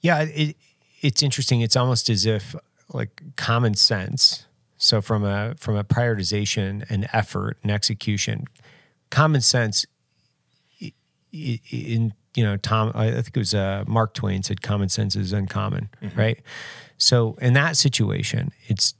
Yeah, 0.00 0.22
it 0.22 0.56
it's 1.00 1.22
interesting. 1.22 1.60
It's 1.60 1.76
almost 1.76 2.08
as 2.10 2.26
if 2.26 2.54
like 2.92 3.22
common 3.36 3.74
sense. 3.74 4.46
So 4.82 5.00
from 5.00 5.24
a 5.24 5.54
from 5.58 5.76
a 5.76 5.84
prioritization 5.84 6.84
and 6.90 7.08
effort 7.12 7.56
and 7.62 7.70
execution, 7.70 8.46
common 9.10 9.40
sense. 9.40 9.86
In 11.32 12.12
you 12.34 12.44
know, 12.44 12.56
Tom, 12.56 12.90
I 12.94 13.10
think 13.12 13.28
it 13.28 13.38
was 13.38 13.54
uh, 13.54 13.84
Mark 13.86 14.12
Twain 14.12 14.42
said, 14.42 14.60
"Common 14.60 14.88
sense 14.88 15.14
is 15.14 15.32
uncommon." 15.32 15.88
Right. 16.16 16.42
So 16.98 17.34
in 17.40 17.52
that 17.52 17.76
situation, 17.76 18.50
it's 18.66 18.94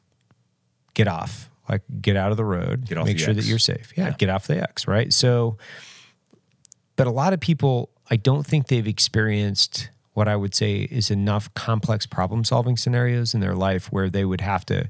get 0.94 1.08
off, 1.08 1.50
like 1.68 1.82
get 2.00 2.16
out 2.16 2.30
of 2.30 2.36
the 2.36 2.44
road, 2.44 2.86
Get 2.86 2.98
off 2.98 3.06
make 3.06 3.18
sure 3.18 3.34
that 3.34 3.44
you're 3.44 3.58
safe. 3.58 3.92
Yeah, 3.96 4.12
get 4.12 4.28
off 4.28 4.46
the 4.46 4.62
X. 4.62 4.86
Right. 4.86 5.12
So, 5.12 5.58
but 6.94 7.08
a 7.08 7.10
lot 7.10 7.32
of 7.32 7.40
people, 7.40 7.90
I 8.08 8.16
don't 8.16 8.46
think 8.46 8.68
they've 8.68 8.86
experienced 8.86 9.90
what 10.14 10.28
I 10.28 10.36
would 10.36 10.54
say 10.54 10.76
is 10.76 11.10
enough 11.10 11.52
complex 11.54 12.06
problem 12.06 12.44
solving 12.44 12.76
scenarios 12.76 13.34
in 13.34 13.40
their 13.40 13.54
life 13.56 13.90
where 13.90 14.08
they 14.08 14.24
would 14.24 14.42
have 14.42 14.64
to 14.66 14.88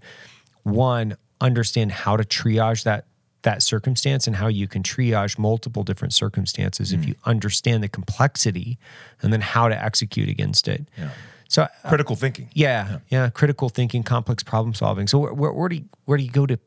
one 0.62 1.16
understand 1.40 1.92
how 1.92 2.16
to 2.16 2.24
triage 2.24 2.84
that 2.84 3.06
that 3.42 3.62
circumstance 3.62 4.26
and 4.26 4.36
how 4.36 4.46
you 4.46 4.68
can 4.68 4.82
triage 4.82 5.36
multiple 5.38 5.82
different 5.82 6.14
circumstances 6.14 6.92
if 6.92 7.00
mm. 7.00 7.08
you 7.08 7.14
understand 7.24 7.82
the 7.82 7.88
complexity 7.88 8.78
and 9.20 9.32
then 9.32 9.40
how 9.40 9.68
to 9.68 9.84
execute 9.84 10.28
against 10.28 10.68
it. 10.68 10.88
Yeah. 10.96 11.10
So 11.48 11.62
uh, 11.62 11.68
Critical 11.88 12.16
thinking. 12.16 12.48
yeah, 12.54 12.98
yeah, 13.08 13.28
critical 13.28 13.68
thinking, 13.68 14.04
complex 14.04 14.42
problem 14.42 14.74
solving. 14.74 15.06
So 15.06 15.18
where, 15.18 15.34
where, 15.34 15.52
where 15.52 15.68
do 15.68 15.76
you, 15.76 15.84
where 16.04 16.16
do 16.16 16.24
you 16.24 16.30
go 16.30 16.46
to 16.46 16.58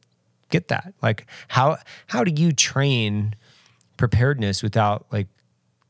get 0.50 0.68
that? 0.68 0.94
Like 1.02 1.26
how 1.48 1.78
how 2.08 2.24
do 2.24 2.32
you 2.42 2.52
train 2.52 3.36
preparedness 3.98 4.62
without 4.62 5.06
like 5.12 5.28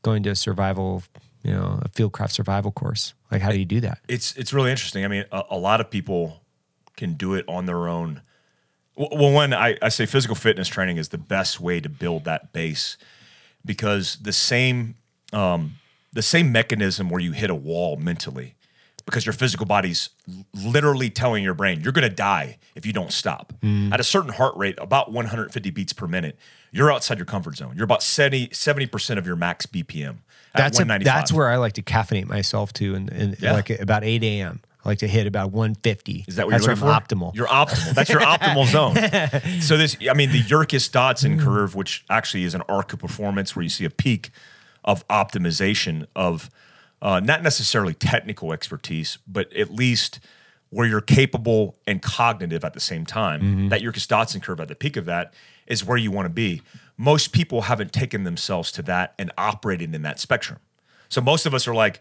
going 0.02 0.22
to 0.22 0.30
a 0.30 0.36
survival, 0.36 1.02
you 1.42 1.52
know, 1.52 1.80
a 1.82 1.88
fieldcraft 1.88 2.30
survival 2.30 2.70
course? 2.70 3.12
Like 3.30 3.42
how 3.42 3.50
do 3.50 3.58
you 3.58 3.64
do 3.64 3.80
that? 3.80 3.98
it's 4.08 4.34
it's 4.36 4.52
really 4.52 4.70
interesting. 4.70 5.04
I 5.04 5.08
mean, 5.08 5.24
a, 5.32 5.42
a 5.50 5.58
lot 5.58 5.80
of 5.80 5.90
people 5.90 6.40
can 6.96 7.14
do 7.14 7.34
it 7.34 7.44
on 7.48 7.66
their 7.66 7.88
own. 7.88 8.22
Well, 8.96 9.32
when 9.32 9.52
I, 9.52 9.76
I 9.82 9.88
say 9.90 10.06
physical 10.06 10.34
fitness 10.34 10.68
training 10.68 10.96
is 10.96 11.10
the 11.10 11.18
best 11.18 11.60
way 11.60 11.80
to 11.80 11.88
build 11.88 12.24
that 12.24 12.52
base 12.52 12.96
because 13.64 14.16
the 14.16 14.32
same 14.32 14.94
um, 15.32 15.76
the 16.12 16.22
same 16.22 16.50
mechanism 16.52 17.10
where 17.10 17.20
you 17.20 17.32
hit 17.32 17.50
a 17.50 17.54
wall 17.54 17.96
mentally 17.96 18.54
because 19.04 19.26
your 19.26 19.32
physical 19.34 19.66
body's 19.66 20.08
literally 20.54 21.10
telling 21.10 21.44
your 21.44 21.52
brain 21.54 21.80
you're 21.80 21.92
going 21.92 22.08
to 22.08 22.14
die 22.14 22.58
if 22.74 22.86
you 22.86 22.92
don't 22.92 23.12
stop 23.12 23.52
at 23.92 24.00
a 24.00 24.04
certain 24.04 24.30
heart 24.32 24.56
rate 24.56 24.76
about 24.78 25.12
150 25.12 25.70
beats 25.70 25.92
per 25.92 26.06
minute 26.06 26.38
you're 26.72 26.90
outside 26.92 27.18
your 27.18 27.24
comfort 27.26 27.56
zone 27.56 27.72
you're 27.76 27.84
about 27.84 28.02
70 28.02 28.86
percent 28.86 29.18
of 29.18 29.26
your 29.26 29.36
max 29.36 29.66
bpm 29.66 30.16
That's 30.54 30.78
a, 30.78 30.86
that's 31.04 31.30
where 31.32 31.48
I 31.50 31.56
like 31.56 31.74
to 31.74 31.82
caffeinate 31.82 32.26
myself 32.26 32.72
to, 32.74 32.94
and, 32.94 33.10
and 33.12 33.36
Yeah. 33.40 33.52
like 33.52 33.68
about 33.70 34.04
eight 34.04 34.22
a.m. 34.24 34.60
I 34.86 34.90
like 34.90 34.98
to 35.00 35.08
hit 35.08 35.26
about 35.26 35.50
one 35.50 35.74
fifty. 35.74 36.24
Is 36.28 36.36
that 36.36 36.46
what 36.46 36.52
that's 36.52 36.66
you're 36.66 36.76
looking 36.76 36.88
optimal? 36.88 37.32
for? 37.32 37.36
You're 37.36 37.48
optimal. 37.48 37.92
That's 37.92 38.08
your 38.08 38.20
optimal 38.20 38.66
zone. 39.42 39.60
So 39.60 39.76
this, 39.76 39.96
I 40.08 40.14
mean, 40.14 40.30
the 40.30 40.40
Yerkes. 40.40 40.88
Dodson 40.88 41.40
curve, 41.40 41.74
which 41.74 42.04
actually 42.08 42.44
is 42.44 42.54
an 42.54 42.62
arc 42.68 42.92
of 42.92 43.00
performance 43.00 43.56
where 43.56 43.64
you 43.64 43.68
see 43.68 43.84
a 43.84 43.90
peak 43.90 44.30
of 44.84 45.06
optimization 45.08 46.06
of 46.14 46.48
uh, 47.02 47.18
not 47.18 47.42
necessarily 47.42 47.94
technical 47.94 48.52
expertise, 48.52 49.18
but 49.26 49.52
at 49.54 49.74
least 49.74 50.20
where 50.70 50.86
you're 50.86 51.00
capable 51.00 51.76
and 51.86 52.00
cognitive 52.00 52.64
at 52.64 52.72
the 52.72 52.80
same 52.80 53.04
time. 53.04 53.40
Mm-hmm. 53.40 53.68
That 53.68 53.82
Yerkes 53.82 54.06
Dodson 54.06 54.40
curve 54.40 54.60
at 54.60 54.68
the 54.68 54.76
peak 54.76 54.96
of 54.96 55.04
that 55.06 55.34
is 55.66 55.84
where 55.84 55.96
you 55.96 56.12
want 56.12 56.26
to 56.26 56.30
be. 56.32 56.62
Most 56.96 57.32
people 57.32 57.62
haven't 57.62 57.92
taken 57.92 58.22
themselves 58.22 58.70
to 58.72 58.82
that 58.82 59.14
and 59.18 59.32
operated 59.36 59.94
in 59.94 60.02
that 60.02 60.20
spectrum. 60.20 60.60
So 61.08 61.20
most 61.20 61.44
of 61.44 61.54
us 61.54 61.66
are 61.66 61.74
like, 61.74 62.00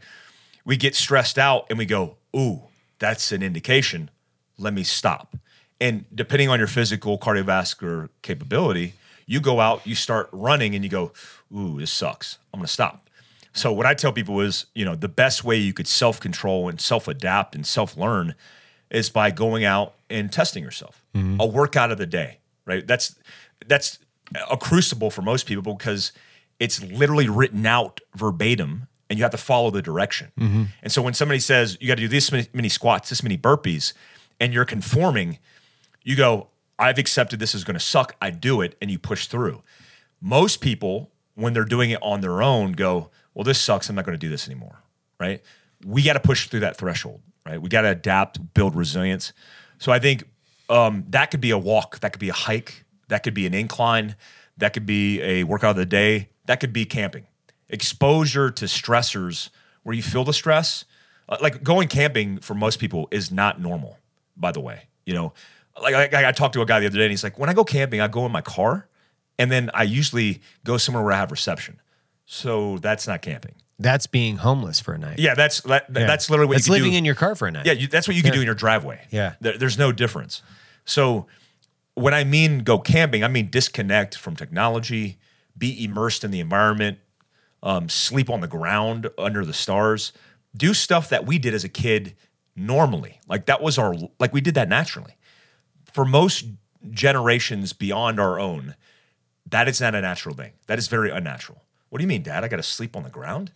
we 0.63 0.77
get 0.77 0.95
stressed 0.95 1.37
out 1.37 1.65
and 1.69 1.77
we 1.77 1.85
go, 1.85 2.17
ooh, 2.35 2.61
that's 2.99 3.31
an 3.31 3.43
indication. 3.43 4.09
Let 4.57 4.73
me 4.73 4.83
stop. 4.83 5.35
And 5.81 6.05
depending 6.13 6.49
on 6.49 6.59
your 6.59 6.67
physical 6.67 7.17
cardiovascular 7.17 8.09
capability, 8.21 8.93
you 9.25 9.39
go 9.39 9.59
out, 9.59 9.85
you 9.85 9.95
start 9.95 10.29
running, 10.31 10.75
and 10.75 10.83
you 10.83 10.89
go, 10.89 11.11
ooh, 11.55 11.79
this 11.79 11.91
sucks. 11.91 12.37
I'm 12.53 12.59
gonna 12.59 12.67
stop. 12.67 13.09
So 13.53 13.71
what 13.71 13.85
I 13.85 13.93
tell 13.93 14.11
people 14.11 14.41
is, 14.41 14.65
you 14.75 14.85
know, 14.85 14.95
the 14.95 15.07
best 15.07 15.43
way 15.43 15.57
you 15.57 15.73
could 15.73 15.87
self-control 15.87 16.67
and 16.67 16.79
self-adapt 16.79 17.55
and 17.55 17.65
self-learn 17.65 18.35
is 18.91 19.09
by 19.09 19.31
going 19.31 19.63
out 19.63 19.93
and 20.09 20.31
testing 20.31 20.63
yourself. 20.63 21.01
Mm-hmm. 21.15 21.39
A 21.39 21.45
workout 21.45 21.91
of 21.91 21.97
the 21.97 22.05
day, 22.05 22.39
right? 22.65 22.85
That's 22.85 23.15
that's 23.67 23.99
a 24.49 24.57
crucible 24.57 25.09
for 25.09 25.21
most 25.21 25.45
people 25.45 25.75
because 25.75 26.11
it's 26.59 26.81
literally 26.81 27.29
written 27.29 27.65
out 27.65 28.01
verbatim 28.15 28.87
and 29.09 29.19
you 29.19 29.23
have 29.23 29.31
to 29.31 29.37
follow 29.37 29.69
the 29.71 29.81
direction. 29.81 30.31
And 30.81 30.91
so 30.91 31.01
when 31.01 31.13
somebody 31.13 31.39
says 31.39 31.77
you 31.79 31.87
got 31.87 31.95
to 31.95 32.01
do 32.01 32.07
this 32.07 32.31
many, 32.31 32.47
many 32.53 32.69
squats, 32.69 33.09
this 33.09 33.21
many 33.23 33.37
burpees, 33.37 33.93
and 34.39 34.53
you're 34.53 34.65
conforming, 34.65 35.39
you 36.03 36.15
go, 36.15 36.47
I've 36.77 36.97
accepted 36.97 37.39
this 37.39 37.55
is 37.55 37.63
going 37.63 37.75
to 37.75 37.79
suck. 37.83 38.15
I 38.21 38.29
do 38.31 38.61
it, 38.61 38.75
and 38.81 38.91
you 38.91 38.99
push 38.99 39.27
through. 39.27 39.63
Most 40.21 40.59
people, 40.59 41.11
when 41.35 41.53
they're 41.53 41.65
doing 41.65 41.91
it 41.91 41.99
on 42.01 42.21
their 42.21 42.41
own, 42.41 42.73
go, 42.73 43.09
Well, 43.33 43.43
this 43.43 43.61
sucks. 43.61 43.89
I'm 43.89 43.95
not 43.95 44.05
going 44.05 44.17
to 44.17 44.25
do 44.25 44.29
this 44.29 44.47
anymore. 44.47 44.79
Right? 45.19 45.41
We 45.85 46.03
got 46.03 46.13
to 46.13 46.19
push 46.19 46.47
through 46.47 46.61
that 46.61 46.77
threshold. 46.77 47.21
Right? 47.45 47.61
We 47.61 47.69
got 47.69 47.81
to 47.81 47.89
adapt, 47.89 48.53
build 48.53 48.75
resilience. 48.75 49.31
So 49.77 49.91
I 49.91 49.99
think 49.99 50.23
um, 50.69 51.05
that 51.09 51.31
could 51.31 51.41
be 51.41 51.51
a 51.51 51.57
walk, 51.57 51.99
that 51.99 52.11
could 52.11 52.19
be 52.19 52.29
a 52.29 52.33
hike, 52.33 52.85
that 53.07 53.23
could 53.23 53.33
be 53.33 53.45
an 53.45 53.53
incline, 53.53 54.15
that 54.57 54.73
could 54.73 54.85
be 54.85 55.21
a 55.21 55.43
workout 55.43 55.71
of 55.71 55.75
the 55.77 55.85
day, 55.85 56.29
that 56.45 56.59
could 56.59 56.73
be 56.73 56.85
camping. 56.85 57.27
Exposure 57.69 58.51
to 58.51 58.65
stressors 58.65 59.49
where 59.83 59.95
you 59.95 60.03
feel 60.03 60.23
the 60.23 60.33
stress, 60.33 60.85
uh, 61.29 61.37
like 61.41 61.63
going 61.63 61.87
camping 61.87 62.37
for 62.39 62.53
most 62.53 62.79
people 62.79 63.07
is 63.11 63.31
not 63.31 63.59
normal. 63.59 63.97
By 64.37 64.51
the 64.51 64.59
way, 64.59 64.83
you 65.05 65.13
know, 65.13 65.33
like 65.81 66.13
I, 66.13 66.29
I 66.29 66.31
talked 66.31 66.53
to 66.55 66.61
a 66.61 66.65
guy 66.65 66.79
the 66.79 66.85
other 66.87 66.97
day, 66.97 67.05
and 67.05 67.11
he's 67.11 67.23
like, 67.23 67.39
when 67.39 67.49
I 67.49 67.53
go 67.53 67.63
camping, 67.63 68.01
I 68.01 68.07
go 68.07 68.25
in 68.25 68.31
my 68.31 68.41
car, 68.41 68.87
and 69.39 69.51
then 69.51 69.71
I 69.73 69.83
usually 69.83 70.41
go 70.63 70.77
somewhere 70.77 71.03
where 71.03 71.13
I 71.13 71.17
have 71.17 71.31
reception. 71.31 71.79
So 72.25 72.77
that's 72.79 73.07
not 73.07 73.21
camping. 73.21 73.55
That's 73.79 74.07
being 74.07 74.37
homeless 74.37 74.79
for 74.79 74.93
a 74.93 74.97
night. 74.97 75.19
Yeah, 75.19 75.33
that's 75.35 75.61
that, 75.61 75.85
Yeah. 75.93 76.05
that's 76.05 76.29
literally 76.29 76.47
what 76.49 76.55
That's 76.57 76.67
you 76.67 76.73
living 76.73 76.91
do. 76.91 76.97
in 76.97 77.05
your 77.05 77.15
car 77.15 77.35
for 77.35 77.47
a 77.47 77.51
night. 77.51 77.65
Yeah, 77.65 77.73
you, 77.73 77.87
that's 77.87 78.07
what 78.07 78.15
you 78.15 78.23
can 78.23 78.31
do 78.31 78.39
in 78.39 78.45
your 78.45 78.55
driveway. 78.55 79.01
Yeah. 79.11 79.35
There- 79.41 79.57
there's 79.57 79.77
no 79.77 79.91
difference. 79.91 80.41
So 80.85 81.27
when 81.95 82.13
I 82.13 82.23
mean 82.23 82.59
go 82.59 82.77
camping, 82.79 83.23
I 83.23 83.27
mean 83.27 83.49
disconnect 83.49 84.17
from 84.17 84.35
technology, 84.35 85.17
be 85.57 85.83
immersed 85.83 86.23
in 86.23 86.31
the 86.31 86.39
environment, 86.39 86.99
um, 87.65 87.89
sleep 87.89 88.29
on 88.29 88.39
the 88.39 88.47
ground 88.47 89.09
under 89.17 89.43
the 89.43 89.53
stars, 89.53 90.13
do 90.55 90.73
stuff 90.73 91.09
that 91.09 91.25
we 91.25 91.37
did 91.37 91.53
as 91.53 91.65
a 91.65 91.69
kid 91.69 92.15
normally. 92.55 93.19
Like 93.27 93.47
that 93.47 93.61
was 93.61 93.77
our 93.77 93.93
like 94.19 94.31
we 94.31 94.39
did 94.39 94.53
that 94.55 94.69
naturally. 94.69 95.17
For 95.91 96.05
most 96.05 96.45
generations 96.91 97.73
beyond 97.73 98.19
our 98.19 98.39
own, 98.39 98.75
that 99.49 99.67
is 99.67 99.81
not 99.81 99.95
a 99.95 100.01
natural 100.01 100.35
thing. 100.35 100.53
That 100.67 100.77
is 100.77 100.87
very 100.87 101.09
unnatural. 101.09 101.61
What 101.89 101.99
do 101.99 102.03
you 102.03 102.07
mean, 102.07 102.23
Dad? 102.23 102.43
I 102.43 102.47
got 102.47 102.57
to 102.57 102.63
sleep 102.63 102.95
on 102.95 103.03
the 103.03 103.09
ground? 103.09 103.51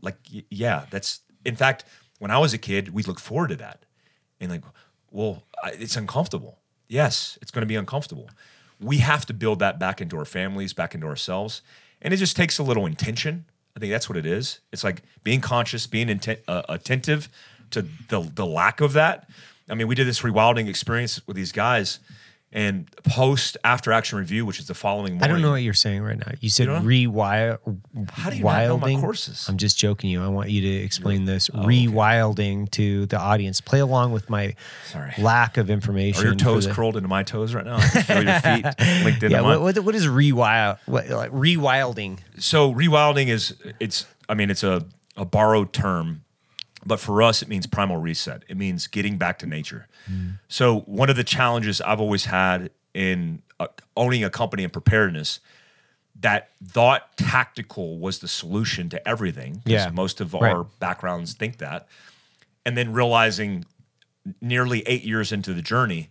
Like, 0.00 0.16
y- 0.32 0.44
yeah, 0.50 0.86
that's. 0.90 1.20
In 1.44 1.56
fact, 1.56 1.84
when 2.18 2.30
I 2.30 2.38
was 2.38 2.54
a 2.54 2.58
kid, 2.58 2.92
we 2.94 3.02
looked 3.02 3.20
forward 3.20 3.48
to 3.48 3.56
that, 3.56 3.84
and 4.40 4.50
like, 4.50 4.62
well, 5.10 5.42
I, 5.62 5.70
it's 5.72 5.96
uncomfortable. 5.96 6.58
Yes, 6.88 7.38
it's 7.42 7.50
going 7.50 7.62
to 7.62 7.66
be 7.66 7.74
uncomfortable. 7.76 8.30
We 8.80 8.98
have 8.98 9.26
to 9.26 9.34
build 9.34 9.58
that 9.58 9.78
back 9.78 10.00
into 10.00 10.16
our 10.18 10.24
families, 10.24 10.72
back 10.72 10.94
into 10.94 11.06
ourselves, 11.06 11.62
and 12.02 12.12
it 12.12 12.18
just 12.18 12.36
takes 12.36 12.58
a 12.58 12.62
little 12.62 12.84
intention. 12.84 13.46
I 13.76 13.80
think 13.80 13.90
that's 13.90 14.08
what 14.08 14.18
it 14.18 14.26
is. 14.26 14.60
It's 14.72 14.84
like 14.84 15.02
being 15.22 15.40
conscious, 15.40 15.86
being 15.86 16.08
intent, 16.10 16.40
uh, 16.46 16.62
attentive 16.68 17.28
to 17.70 17.82
the 18.08 18.20
the 18.20 18.44
lack 18.44 18.80
of 18.80 18.92
that. 18.92 19.28
I 19.70 19.74
mean, 19.74 19.86
we 19.86 19.94
did 19.94 20.06
this 20.06 20.20
rewilding 20.20 20.68
experience 20.68 21.26
with 21.26 21.36
these 21.36 21.52
guys, 21.52 22.00
and 22.52 22.90
post 23.04 23.56
after 23.64 23.92
action 23.92 24.18
review, 24.18 24.44
which 24.44 24.58
is 24.58 24.66
the 24.66 24.74
following 24.74 25.14
morning. 25.14 25.22
I 25.22 25.26
don't 25.28 25.40
know 25.40 25.52
what 25.52 25.62
you're 25.62 25.72
saying 25.72 26.02
right 26.02 26.18
now. 26.18 26.32
You 26.40 26.50
said 26.50 26.66
don't 26.66 26.84
know? 26.84 26.88
rewire. 26.88 27.58
How 28.10 28.30
do 28.30 28.36
you 28.36 28.44
not 28.44 28.66
know 28.66 28.78
my 28.78 28.94
courses? 29.00 29.48
I'm 29.48 29.56
just 29.56 29.78
joking 29.78 30.10
you. 30.10 30.22
I 30.22 30.28
want 30.28 30.50
you 30.50 30.60
to 30.60 30.68
explain 30.84 31.24
this 31.24 31.48
oh, 31.54 31.58
rewilding 31.64 32.70
to 32.72 33.06
the 33.06 33.18
audience. 33.18 33.60
Play 33.60 33.80
along 33.80 34.12
with 34.12 34.28
my 34.28 34.54
Sorry. 34.90 35.14
lack 35.18 35.56
of 35.56 35.70
information. 35.70 36.22
Are 36.22 36.26
your 36.26 36.34
toes 36.34 36.66
the- 36.66 36.72
curled 36.72 36.96
into 36.96 37.08
my 37.08 37.22
toes 37.22 37.54
right 37.54 37.64
now? 37.64 37.78
Feel 37.78 38.22
your 38.24 38.40
feet 38.40 38.64
linked 39.04 39.22
into 39.22 39.30
Yeah. 39.30 39.40
what, 39.40 39.78
what 39.78 39.94
is 39.94 40.06
rewild? 40.06 40.78
What, 40.86 41.08
like 41.08 41.30
rewilding? 41.30 42.18
so 42.38 42.72
rewilding 42.74 43.28
is 43.28 43.54
it's 43.80 44.04
I 44.28 44.34
mean 44.34 44.50
it's 44.50 44.62
a, 44.62 44.84
a 45.16 45.24
borrowed 45.24 45.72
term, 45.72 46.24
but 46.84 46.98
for 47.00 47.22
us 47.22 47.42
it 47.42 47.48
means 47.48 47.66
primal 47.66 47.96
reset. 47.96 48.42
It 48.48 48.56
means 48.56 48.86
getting 48.86 49.16
back 49.18 49.38
to 49.40 49.46
nature. 49.46 49.86
So 50.48 50.80
one 50.80 51.08
of 51.10 51.16
the 51.16 51.24
challenges 51.24 51.80
I've 51.80 52.00
always 52.00 52.26
had 52.26 52.70
in 52.94 53.42
uh, 53.60 53.68
owning 53.96 54.22
a 54.24 54.30
company 54.30 54.64
and 54.64 54.72
preparedness 54.72 55.40
that 56.20 56.50
thought 56.64 57.16
tactical 57.16 57.98
was 57.98 58.18
the 58.18 58.28
solution 58.28 58.88
to 58.90 59.08
everything. 59.08 59.62
Yeah. 59.64 59.90
most 59.90 60.20
of 60.20 60.34
Right. 60.34 60.52
our 60.54 60.64
backgrounds 60.64 61.32
think 61.34 61.58
that, 61.58 61.86
and 62.66 62.76
then 62.76 62.92
realizing 62.92 63.64
nearly 64.40 64.82
eight 64.86 65.02
years 65.04 65.32
into 65.32 65.54
the 65.54 65.62
journey, 65.62 66.10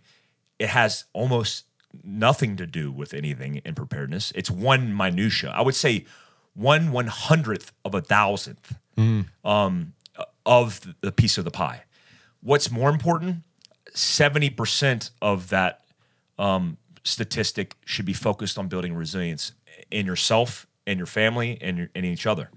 it 0.58 0.68
has 0.70 1.04
almost 1.12 1.64
nothing 2.02 2.56
to 2.56 2.66
do 2.66 2.90
with 2.90 3.14
anything 3.14 3.56
in 3.64 3.74
preparedness. 3.74 4.32
It's 4.34 4.50
one 4.50 4.94
minutia. 4.94 5.50
I 5.50 5.60
would 5.62 5.74
say 5.76 6.04
one 6.54 6.90
one 6.92 7.06
hundredth 7.06 7.72
of 7.84 7.94
a 7.94 8.00
thousandth 8.02 8.74
um, 9.44 9.92
of 10.46 10.80
the 11.00 11.12
piece 11.12 11.38
of 11.38 11.44
the 11.44 11.50
pie. 11.50 11.84
What's 12.40 12.70
more 12.70 12.90
important? 12.90 13.42
Seventy 13.94 14.50
percent 14.50 15.10
of 15.20 15.50
that 15.50 15.82
um, 16.38 16.76
statistic 17.04 17.76
should 17.84 18.06
be 18.06 18.12
focused 18.12 18.58
on 18.58 18.68
building 18.68 18.94
resilience 18.94 19.52
in 19.90 20.06
yourself 20.06 20.66
and 20.86 20.98
your 20.98 21.06
family 21.06 21.58
and, 21.60 21.78
your, 21.78 21.88
and 21.94 22.04
each 22.04 22.26
other. 22.26 22.50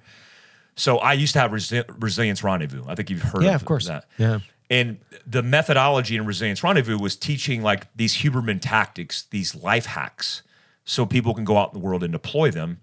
So 0.76 0.98
I 0.98 1.14
used 1.14 1.34
to 1.34 1.40
have 1.40 1.52
resi- 1.52 1.86
resilience 2.00 2.44
rendezvous. 2.44 2.84
I 2.88 2.96
think 2.96 3.10
you've 3.10 3.22
heard 3.22 3.44
Yeah, 3.44 3.56
of, 3.56 3.62
of 3.62 3.66
course. 3.66 3.88
that. 3.88 4.06
Yeah. 4.18 4.40
And 4.70 4.98
the 5.28 5.44
methodology 5.44 6.16
in 6.16 6.26
Resilience 6.26 6.64
Rendezvous 6.64 6.98
was 6.98 7.16
teaching 7.16 7.62
like 7.62 7.86
these 7.96 8.16
Huberman 8.18 8.60
tactics, 8.60 9.24
these 9.30 9.54
life 9.54 9.86
hacks, 9.86 10.42
so 10.86 11.06
people 11.06 11.36
can 11.36 11.44
go 11.46 11.58
out 11.58 11.72
in 11.74 11.80
the 11.80 11.86
world 11.86 12.02
and 12.04 12.12
deploy 12.12 12.50
them, 12.50 12.80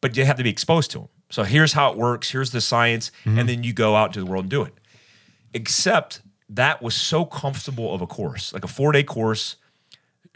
but 0.00 0.16
you 0.16 0.24
have 0.24 0.36
to 0.36 0.44
be 0.44 0.50
exposed 0.50 0.90
to 0.92 0.98
them. 1.00 1.08
So 1.34 1.42
here's 1.42 1.72
how 1.72 1.90
it 1.90 1.98
works. 1.98 2.30
Here's 2.30 2.52
the 2.52 2.60
science, 2.60 3.10
Mm-hmm. 3.24 3.38
and 3.38 3.48
then 3.48 3.64
you 3.64 3.72
go 3.72 3.96
out 3.96 4.10
into 4.10 4.20
the 4.20 4.26
world 4.26 4.44
and 4.44 4.50
do 4.50 4.62
it. 4.62 4.74
Except 5.52 6.22
that 6.48 6.80
was 6.80 6.94
so 6.94 7.24
comfortable 7.24 7.92
of 7.92 8.00
a 8.00 8.06
course, 8.06 8.52
like 8.52 8.62
a 8.62 8.68
four 8.68 8.92
day 8.92 9.02
course, 9.02 9.56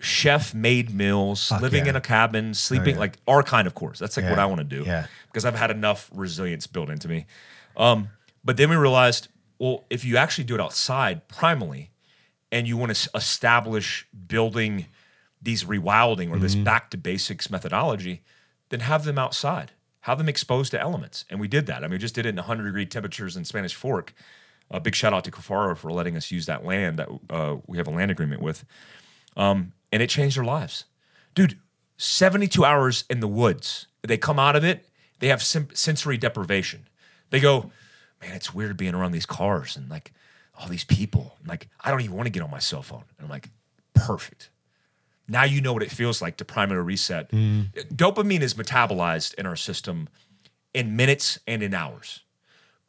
chef 0.00 0.54
made 0.54 0.92
meals, 0.92 1.52
living 1.60 1.84
yeah. 1.84 1.90
in 1.90 1.96
a 1.96 2.00
cabin, 2.00 2.52
sleeping 2.52 2.94
yeah. 2.94 3.00
like 3.00 3.16
our 3.28 3.44
kind 3.44 3.68
of 3.68 3.76
course. 3.76 4.00
That's 4.00 4.16
like 4.16 4.28
what 4.28 4.40
I 4.40 4.46
want 4.46 4.58
to 4.58 4.64
do. 4.64 4.82
Yeah. 4.82 5.06
Because 5.26 5.44
I've 5.44 5.54
had 5.54 5.70
enough 5.70 6.10
resilience 6.12 6.66
built 6.66 6.90
into 6.90 7.08
me. 7.08 7.26
Um, 7.76 8.08
but 8.44 8.56
then 8.56 8.68
we 8.68 8.74
realized, 8.74 9.28
well, 9.60 9.84
if 9.90 10.04
you 10.04 10.16
actually 10.16 10.44
do 10.44 10.56
it 10.56 10.60
outside 10.60 11.28
primally, 11.28 11.90
and 12.50 12.66
you 12.66 12.76
want 12.76 12.92
to 12.94 13.10
establish 13.14 14.04
building 14.26 14.86
these 15.40 15.62
rewilding 15.62 16.30
or 16.30 16.38
this 16.40 16.56
back 16.56 16.90
to 16.90 16.96
basics 16.96 17.50
methodology, 17.50 18.22
then 18.70 18.80
have 18.80 19.04
them 19.04 19.18
outside, 19.18 19.70
have 20.02 20.18
them 20.18 20.28
exposed 20.28 20.70
to 20.72 20.80
elements. 20.80 21.24
And 21.28 21.40
we 21.40 21.48
did 21.48 21.66
that. 21.66 21.78
I 21.78 21.80
mean, 21.82 21.92
we 21.92 21.98
just 21.98 22.14
did 22.14 22.26
it 22.26 22.30
in 22.30 22.36
100 22.36 22.64
degree 22.64 22.86
temperatures 22.86 23.36
in 23.36 23.44
Spanish 23.44 23.74
Fork. 23.74 24.14
A 24.70 24.80
big 24.80 24.94
shout 24.94 25.12
out 25.12 25.24
to 25.24 25.30
Kafaro 25.30 25.76
for 25.76 25.90
letting 25.90 26.16
us 26.16 26.30
use 26.30 26.46
that 26.46 26.64
land 26.64 26.98
that 26.98 27.08
uh, 27.30 27.56
we 27.66 27.78
have 27.78 27.86
a 27.86 27.90
land 27.90 28.10
agreement 28.10 28.42
with. 28.42 28.64
Um, 29.36 29.72
and 29.90 30.02
it 30.02 30.10
changed 30.10 30.36
their 30.36 30.44
lives. 30.44 30.84
Dude, 31.34 31.58
72 31.96 32.64
hours 32.64 33.04
in 33.08 33.20
the 33.20 33.28
woods. 33.28 33.86
They 34.02 34.18
come 34.18 34.38
out 34.38 34.56
of 34.56 34.64
it, 34.64 34.86
they 35.18 35.28
have 35.28 35.42
sim- 35.42 35.68
sensory 35.74 36.16
deprivation. 36.16 36.88
They 37.30 37.40
go, 37.40 37.70
man, 38.20 38.34
it's 38.34 38.54
weird 38.54 38.76
being 38.76 38.94
around 38.94 39.12
these 39.12 39.26
cars 39.26 39.76
and 39.76 39.88
like 39.88 40.12
all 40.58 40.68
these 40.68 40.84
people. 40.84 41.36
Like, 41.46 41.68
I 41.80 41.90
don't 41.90 42.00
even 42.00 42.16
want 42.16 42.26
to 42.26 42.30
get 42.30 42.42
on 42.42 42.50
my 42.50 42.58
cell 42.58 42.82
phone. 42.82 43.04
And 43.18 43.24
I'm 43.24 43.30
like, 43.30 43.50
perfect. 43.94 44.50
Now 45.28 45.44
you 45.44 45.60
know 45.60 45.72
what 45.72 45.82
it 45.82 45.90
feels 45.90 46.22
like 46.22 46.36
to 46.38 46.44
primary 46.44 46.82
reset. 46.82 47.30
Mm. 47.30 47.72
Dopamine 47.94 48.40
is 48.40 48.54
metabolized 48.54 49.34
in 49.34 49.46
our 49.46 49.56
system 49.56 50.08
in 50.72 50.96
minutes 50.96 51.38
and 51.46 51.62
in 51.62 51.74
hours. 51.74 52.20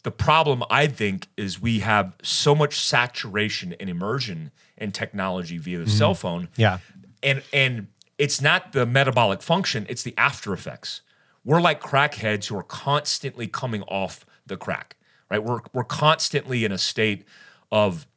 The 0.04 0.12
problem, 0.12 0.64
I 0.70 0.88
think, 0.88 1.28
is 1.36 1.62
we 1.62 1.80
have 1.80 2.14
so 2.24 2.56
much 2.56 2.80
saturation 2.80 3.76
and 3.80 3.90
immersion 3.90 4.52
in 4.78 4.92
technology 4.92 5.58
via 5.58 5.80
the 5.80 5.84
mm-hmm. 5.86 5.92
cell 5.92 6.14
phone. 6.14 6.48
Yeah. 6.56 6.80
And 7.22 7.44
and 7.52 7.88
it's 8.18 8.42
not 8.42 8.72
the 8.72 8.86
metabolic 8.86 9.42
function, 9.42 9.86
it's 9.90 10.04
the 10.04 10.14
after 10.18 10.54
effects. 10.54 11.02
We're 11.44 11.62
like 11.62 11.82
crackheads 11.82 12.48
who 12.48 12.58
are 12.58 12.64
constantly 12.64 13.48
coming 13.48 13.82
off 13.84 14.26
the 14.46 14.56
crack, 14.56 14.96
right? 15.30 15.44
We're 15.44 15.60
we're 15.74 15.84
constantly 15.84 16.64
in 16.64 16.72
a 16.72 16.78
state 16.78 17.26
of 17.72 18.08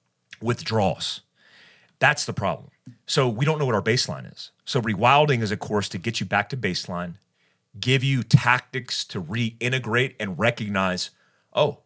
withdrawals. 0.40 1.22
That's 1.98 2.24
the 2.24 2.32
problem. 2.32 2.71
So 3.06 3.28
we 3.28 3.44
don't 3.44 3.58
know 3.58 3.66
what 3.66 3.74
our 3.74 3.82
baseline 3.82 4.30
is. 4.30 4.50
So 4.64 4.80
rewilding 4.80 5.40
is 5.40 5.50
a 5.50 5.56
course 5.56 5.88
to 5.90 5.98
get 5.98 6.20
you 6.20 6.26
back 6.26 6.48
to 6.50 6.56
baseline, 6.56 7.14
give 7.78 8.02
you 8.02 8.22
tactics 8.22 9.04
to 9.06 9.22
reintegrate 9.22 10.14
and 10.18 10.38
recognize, 10.38 11.10
oh, 11.52 11.80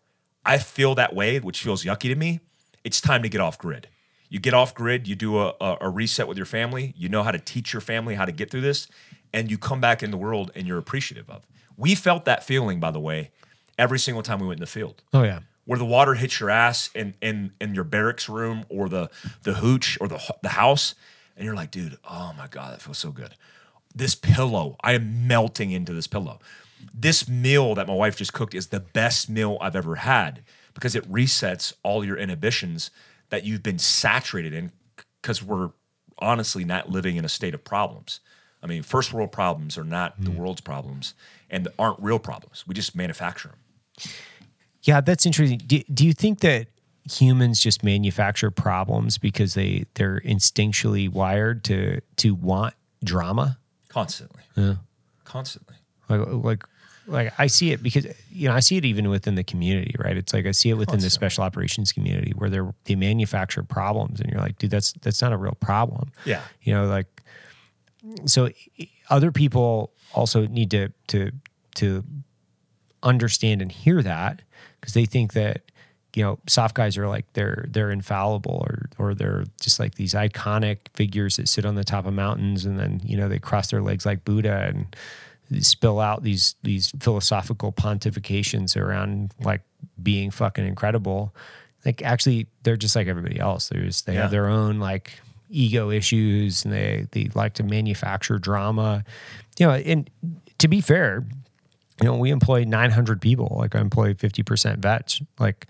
I 0.45 0.59
feel 0.59 0.95
that 0.95 1.15
way, 1.15 1.39
which 1.41 1.63
feels 1.63 1.85
yucky 1.85 2.09
to 2.09 2.15
me. 2.15 2.41
It's 2.85 3.01
time 3.01 3.23
to 3.23 3.29
get 3.29 3.41
off 3.41 3.59
grid. 3.59 3.89
You 4.29 4.41
get 4.41 4.55
off 4.55 4.75
grid, 4.75 5.07
you 5.07 5.15
do 5.15 5.39
a, 5.39 5.55
a, 5.61 5.89
reset 5.89 6.27
with 6.27 6.37
your 6.37 6.47
family, 6.47 6.93
you 6.97 7.09
know 7.09 7.23
how 7.23 7.31
to 7.31 7.39
teach 7.39 7.73
your 7.73 7.81
family 7.81 8.17
how 8.17 8.25
to 8.25 8.33
get 8.33 8.51
through 8.51 8.63
this, 8.63 8.89
and 9.33 9.51
you 9.51 9.57
come 9.57 9.81
back 9.81 10.03
in 10.03 10.11
the 10.11 10.17
world 10.17 10.51
and 10.55 10.67
you're 10.67 10.79
appreciative 10.79 11.31
of. 11.31 11.47
We 11.77 11.95
felt 11.95 12.25
that 12.25 12.43
feeling, 12.43 12.81
by 12.81 12.91
the 12.91 12.99
way, 12.99 13.31
every 13.79 13.99
single 13.99 14.23
time 14.23 14.41
we 14.41 14.47
went 14.47 14.59
in 14.59 14.63
the 14.63 14.67
field 14.67 15.03
Oh 15.13 15.23
yeah. 15.23 15.41
Where 15.67 15.79
the 15.79 15.85
water 15.85 16.15
hits 16.15 16.41
your 16.41 16.49
ass 16.49 16.89
in 16.95 17.15
in 17.21 17.53
in 17.61 17.75
your 17.75 17.85
barracks 17.85 18.29
room 18.29 18.65
or 18.69 18.89
the 18.89 19.11
the 19.43 19.55
hooch 19.55 19.99
or 20.01 20.09
the 20.09 20.21
the 20.43 20.51
house, 20.51 20.95
and 21.37 21.45
you're 21.45 21.55
like, 21.55 21.71
dude, 21.71 21.99
oh 22.09 22.33
my 22.39 22.47
god, 22.47 22.73
that 22.73 22.81
feels 22.81 22.99
so 22.99 23.11
good. 23.11 23.35
This 23.95 24.15
pillow, 24.15 24.77
I 24.83 24.93
am 24.93 25.27
melting 25.27 25.71
into 25.71 25.93
this 25.93 26.07
pillow. 26.07 26.39
This 26.95 27.29
meal 27.29 27.75
that 27.75 27.87
my 27.87 27.95
wife 27.95 28.17
just 28.17 28.33
cooked 28.33 28.55
is 28.55 28.69
the 28.69 28.81
best 28.81 29.29
meal 29.29 29.59
I've 29.61 29.77
ever 29.77 29.97
had 29.97 30.43
because 30.75 30.95
it 30.95 31.11
resets 31.11 31.73
all 31.83 32.05
your 32.05 32.17
inhibitions 32.17 32.91
that 33.31 33.45
you've 33.45 33.63
been 33.63 33.79
saturated 33.79 34.53
in 34.53 34.73
because 35.21 35.43
we're 35.43 35.71
honestly 36.19 36.65
not 36.65 36.91
living 36.91 37.17
in 37.17 37.25
a 37.25 37.29
state 37.29 37.55
of 37.55 37.65
problems. 37.65 38.21
I 38.63 38.67
mean, 38.67 38.83
first 38.83 39.13
world 39.13 39.33
problems 39.33 39.79
are 39.79 39.85
not 39.85 40.15
the 40.23 40.31
hmm. 40.31 40.39
world's 40.39 40.61
problems 40.61 41.15
and 41.51 41.69
aren't 41.79 42.01
real 42.01 42.19
problems. 42.19 42.65
We 42.67 42.75
just 42.75 42.95
manufacture 42.95 43.49
them. 43.49 44.13
Yeah, 44.87 45.01
that's 45.01 45.27
interesting. 45.27 45.59
Do, 45.59 45.83
do 45.93 46.07
you 46.07 46.13
think 46.13 46.41
that 46.41 46.69
humans 47.11 47.61
just 47.61 47.83
manufacture 47.85 48.51
problems 48.51 49.19
because 49.19 49.55
they 49.55 49.85
they're 49.95 50.21
instinctually 50.21 51.09
wired 51.09 51.65
to 51.65 52.01
to 52.19 52.35
want 52.35 52.75
drama? 53.03 53.59
Constantly. 53.89 54.43
Yeah, 54.57 54.77
constantly. 55.25 55.75
Like 56.09 56.21
like 56.29 56.65
like 57.09 57.33
I 57.37 57.49
see 57.49 57.73
it 57.73 57.83
because 57.83 58.07
you 58.31 58.49
know 58.49 58.55
I 58.55 58.61
see 58.61 58.77
it 58.77 58.85
even 58.85 59.11
within 59.11 59.35
the 59.35 59.45
community, 59.45 59.95
right? 59.99 60.17
It's 60.17 60.33
like 60.33 60.47
I 60.47 60.53
see 60.53 60.71
it 60.71 60.75
within 60.75 61.01
the 61.01 61.11
special 61.11 61.43
operations 61.43 61.93
community 61.93 62.33
where 62.37 62.49
they're 62.49 62.73
they 62.85 62.95
manufacture 62.95 63.65
problems, 63.65 64.21
and 64.21 64.31
you're 64.31 64.41
like, 64.41 64.59
dude, 64.59 64.71
that's 64.71 64.93
that's 65.03 65.21
not 65.21 65.33
a 65.33 65.37
real 65.37 65.57
problem. 65.61 66.13
Yeah. 66.25 66.43
you 66.63 66.73
know, 66.73 66.87
like 66.87 67.23
so 68.25 68.51
other 69.11 69.33
people 69.33 69.93
also 70.15 70.47
need 70.47 70.71
to 70.71 70.93
to 71.09 71.33
to 71.77 72.05
understand 73.03 73.63
and 73.63 73.71
hear 73.71 74.03
that 74.03 74.43
because 74.87 74.95
they 74.95 75.05
think 75.05 75.33
that 75.33 75.63
you 76.15 76.23
know 76.23 76.39
soft 76.47 76.75
guys 76.77 76.97
are 76.97 77.09
like 77.09 77.27
they're 77.33 77.67
they're 77.69 77.91
infallible 77.91 78.65
or 78.69 78.89
or 78.99 79.15
they're 79.15 79.45
just 79.61 79.81
like 79.81 79.97
these 79.97 80.15
iconic 80.15 80.79
figures 80.95 81.37
that 81.37 81.49
sit 81.49 81.67
on 81.67 81.75
the 81.75 81.83
top 81.85 82.07
of 82.07 82.15
mountains 82.15 82.65
and 82.65 82.79
then 82.79 83.01
you 83.05 83.17
know 83.17 83.29
they 83.29 83.39
cross 83.41 83.71
their 83.71 83.83
legs 83.83 84.07
like 84.07 84.25
Buddha 84.25 84.67
and 84.69 84.95
spill 85.65 85.99
out 86.01 86.23
these 86.23 86.55
these 86.63 86.93
philosophical 87.01 87.73
pontifications 87.73 88.77
around 88.81 89.33
like 89.43 89.63
being 90.03 90.31
fucking 90.31 90.67
incredible. 90.67 91.35
Like 91.85 92.03
actually 92.03 92.47
they're 92.63 92.77
just 92.77 92.97
like 92.97 93.09
everybody 93.09 93.39
else. 93.41 93.69
There's 93.69 94.03
they 94.03 94.15
Yeah. 94.15 94.23
have 94.23 94.31
their 94.31 94.47
own 94.49 94.79
like 94.79 95.21
ego 95.51 95.91
issues 95.91 96.65
and 96.65 96.73
they 96.73 97.07
they 97.13 97.29
like 97.35 97.55
to 97.55 97.63
manufacture 97.63 98.39
drama. 98.39 99.05
You 99.59 99.67
know 99.67 99.73
and 99.75 100.09
to 100.59 100.69
be 100.69 100.81
fair 100.81 101.25
you 102.01 102.07
know 102.07 102.17
we 102.17 102.31
employ 102.31 102.65
900 102.65 103.21
people 103.21 103.57
like 103.59 103.75
i 103.75 103.81
employ 103.81 104.15
50% 104.15 104.79
vets. 104.79 105.23
Like 105.39 105.67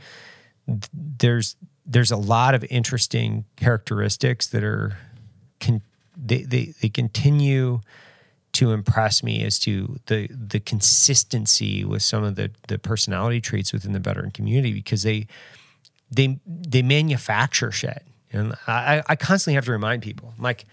th- 0.66 0.88
there's 0.92 1.56
there's 1.84 2.10
a 2.10 2.16
lot 2.16 2.54
of 2.54 2.64
interesting 2.64 3.44
characteristics 3.56 4.48
that 4.48 4.64
are 4.64 4.98
can 5.60 5.82
they, 6.16 6.42
they 6.42 6.74
they 6.80 6.88
continue 6.88 7.80
to 8.52 8.72
impress 8.72 9.22
me 9.22 9.44
as 9.44 9.58
to 9.60 9.98
the 10.06 10.28
the 10.28 10.60
consistency 10.60 11.84
with 11.84 12.02
some 12.02 12.24
of 12.24 12.36
the 12.36 12.50
the 12.68 12.78
personality 12.78 13.40
traits 13.40 13.72
within 13.72 13.92
the 13.92 14.00
veteran 14.00 14.30
community 14.30 14.72
because 14.72 15.02
they 15.02 15.26
they 16.10 16.38
they 16.46 16.82
manufacture 16.82 17.70
shit. 17.70 18.02
And 18.32 18.54
I, 18.66 19.02
I 19.06 19.16
constantly 19.16 19.54
have 19.54 19.64
to 19.66 19.72
remind 19.72 20.02
people 20.02 20.32
I'm 20.36 20.42
like 20.42 20.66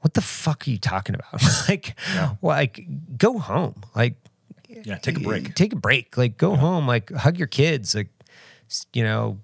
what 0.00 0.14
the 0.14 0.20
fuck 0.20 0.66
are 0.66 0.70
you 0.70 0.78
talking 0.78 1.14
about? 1.14 1.42
Like 1.68 1.96
well, 2.40 2.56
like 2.56 2.86
go 3.18 3.38
home. 3.38 3.82
Like 3.94 4.14
Yeah, 4.84 4.98
take 4.98 5.16
a 5.16 5.20
break. 5.20 5.54
take 5.54 5.72
a 5.72 5.76
break. 5.76 6.16
Like 6.16 6.36
go 6.36 6.56
home. 6.56 6.86
Like 6.86 7.10
hug 7.12 7.38
your 7.38 7.48
kids. 7.48 7.94
Like 7.94 8.08
you 8.92 9.02
know 9.04 9.38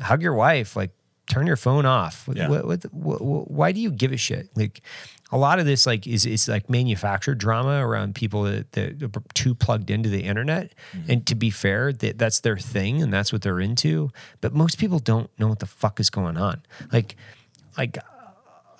hug 0.00 0.22
your 0.22 0.34
wife. 0.34 0.76
Like 0.76 0.90
turn 1.28 1.46
your 1.46 1.56
phone 1.56 1.84
off. 1.84 2.28
Yeah. 2.32 2.48
what, 2.48 2.66
what, 2.66 2.84
what, 2.92 3.20
what- 3.22 3.50
why 3.50 3.72
do 3.72 3.80
you 3.80 3.90
give 3.90 4.12
a 4.12 4.16
shit? 4.16 4.48
Like 4.56 4.80
a 5.30 5.36
lot 5.36 5.58
of 5.58 5.66
this 5.66 5.84
like 5.86 6.06
is 6.06 6.24
is 6.24 6.48
like 6.48 6.70
manufactured 6.70 7.36
drama 7.38 7.86
around 7.86 8.14
people 8.14 8.44
that, 8.44 8.72
that 8.72 9.02
are 9.02 9.22
too 9.34 9.54
plugged 9.54 9.90
into 9.90 10.08
the 10.08 10.22
internet. 10.22 10.72
Mm-hmm. 10.96 11.10
and 11.10 11.26
to 11.26 11.34
be 11.34 11.50
fair 11.50 11.92
that 11.92 12.16
that's 12.18 12.40
their 12.40 12.56
thing 12.56 13.02
and 13.02 13.12
that's 13.12 13.32
what 13.32 13.42
they're 13.42 13.60
into. 13.60 14.10
But 14.40 14.54
most 14.54 14.78
people 14.78 14.98
don't 15.00 15.30
know 15.38 15.48
what 15.48 15.58
the 15.58 15.66
fuck 15.66 16.00
is 16.00 16.08
going 16.10 16.36
on. 16.38 16.62
Like 16.92 17.16
like 17.76 17.98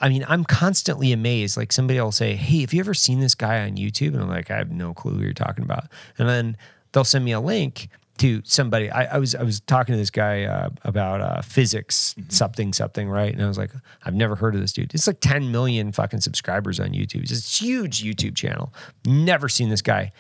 I 0.01 0.09
mean, 0.09 0.25
I'm 0.29 0.45
constantly 0.45 1.13
amazed. 1.13 1.57
Like 1.57 1.73
somebody 1.73 2.01
will 2.01 2.13
say, 2.13 2.37
"Hey, 2.37 2.61
have 2.61 2.73
you 2.73 2.81
ever 2.81 2.95
seen 2.95 3.21
this 3.21 3.35
guy 3.35 3.65
on 3.65 3.77
YouTube?" 3.77 4.15
And 4.15 4.23
I'm 4.23 4.29
like, 4.29 4.51
"I 4.51 4.57
have 4.57 4.71
no 4.71 4.95
clue 4.95 5.15
who 5.15 5.23
you're 5.23 5.33
talking 5.33 5.65
about." 5.65 5.85
And 6.19 6.29
then 6.29 6.57
they'll 6.93 7.05
send 7.05 7.25
me 7.25 7.33
a 7.33 7.41
link 7.41 7.89
to 8.19 8.43
somebody. 8.45 8.91
I, 8.91 9.17
I 9.17 9.19
was 9.19 9.35
I 9.35 9.43
was 9.43 9.61
talking 9.61 9.93
to 9.93 9.97
this 9.99 10.11
guy 10.11 10.45
uh, 10.45 10.71
about 10.83 11.21
uh, 11.21 11.43
physics 11.43 12.15
something 12.29 12.73
something 12.73 13.09
right, 13.09 13.33
and 13.33 13.43
I 13.43 13.49
was 13.49 13.59
like, 13.59 13.71
"I've 14.05 14.15
never 14.15 14.37
heard 14.37 14.55
of 14.55 14.61
this 14.61 14.73
dude." 14.73 14.95
It's 14.95 15.07
like 15.07 15.21
10 15.21 15.51
million 15.51 15.93
fucking 15.93 16.21
subscribers 16.21 16.79
on 16.79 16.91
YouTube. 16.91 17.23
It's 17.23 17.33
a 17.33 17.65
huge 17.65 18.03
YouTube 18.05 18.37
channel. 18.37 18.73
Never 19.05 19.49
seen 19.49 19.69
this 19.69 19.83
guy 19.83 20.13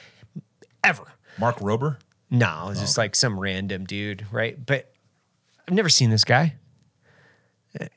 ever. 0.83 1.05
Mark 1.39 1.57
Rober. 1.59 1.99
No, 2.31 2.68
it's 2.70 2.81
just 2.81 2.99
like 2.99 3.14
some 3.14 3.39
random 3.39 3.85
dude, 3.85 4.26
right? 4.31 4.64
But 4.64 4.93
I've 5.66 5.74
never 5.74 5.89
seen 5.89 6.11
this 6.11 6.24
guy. 6.24 6.57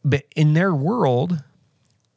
But 0.05 0.25
in 0.35 0.53
their 0.53 0.73
world, 0.73 1.43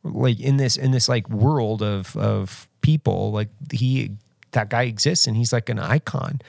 like 0.05 0.39
in 0.39 0.59
this 0.59 0.77
in 0.77 0.91
this 0.93 1.09
like 1.09 1.29
world 1.29 1.83
of 1.83 2.17
of 2.17 2.69
people, 2.83 3.33
like 3.33 3.49
he 3.73 4.13
that 4.53 4.69
guy 4.69 4.83
exists 4.83 5.27
and 5.27 5.37
he's 5.37 5.53
like 5.53 5.69
an 5.69 5.79
icon. 5.79 6.41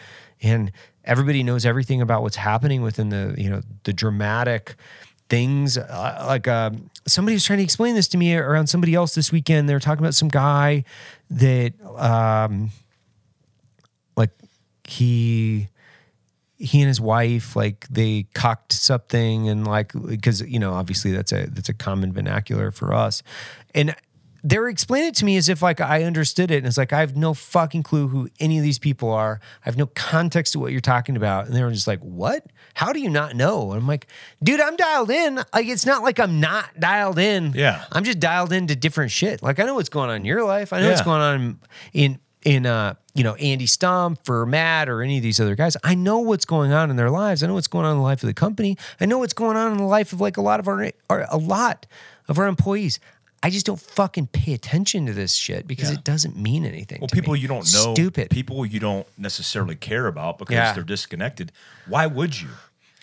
And 0.41 0.71
everybody 1.03 1.43
knows 1.43 1.65
everything 1.65 2.01
about 2.01 2.21
what's 2.21 2.35
happening 2.35 2.81
within 2.81 3.09
the, 3.09 3.33
you 3.37 3.49
know, 3.49 3.61
the 3.83 3.93
dramatic 3.93 4.75
things 5.27 5.75
uh, 5.77 6.23
like 6.27 6.47
um, 6.47 6.89
somebody 7.07 7.33
was 7.33 7.43
trying 7.43 7.57
to 7.57 7.63
explain 7.63 7.95
this 7.95 8.07
to 8.09 8.17
me 8.17 8.35
around 8.35 8.67
somebody 8.67 8.93
else 8.93 9.15
this 9.15 9.31
weekend. 9.31 9.67
They 9.67 9.73
were 9.73 9.79
talking 9.79 10.03
about 10.03 10.13
some 10.13 10.27
guy 10.27 10.83
that 11.31 11.73
um 11.97 12.69
like 14.15 14.31
he 14.83 15.69
he 16.57 16.81
and 16.81 16.87
his 16.87 17.01
wife 17.01 17.55
like 17.55 17.85
they 17.89 18.27
cocked 18.33 18.71
something 18.71 19.49
and 19.49 19.67
like 19.67 19.91
because 20.07 20.41
you 20.41 20.59
know 20.59 20.73
obviously 20.73 21.11
that's 21.11 21.31
a 21.31 21.47
that's 21.47 21.69
a 21.69 21.73
common 21.73 22.13
vernacular 22.13 22.71
for 22.71 22.93
us. 22.93 23.23
And 23.73 23.95
they 24.43 24.59
were 24.59 24.69
explaining 24.69 25.09
it 25.09 25.15
to 25.15 25.25
me 25.25 25.37
as 25.37 25.49
if 25.49 25.63
like 25.63 25.81
I 25.81 26.03
understood 26.03 26.51
it. 26.51 26.57
And 26.57 26.67
it's 26.67 26.77
like 26.77 26.93
I 26.93 26.99
have 26.99 27.17
no 27.17 27.33
fucking 27.33 27.81
clue 27.81 28.07
who 28.07 28.29
any 28.39 28.57
of 28.57 28.63
these 28.63 28.77
people 28.77 29.11
are. 29.11 29.39
I 29.65 29.65
have 29.65 29.75
no 29.75 29.87
context 29.87 30.53
to 30.53 30.59
what 30.59 30.71
you're 30.71 30.81
talking 30.81 31.17
about. 31.17 31.47
And 31.47 31.55
they 31.55 31.63
were 31.63 31.71
just 31.71 31.87
like 31.87 31.99
what? 32.01 32.45
How 32.75 32.93
do 32.93 32.99
you 32.99 33.09
not 33.09 33.35
know? 33.35 33.71
And 33.71 33.81
I'm 33.81 33.87
like 33.87 34.07
dude 34.41 34.61
I'm 34.61 34.75
dialed 34.75 35.09
in. 35.09 35.35
Like 35.35 35.67
it's 35.67 35.85
not 35.85 36.03
like 36.03 36.19
I'm 36.19 36.39
not 36.39 36.79
dialed 36.79 37.19
in. 37.19 37.53
Yeah. 37.53 37.83
I'm 37.91 38.03
just 38.03 38.19
dialed 38.19 38.53
into 38.53 38.75
different 38.75 39.11
shit. 39.11 39.43
Like 39.43 39.59
I 39.59 39.63
know 39.63 39.75
what's 39.75 39.89
going 39.89 40.09
on 40.09 40.17
in 40.17 40.25
your 40.25 40.43
life. 40.43 40.71
I 40.71 40.79
know 40.79 40.89
what's 40.89 41.01
going 41.01 41.21
on 41.21 41.59
in 41.91 42.19
in 42.45 42.65
uh 42.65 42.93
you 43.13 43.23
know 43.23 43.35
Andy 43.35 43.65
Stumpf 43.65 44.29
or 44.29 44.45
Matt 44.45 44.87
or 44.87 45.01
any 45.01 45.17
of 45.17 45.23
these 45.23 45.39
other 45.41 45.55
guys. 45.55 45.75
I 45.83 45.95
know 45.95 46.19
what's 46.19 46.45
going 46.45 46.71
on 46.71 46.89
in 46.89 46.95
their 46.95 47.09
lives. 47.09 47.43
I 47.43 47.47
know 47.47 47.55
what's 47.55 47.67
going 47.67 47.85
on 47.85 47.91
in 47.91 47.97
the 47.97 48.03
life 48.03 48.23
of 48.23 48.27
the 48.27 48.33
company. 48.33 48.77
I 49.01 49.05
know 49.05 49.17
what's 49.17 49.33
going 49.33 49.57
on 49.57 49.73
in 49.73 49.77
the 49.79 49.83
life 49.83 50.13
of 50.13 50.21
like 50.21 50.37
a 50.37 50.41
lot 50.41 50.59
of 50.61 50.67
our, 50.69 50.91
our 51.09 51.25
a 51.29 51.37
lot 51.37 51.85
of 52.29 52.39
our 52.39 52.47
employees. 52.47 52.99
I 53.43 53.49
just 53.51 53.65
don't 53.67 53.79
fucking 53.79 54.27
pay 54.27 54.53
attention 54.53 55.05
to 55.05 55.13
this 55.13 55.33
shit 55.35 55.67
because 55.67 55.89
Yeah. 55.91 55.97
it 55.97 56.03
doesn't 56.03 56.35
mean 56.35 56.65
anything. 56.65 56.99
Well, 57.01 57.09
people 57.11 57.33
me. 57.33 57.41
you 57.41 57.47
don't 57.47 57.71
know, 57.73 57.93
Stupid. 57.93 58.29
people 58.31 58.65
you 58.65 58.79
don't 58.79 59.05
necessarily 59.19 59.75
care 59.75 60.07
about 60.07 60.39
because 60.39 60.53
Yeah. 60.55 60.73
they're 60.73 60.83
disconnected. 60.83 61.51
Why 61.87 62.07
would 62.07 62.39
you? 62.41 62.47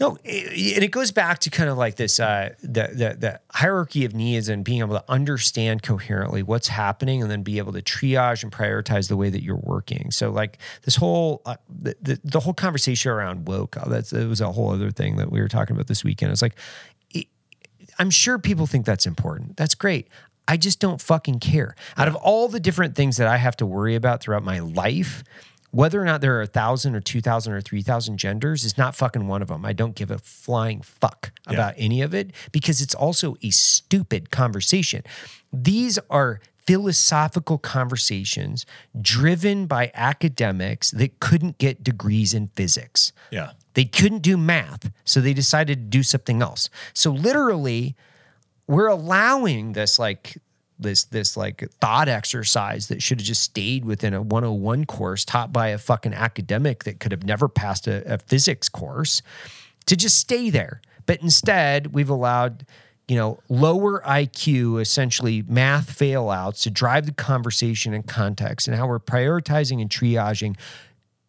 No, 0.01 0.17
it, 0.25 0.75
and 0.75 0.85
it 0.85 0.91
goes 0.91 1.13
back 1.13 1.39
to 1.41 1.51
kind 1.51 1.69
of 1.69 1.77
like 1.77 1.97
this 1.97 2.19
uh, 2.19 2.55
the, 2.63 2.89
the 2.93 3.17
the 3.19 3.41
hierarchy 3.51 4.05
of 4.05 4.15
needs 4.15 4.49
and 4.49 4.65
being 4.65 4.81
able 4.81 4.99
to 4.99 5.05
understand 5.09 5.83
coherently 5.83 6.43
what's 6.43 6.69
happening, 6.69 7.23
and 7.23 7.31
then 7.31 7.43
be 7.43 7.59
able 7.59 7.73
to 7.73 7.83
triage 7.83 8.43
and 8.43 8.51
prioritize 8.51 9.09
the 9.09 9.17
way 9.17 9.29
that 9.29 9.43
you're 9.43 9.57
working. 9.57 10.11
So, 10.11 10.31
like 10.31 10.59
this 10.83 10.97
whole 10.97 11.43
uh, 11.45 11.57
the, 11.69 11.95
the 12.01 12.21
the 12.25 12.41
whole 12.41 12.55
conversation 12.55 13.13
around 13.13 13.47
woke, 13.47 13.77
uh, 13.77 13.89
that's 13.89 14.13
it 14.13 14.27
was 14.27 14.41
a 14.41 14.51
whole 14.51 14.71
other 14.71 14.91
thing 14.91 15.17
that 15.17 15.31
we 15.31 15.41
were 15.41 15.49
talking 15.49 15.77
about 15.77 15.89
this 15.89 16.03
weekend. 16.03 16.33
It's 16.33 16.43
like 16.43 16.57
it, 17.11 17.27
I'm 17.99 18.11
sure 18.11 18.39
people 18.39 18.67
think 18.67 18.87
that's 18.87 19.07
important. 19.07 19.57
That's 19.57 19.75
great. 19.75 20.09
I 20.49 20.57
just 20.57 20.81
don't 20.81 21.01
fucking 21.01 21.39
care. 21.41 21.77
Out 21.97 22.09
of 22.09 22.17
all 22.17 22.49
the 22.49 22.61
different 22.61 22.97
things 22.97 23.19
that 23.19 23.29
I 23.29 23.37
have 23.37 23.57
to 23.59 23.67
worry 23.67 23.95
about 23.95 24.21
throughout 24.21 24.43
my 24.43 24.59
life, 24.59 25.23
whether 25.73 26.01
or 26.01 26.05
not 26.05 26.21
there 26.21 26.37
are 26.37 26.43
a 26.43 26.47
thousand 26.47 26.95
or 26.95 27.01
two 27.01 27.21
thousand 27.21 27.55
or 27.55 27.61
three 27.61 27.83
thousand 27.83 28.19
genders 28.19 28.65
is 28.65 28.79
not 28.79 28.95
fucking 28.95 29.27
one 29.27 29.43
of 29.43 29.49
them. 29.49 29.65
I 29.65 29.73
don't 29.73 29.97
give 29.97 30.11
a 30.11 30.19
flying 30.19 30.83
fuck 30.83 31.33
about 31.47 31.75
any 31.77 32.03
of 32.03 32.15
it 32.15 32.31
because 32.53 32.81
it's 32.81 32.95
also 32.95 33.37
a 33.43 33.51
stupid 33.51 34.31
conversation. 34.31 35.03
These 35.53 35.99
are 36.09 36.41
philosophical 36.67 37.59
conversations 37.59 38.65
driven 39.01 39.67
by 39.67 39.91
academics 39.95 40.91
that 40.93 41.19
couldn't 41.21 41.59
get 41.59 41.83
degrees 41.83 42.35
in 42.35 42.49
physics. 42.49 43.13
Yeah. 43.31 43.53
They 43.75 43.87
couldn't 43.87 44.21
do 44.21 44.37
math, 44.37 44.93
so 45.05 45.21
they 45.21 45.35
decided 45.35 45.79
to 45.79 45.85
do 45.99 46.03
something 46.03 46.43
else. 46.43 46.69
So 46.93 47.11
literally, 47.11 47.97
we're 48.67 48.89
allowing 48.89 49.73
this 49.73 49.99
like 49.99 50.37
this 50.83 51.05
this 51.05 51.37
like 51.37 51.69
thought 51.81 52.09
exercise 52.09 52.89
that 52.89 53.03
should 53.03 53.21
have 53.21 53.27
just 53.27 53.43
stayed 53.43 53.85
within 53.85 54.15
a 54.15 54.23
101 54.23 54.85
course 54.87 55.25
taught 55.25 55.53
by 55.53 55.69
a 55.69 55.79
fucking 55.79 56.15
academic 56.15 56.85
that 56.85 57.01
could 57.01 57.13
have 57.13 57.25
never 57.25 57.49
passed 57.49 57.87
a, 57.87 58.15
a 58.15 58.19
physics 58.19 58.69
course 58.69 59.23
to 59.87 59.97
just 59.97 60.19
stay 60.19 60.51
there. 60.51 60.81
But 61.07 61.23
instead, 61.23 61.95
we've 61.95 62.11
allowed 62.11 62.67
you 63.09 63.17
know 63.17 63.41
lower 63.49 64.01
IQ, 64.03 64.81
essentially 64.81 65.43
math 65.49 65.99
failouts, 65.99 66.63
to 66.63 66.71
drive 66.71 67.07
the 67.07 67.13
conversation 67.13 67.95
and 67.95 68.07
context, 68.07 68.69
and 68.69 68.77
how 68.77 68.87
we're 68.87 69.01
prioritizing 69.01 69.81
and 69.81 69.91
triaging 69.91 70.57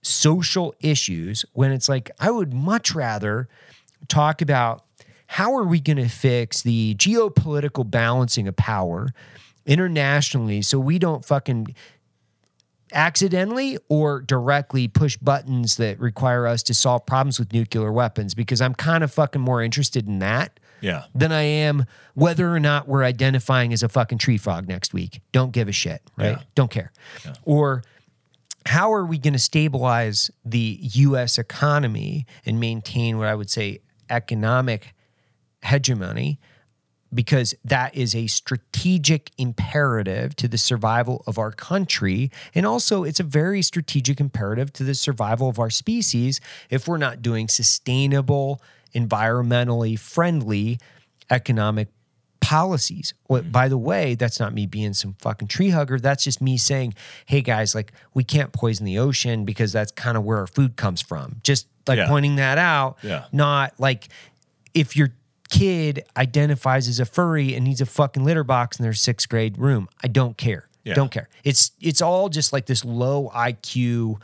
social 0.01 0.75
issues 0.81 1.45
when 1.53 1.71
it's 1.71 1.87
like 1.87 2.11
I 2.19 2.29
would 2.29 2.53
much 2.53 2.93
rather 2.93 3.47
talk 4.07 4.41
about 4.41 4.83
how 5.27 5.55
are 5.55 5.63
we 5.63 5.79
going 5.79 5.97
to 5.97 6.09
fix 6.09 6.61
the 6.61 6.93
geopolitical 6.95 7.89
balancing 7.89 8.47
of 8.47 8.55
power 8.55 9.13
internationally 9.65 10.61
so 10.61 10.79
we 10.79 10.99
don't 10.99 11.23
fucking 11.25 11.73
accidentally 12.91 13.77
or 13.89 14.21
directly 14.21 14.87
push 14.87 15.17
buttons 15.17 15.77
that 15.77 15.99
require 15.99 16.45
us 16.45 16.61
to 16.63 16.73
solve 16.73 17.05
problems 17.05 17.39
with 17.39 17.51
nuclear 17.53 17.91
weapons 17.91 18.35
because 18.35 18.61
I'm 18.61 18.75
kind 18.75 19.03
of 19.03 19.11
fucking 19.11 19.41
more 19.41 19.63
interested 19.63 20.07
in 20.07 20.19
that 20.19 20.59
Yeah. 20.81 21.05
than 21.15 21.31
I 21.31 21.41
am 21.41 21.85
whether 22.13 22.53
or 22.53 22.59
not 22.59 22.87
we're 22.87 23.03
identifying 23.03 23.73
as 23.73 23.81
a 23.81 23.89
fucking 23.89 24.19
tree 24.19 24.37
frog 24.37 24.67
next 24.67 24.93
week. 24.93 25.21
Don't 25.31 25.51
give 25.51 25.67
a 25.67 25.71
shit, 25.71 26.01
right? 26.17 26.37
Yeah. 26.37 26.43
Don't 26.55 26.69
care. 26.69 26.91
Or 27.45 27.83
how 28.67 28.93
are 28.93 29.05
we 29.05 29.17
going 29.17 29.33
to 29.33 29.39
stabilize 29.39 30.29
the 30.45 30.77
US 30.81 31.37
economy 31.39 32.25
and 32.45 32.59
maintain 32.59 33.17
what 33.17 33.27
I 33.27 33.33
would 33.35 33.49
say 33.49 33.79
economic 34.09 34.93
hegemony? 35.63 36.39
Because 37.13 37.53
that 37.63 37.95
is 37.95 38.15
a 38.15 38.27
strategic 38.27 39.31
imperative 39.37 40.35
to 40.37 40.47
the 40.47 40.57
survival 40.57 41.23
of 41.27 41.37
our 41.37 41.51
country. 41.51 42.31
And 42.55 42.65
also, 42.65 43.03
it's 43.03 43.19
a 43.19 43.23
very 43.23 43.61
strategic 43.61 44.19
imperative 44.19 44.73
to 44.73 44.83
the 44.83 44.95
survival 44.95 45.49
of 45.49 45.59
our 45.59 45.69
species 45.69 46.41
if 46.69 46.87
we're 46.87 46.97
not 46.97 47.21
doing 47.21 47.47
sustainable, 47.47 48.61
environmentally 48.95 49.97
friendly 49.97 50.79
economic 51.29 51.89
policies. 52.41 53.13
Well, 53.29 53.41
mm-hmm. 53.41 53.51
by 53.51 53.69
the 53.69 53.77
way, 53.77 54.15
that's 54.15 54.39
not 54.39 54.53
me 54.53 54.65
being 54.65 54.93
some 54.93 55.15
fucking 55.19 55.47
tree 55.47 55.69
hugger. 55.69 55.97
That's 55.97 56.23
just 56.23 56.41
me 56.41 56.57
saying, 56.57 56.93
hey 57.25 57.41
guys, 57.41 57.73
like 57.73 57.93
we 58.13 58.23
can't 58.23 58.51
poison 58.51 58.85
the 58.85 58.99
ocean 58.99 59.45
because 59.45 59.71
that's 59.71 59.91
kind 59.91 60.17
of 60.17 60.23
where 60.23 60.39
our 60.39 60.47
food 60.47 60.75
comes 60.75 61.01
from. 61.01 61.37
Just 61.43 61.67
like 61.87 61.97
Yeah. 61.97 62.07
pointing 62.07 62.35
that 62.35 62.57
out. 62.57 62.97
Yeah. 63.01 63.25
Not 63.31 63.73
like 63.79 64.09
if 64.73 64.97
your 64.97 65.13
kid 65.59 66.03
identifies 66.17 66.87
as 66.87 66.99
a 66.99 67.05
furry 67.05 67.53
and 67.55 67.63
needs 67.63 67.81
a 67.81 67.85
fucking 67.85 68.23
litter 68.23 68.43
box 68.43 68.79
in 68.79 68.83
their 68.83 68.93
sixth 68.93 69.29
grade 69.29 69.57
room, 69.57 69.87
I 70.03 70.07
don't 70.07 70.37
care. 70.37 70.67
Yeah. 70.83 70.95
Don't 70.95 71.11
care. 71.11 71.29
It's 71.43 71.71
it's 71.79 72.01
all 72.01 72.27
just 72.29 72.51
like 72.51 72.65
this 72.65 72.83
low 72.83 73.29
IQ, 73.33 74.19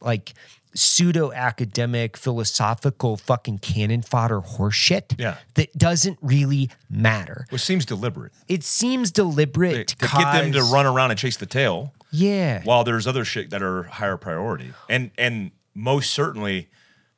like 0.00 0.32
pseudo 0.76 1.32
academic 1.32 2.16
philosophical 2.16 3.16
fucking 3.16 3.58
cannon 3.58 4.02
fodder 4.02 4.40
horseshit 4.40 5.14
Yeah. 5.18 5.36
that 5.54 5.72
doesn't 5.78 6.18
really 6.20 6.68
matter. 6.90 7.46
Which 7.50 7.62
seems 7.62 7.84
deliberate. 7.86 8.32
It 8.48 8.64
seems 8.64 9.10
deliberate 9.12 9.88
To 9.88 9.96
to, 9.96 10.06
get 10.16 10.32
them 10.32 10.52
to 10.52 10.62
run 10.64 10.84
around 10.86 11.10
and 11.12 11.18
chase 11.18 11.36
the 11.36 11.46
tail 11.46 11.92
Yeah. 12.10 12.62
while 12.64 12.82
there's 12.84 13.06
other 13.06 13.24
shit 13.24 13.50
that 13.50 13.62
are 13.62 13.84
higher 13.84 14.16
priority. 14.16 14.72
And 14.88 15.10
and 15.16 15.52
most 15.74 16.10
certainly 16.10 16.68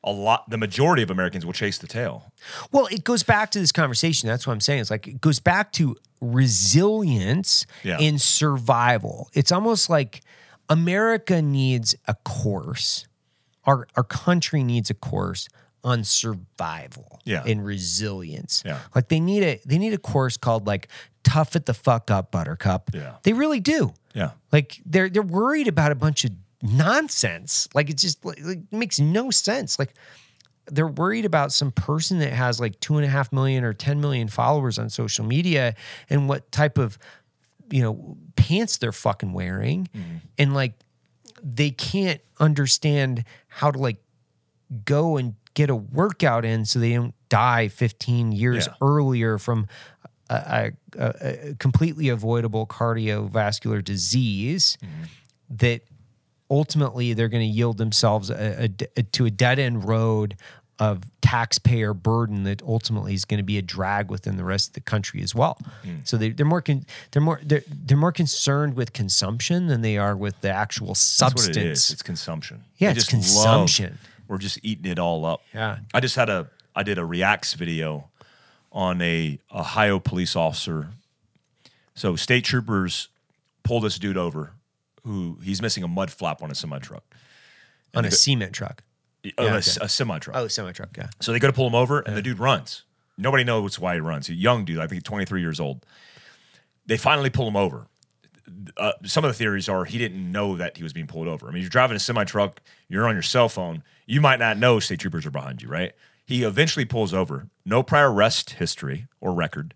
a 0.06 0.12
lot 0.12 0.48
the 0.48 0.56
majority 0.56 1.02
of 1.02 1.10
Americans 1.10 1.44
will 1.44 1.52
chase 1.52 1.76
the 1.78 1.86
tail. 1.88 2.32
Well, 2.72 2.86
it 2.86 3.04
goes 3.04 3.22
back 3.24 3.50
to 3.50 3.58
this 3.58 3.72
conversation. 3.72 4.28
That's 4.28 4.46
what 4.46 4.52
I'm 4.52 4.60
saying. 4.60 4.80
It's 4.80 4.90
like 4.90 5.06
it 5.08 5.20
goes 5.20 5.40
back 5.40 5.72
to 5.72 5.96
resilience 6.20 7.66
Yeah. 7.82 7.98
in 7.98 8.18
survival. 8.18 9.28
It's 9.34 9.52
almost 9.52 9.90
like 9.90 10.22
America 10.68 11.42
needs 11.42 11.94
a 12.06 12.14
course. 12.24 13.06
Our 13.64 13.86
our 13.96 14.04
country 14.04 14.62
needs 14.62 14.90
a 14.90 14.94
course 14.94 15.48
on 15.84 16.04
survival 16.04 17.20
Yeah. 17.24 17.42
and 17.46 17.64
resilience. 17.64 18.62
Yeah. 18.64 18.78
Like 18.94 19.08
they 19.08 19.20
need 19.20 19.42
a 19.42 19.60
they 19.66 19.78
need 19.78 19.92
a 19.92 19.98
course 19.98 20.36
called 20.36 20.66
like 20.66 20.88
tough 21.24 21.56
it 21.56 21.66
the 21.66 21.74
fuck 21.74 22.10
up 22.10 22.30
buttercup. 22.30 22.90
Yeah. 22.94 23.16
They 23.22 23.32
really 23.32 23.60
do. 23.60 23.92
Yeah. 24.14 24.30
Like 24.52 24.80
they're 24.86 25.08
they're 25.08 25.22
worried 25.22 25.68
about 25.68 25.92
a 25.92 25.96
bunch 25.96 26.24
of 26.24 26.30
nonsense. 26.62 27.68
Like 27.74 27.90
it 27.90 27.98
just 27.98 28.24
like, 28.24 28.38
makes 28.70 28.98
no 28.98 29.30
sense. 29.30 29.78
Like 29.78 29.94
they're 30.66 30.88
worried 30.88 31.24
about 31.24 31.52
some 31.52 31.70
person 31.70 32.18
that 32.18 32.32
has 32.32 32.60
like 32.60 32.78
two 32.80 32.96
and 32.96 33.04
a 33.04 33.08
half 33.08 33.32
million 33.32 33.64
or 33.64 33.72
ten 33.72 34.00
million 34.00 34.28
followers 34.28 34.78
on 34.78 34.90
social 34.90 35.24
media 35.24 35.74
and 36.10 36.28
what 36.28 36.50
type 36.50 36.78
of 36.78 36.98
you 37.70 37.82
know 37.82 38.16
pants 38.36 38.78
they're 38.78 38.92
fucking 38.92 39.32
wearing, 39.32 39.88
mm-hmm. 39.94 40.16
and 40.38 40.54
like 40.54 40.74
they 41.42 41.70
can't 41.70 42.20
understand 42.40 43.24
how 43.48 43.70
to 43.70 43.78
like 43.78 43.98
go 44.84 45.16
and 45.16 45.34
get 45.54 45.70
a 45.70 45.76
workout 45.76 46.44
in 46.44 46.64
so 46.64 46.78
they 46.78 46.94
don't 46.94 47.14
die 47.28 47.68
15 47.68 48.32
years 48.32 48.66
Yeah. 48.66 48.74
earlier 48.82 49.38
from 49.38 49.68
a, 50.28 50.34
a, 50.34 50.72
a, 50.98 51.48
a 51.50 51.54
completely 51.54 52.08
avoidable 52.08 52.66
cardiovascular 52.66 53.82
disease 53.82 54.76
mm-hmm. 54.82 55.04
that 55.50 55.82
ultimately 56.50 57.12
they're 57.12 57.28
going 57.28 57.42
to 57.48 57.54
yield 57.54 57.78
themselves 57.78 58.30
a, 58.30 58.64
a 58.64 58.68
d- 58.68 58.86
to 59.12 59.26
a 59.26 59.30
dead 59.30 59.58
end 59.58 59.86
road 59.86 60.36
of 60.78 61.00
taxpayer 61.22 61.94
burden 61.94 62.42
that 62.44 62.60
ultimately 62.62 63.14
is 63.14 63.24
going 63.24 63.38
to 63.38 63.42
be 63.44 63.56
a 63.56 63.62
drag 63.62 64.10
within 64.10 64.36
the 64.36 64.44
rest 64.44 64.68
of 64.70 64.74
the 64.74 64.80
country 64.80 65.22
as 65.22 65.34
well. 65.34 65.58
Mm. 65.84 66.06
So 66.06 66.18
they, 66.18 66.30
they're 66.30 66.44
more 66.44 66.60
con- 66.60 66.84
they're 67.12 67.22
more 67.22 67.40
they're, 67.42 67.62
they're 67.66 67.96
more 67.96 68.12
concerned 68.12 68.74
with 68.76 68.92
consumption 68.92 69.68
than 69.68 69.80
they 69.80 69.96
are 69.96 70.14
with 70.14 70.38
the 70.42 70.50
actual 70.50 70.94
substance. 70.94 71.56
it 71.56 71.64
is. 71.64 71.90
It's 71.90 72.02
consumption. 72.02 72.64
Yeah, 72.76 72.92
They 72.92 72.98
it's 72.98 73.06
just 73.06 73.36
love- 73.36 73.60
consumption. 73.60 73.98
we're 74.28 74.36
just 74.38 74.58
eating 74.62 74.90
it 74.90 74.98
all 74.98 75.24
up. 75.24 75.40
Yeah. 75.54 75.78
I 75.94 76.00
just 76.00 76.14
had 76.16 76.28
a 76.28 76.48
I 76.74 76.82
did 76.82 76.98
a 76.98 77.04
reacts 77.06 77.54
video 77.54 78.10
on 78.70 79.00
a 79.00 79.38
Ohio 79.54 79.98
police 79.98 80.36
officer. 80.36 80.88
So 81.94 82.16
state 82.16 82.44
troopers 82.44 83.08
pulled 83.62 83.84
this 83.84 83.98
dude 83.98 84.18
over 84.18 84.52
who 85.06 85.38
he's 85.42 85.62
missing 85.62 85.82
a 85.84 85.88
mud 85.88 86.10
flap 86.10 86.42
on 86.42 86.50
a 86.50 86.54
semi 86.54 86.78
truck. 86.78 87.04
on 87.94 88.04
a 88.04 88.10
cement 88.10 88.52
truck. 88.52 88.82
a, 89.24 89.42
Yeah, 89.42 89.54
a, 89.54 89.56
okay. 89.56 89.86
semi 89.86 90.18
truck. 90.18 90.36
Oh, 90.36 90.44
a 90.44 90.50
semi 90.50 90.72
truck. 90.72 90.96
Yeah. 90.96 91.08
So 91.20 91.32
they 91.32 91.38
go 91.38 91.46
to 91.46 91.52
pull 91.52 91.66
him 91.66 91.74
over, 91.74 92.00
and 92.00 92.16
the 92.16 92.22
dude 92.22 92.38
runs. 92.38 92.82
Nobody 93.16 93.44
knows 93.44 93.78
why 93.78 93.94
he 93.94 94.00
runs. 94.00 94.26
He's 94.26 94.36
a 94.36 94.40
young 94.40 94.64
dude, 94.64 94.78
I 94.78 94.86
think 94.86 95.02
23 95.02 95.40
years 95.40 95.58
old. 95.58 95.86
They 96.84 96.96
finally 96.96 97.30
pull 97.30 97.48
him 97.48 97.56
over. 97.56 97.86
Uh, 98.76 98.92
some 99.04 99.24
of 99.24 99.30
the 99.30 99.34
theories 99.34 99.68
are 99.68 99.84
he 99.84 99.98
didn't 99.98 100.30
know 100.30 100.56
that 100.56 100.76
he 100.76 100.82
was 100.82 100.92
being 100.92 101.06
pulled 101.06 101.26
over. 101.26 101.48
I 101.48 101.50
mean, 101.50 101.62
you're 101.62 101.70
driving 101.70 101.96
a 101.96 102.00
semi 102.00 102.24
truck, 102.24 102.60
you're 102.88 103.08
on 103.08 103.14
your 103.14 103.22
cell 103.22 103.48
phone, 103.48 103.82
you 104.06 104.20
might 104.20 104.38
not 104.38 104.58
know 104.58 104.78
state 104.78 105.00
troopers 105.00 105.26
are 105.26 105.30
behind 105.30 105.62
you, 105.62 105.68
right? 105.68 105.92
He 106.26 106.42
eventually 106.42 106.84
pulls 106.84 107.14
over, 107.14 107.48
no 107.64 107.82
prior 107.82 108.12
arrest 108.12 108.50
history 108.50 109.06
or 109.20 109.32
record, 109.32 109.74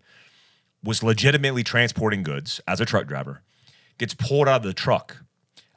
was 0.84 1.02
legitimately 1.02 1.64
transporting 1.64 2.22
goods 2.22 2.60
as 2.66 2.80
a 2.80 2.84
truck 2.84 3.06
driver, 3.06 3.42
gets 4.00 4.14
pulled 4.14 4.48
out 4.48 4.56
of 4.56 4.62
the 4.62 4.72
truck 4.72 5.18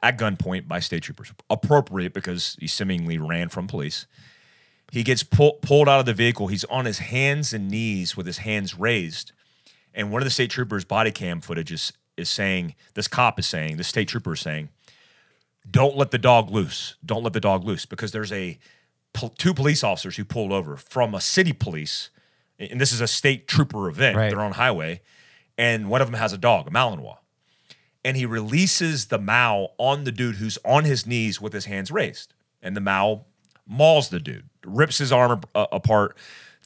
at 0.02 0.18
gunpoint 0.18 0.66
by 0.66 0.80
state 0.80 1.02
troopers. 1.02 1.30
Appropriate 1.50 2.14
because 2.14 2.56
he 2.58 2.66
seemingly 2.66 3.18
ran 3.18 3.50
from 3.50 3.66
police. 3.66 4.06
He 4.90 5.02
gets 5.02 5.22
pull, 5.22 5.58
pulled 5.60 5.88
out 5.88 6.00
of 6.00 6.06
the 6.06 6.14
vehicle. 6.14 6.46
He's 6.46 6.64
on 6.64 6.86
his 6.86 6.98
hands 7.00 7.52
and 7.52 7.68
knees 7.68 8.16
with 8.16 8.26
his 8.26 8.38
hands 8.38 8.78
raised. 8.78 9.32
And 9.92 10.10
one 10.10 10.22
of 10.22 10.24
the 10.24 10.30
state 10.30 10.50
troopers' 10.50 10.86
body 10.86 11.10
cam 11.10 11.42
footage 11.42 11.70
is, 11.70 11.92
is 12.16 12.30
saying, 12.30 12.74
this 12.94 13.08
cop 13.08 13.38
is 13.38 13.46
saying, 13.46 13.76
the 13.76 13.84
state 13.84 14.08
trooper 14.08 14.32
is 14.32 14.40
saying, 14.40 14.70
don't 15.70 15.94
let 15.94 16.10
the 16.10 16.18
dog 16.18 16.50
loose. 16.50 16.96
Don't 17.04 17.22
let 17.22 17.34
the 17.34 17.40
dog 17.40 17.64
loose 17.64 17.84
because 17.84 18.12
there's 18.12 18.32
a 18.32 18.58
two 19.36 19.52
police 19.52 19.84
officers 19.84 20.16
who 20.16 20.24
pulled 20.24 20.50
over 20.50 20.76
from 20.76 21.14
a 21.14 21.20
city 21.20 21.52
police, 21.52 22.10
and 22.58 22.80
this 22.80 22.90
is 22.90 23.00
a 23.00 23.06
state 23.06 23.46
trooper 23.46 23.88
event. 23.88 24.16
Right. 24.16 24.30
They're 24.30 24.40
on 24.40 24.52
highway, 24.52 25.02
and 25.56 25.88
one 25.88 26.00
of 26.00 26.08
them 26.08 26.18
has 26.18 26.32
a 26.32 26.38
dog, 26.38 26.66
a 26.66 26.70
Malinois, 26.70 27.18
and 28.04 28.16
he 28.16 28.26
releases 28.26 29.06
the 29.06 29.18
Mal 29.18 29.72
on 29.78 30.04
the 30.04 30.12
dude 30.12 30.36
who's 30.36 30.58
on 30.64 30.84
his 30.84 31.06
knees 31.06 31.40
with 31.40 31.52
his 31.52 31.64
hands 31.64 31.90
raised, 31.90 32.34
and 32.62 32.76
the 32.76 32.80
Mal 32.80 33.26
mauls 33.66 34.10
the 34.10 34.20
dude, 34.20 34.48
rips 34.64 34.98
his 34.98 35.12
arm 35.12 35.42
apart. 35.54 36.16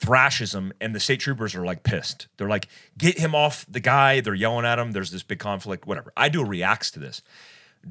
Thrashes 0.00 0.54
him, 0.54 0.72
and 0.80 0.94
the 0.94 1.00
state 1.00 1.18
troopers 1.18 1.56
are 1.56 1.64
like 1.64 1.82
pissed. 1.82 2.28
They're 2.36 2.48
like, 2.48 2.68
"Get 2.96 3.18
him 3.18 3.34
off 3.34 3.66
the 3.68 3.80
guy!" 3.80 4.20
They're 4.20 4.32
yelling 4.32 4.64
at 4.64 4.78
him. 4.78 4.92
There's 4.92 5.10
this 5.10 5.24
big 5.24 5.40
conflict. 5.40 5.88
Whatever. 5.88 6.12
I 6.16 6.28
do 6.28 6.44
reacts 6.44 6.92
to 6.92 7.00
this 7.00 7.20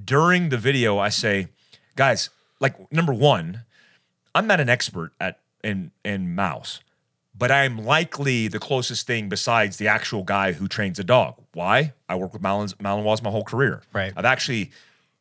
during 0.06 0.50
the 0.50 0.58
video, 0.58 0.98
I 0.98 1.10
say, 1.10 1.48
guys, 1.96 2.30
like 2.60 2.92
number 2.92 3.14
one, 3.14 3.64
I'm 4.34 4.48
not 4.48 4.60
an 4.60 4.70
expert 4.70 5.14
at 5.20 5.40
in 5.64 5.92
in 6.04 6.36
mouse, 6.36 6.82
but 7.38 7.52
I'm 7.52 7.78
likely 7.78 8.48
the 8.48 8.60
closest 8.60 9.06
thing 9.06 9.30
besides 9.30 9.78
the 9.78 9.88
actual 9.88 10.24
guy 10.24 10.54
who 10.54 10.68
trains 10.68 10.98
a 11.00 11.04
dog. 11.04 11.36
Why? 11.54 11.94
I 12.10 12.16
work 12.16 12.34
with 12.34 12.42
Malins, 12.42 12.74
Malinois 12.76 13.22
my 13.22 13.30
whole 13.30 13.44
career. 13.44 13.84
Right. 13.94 14.14
I've 14.16 14.26
actually 14.26 14.72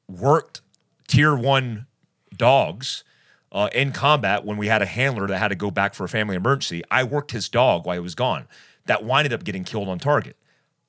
worked 0.09 0.61
tier 1.09 1.37
one 1.37 1.87
dogs 2.35 3.05
uh, 3.53 3.69
in 3.73 3.93
combat 3.93 4.45
when 4.45 4.57
we 4.57 4.69
had 4.69 4.83
a 4.83 4.87
handler 4.87 5.27
that 5.27 5.39
had 5.39 5.49
to 5.49 5.55
go 5.55 5.71
back 5.71 5.95
for 5.95 6.05
a 6.05 6.09
family 6.09 6.37
emergency. 6.37 6.83
I 6.91 7.05
worked 7.05 7.33
his 7.33 7.49
dog 7.49 7.87
while 7.87 7.95
he 7.95 8.01
was 8.01 8.15
gone. 8.15 8.47
That 8.87 9.05
winded 9.05 9.33
up 9.33 9.45
getting 9.45 9.65
killed 9.65 9.89
on 9.89 9.99
target. 9.99 10.37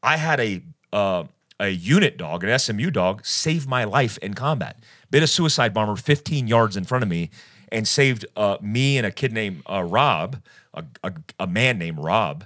I 0.03 0.17
had 0.17 0.39
a 0.39 0.61
uh, 0.93 1.23
a 1.59 1.69
unit 1.69 2.17
dog, 2.17 2.43
an 2.43 2.57
SMU 2.57 2.91
dog, 2.91 3.25
save 3.25 3.67
my 3.67 3.83
life 3.83 4.17
in 4.19 4.33
combat. 4.35 4.77
Bit 5.09 5.23
a 5.23 5.27
suicide 5.27 5.73
bomber 5.73 5.95
15 5.95 6.47
yards 6.47 6.77
in 6.77 6.83
front 6.83 7.03
of 7.03 7.09
me 7.09 7.31
and 7.71 7.87
saved 7.87 8.25
uh, 8.35 8.57
me 8.61 8.97
and 8.97 9.05
a 9.05 9.11
kid 9.11 9.33
named 9.33 9.63
uh, 9.69 9.83
Rob, 9.83 10.41
a, 10.73 10.83
a, 11.03 11.13
a 11.39 11.47
man 11.47 11.77
named 11.77 11.99
Rob. 11.99 12.45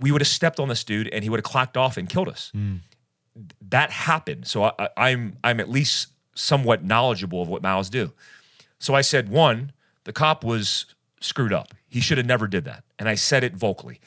We 0.00 0.10
would 0.10 0.20
have 0.20 0.28
stepped 0.28 0.60
on 0.60 0.68
this 0.68 0.84
dude 0.84 1.08
and 1.08 1.22
he 1.24 1.30
would 1.30 1.38
have 1.38 1.44
clacked 1.44 1.76
off 1.76 1.96
and 1.96 2.08
killed 2.08 2.28
us. 2.28 2.52
That 3.68 3.90
happened. 3.90 4.46
So 4.46 4.64
I, 4.64 4.72
I, 4.78 4.88
I'm 4.96 5.36
I'm 5.44 5.60
at 5.60 5.68
least 5.68 6.08
somewhat 6.34 6.84
knowledgeable 6.84 7.42
of 7.42 7.48
what 7.48 7.62
Mal's 7.62 7.90
do. 7.90 8.12
So 8.78 8.94
I 8.94 9.00
said, 9.00 9.28
one, 9.28 9.72
the 10.04 10.12
cop 10.12 10.44
was 10.44 10.86
screwed 11.20 11.52
up. 11.52 11.74
He 11.88 12.00
should 12.00 12.18
have 12.18 12.26
never 12.26 12.46
did 12.46 12.64
that. 12.64 12.84
And 12.98 13.08
I 13.08 13.14
said 13.14 13.42
it 13.44 13.54
vocally. 13.54 14.00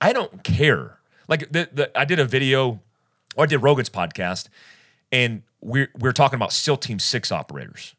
I 0.00 0.12
don't 0.12 0.42
care. 0.44 0.98
Like 1.28 1.50
the, 1.52 1.68
the 1.72 1.98
I 1.98 2.04
did 2.04 2.18
a 2.18 2.24
video, 2.24 2.80
or 3.36 3.44
I 3.44 3.46
did 3.46 3.58
Rogan's 3.58 3.90
podcast, 3.90 4.48
and 5.12 5.42
we're 5.60 5.88
we're 5.98 6.12
talking 6.12 6.36
about 6.36 6.52
SEAL 6.52 6.78
Team 6.78 6.98
Six 6.98 7.30
operators, 7.30 7.94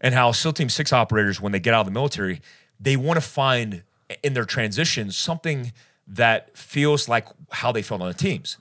and 0.00 0.14
how 0.14 0.32
SEAL 0.32 0.52
Team 0.54 0.68
Six 0.68 0.92
operators, 0.92 1.40
when 1.40 1.52
they 1.52 1.60
get 1.60 1.74
out 1.74 1.80
of 1.80 1.86
the 1.86 1.92
military, 1.92 2.40
they 2.80 2.96
want 2.96 3.16
to 3.16 3.26
find 3.26 3.82
in 4.22 4.34
their 4.34 4.44
transition 4.44 5.10
something 5.10 5.72
that 6.06 6.56
feels 6.56 7.08
like 7.08 7.28
how 7.50 7.72
they 7.72 7.82
felt 7.82 8.00
on 8.00 8.08
the 8.08 8.14
teams, 8.14 8.56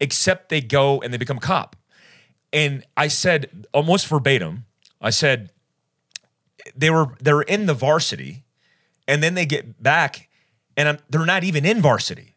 except 0.00 0.48
they 0.48 0.60
go 0.60 1.00
and 1.00 1.12
they 1.12 1.18
become 1.18 1.36
a 1.36 1.40
cop. 1.40 1.76
And 2.52 2.84
I 2.96 3.08
said 3.08 3.66
almost 3.72 4.06
verbatim, 4.08 4.64
I 5.00 5.10
said 5.10 5.52
they 6.74 6.90
were 6.90 7.14
they're 7.20 7.42
in 7.42 7.66
the 7.66 7.74
varsity, 7.74 8.44
and 9.06 9.22
then 9.22 9.34
they 9.34 9.46
get 9.46 9.82
back, 9.82 10.28
and 10.76 10.88
I'm, 10.88 10.98
they're 11.08 11.26
not 11.26 11.44
even 11.44 11.64
in 11.64 11.80
varsity, 11.80 12.29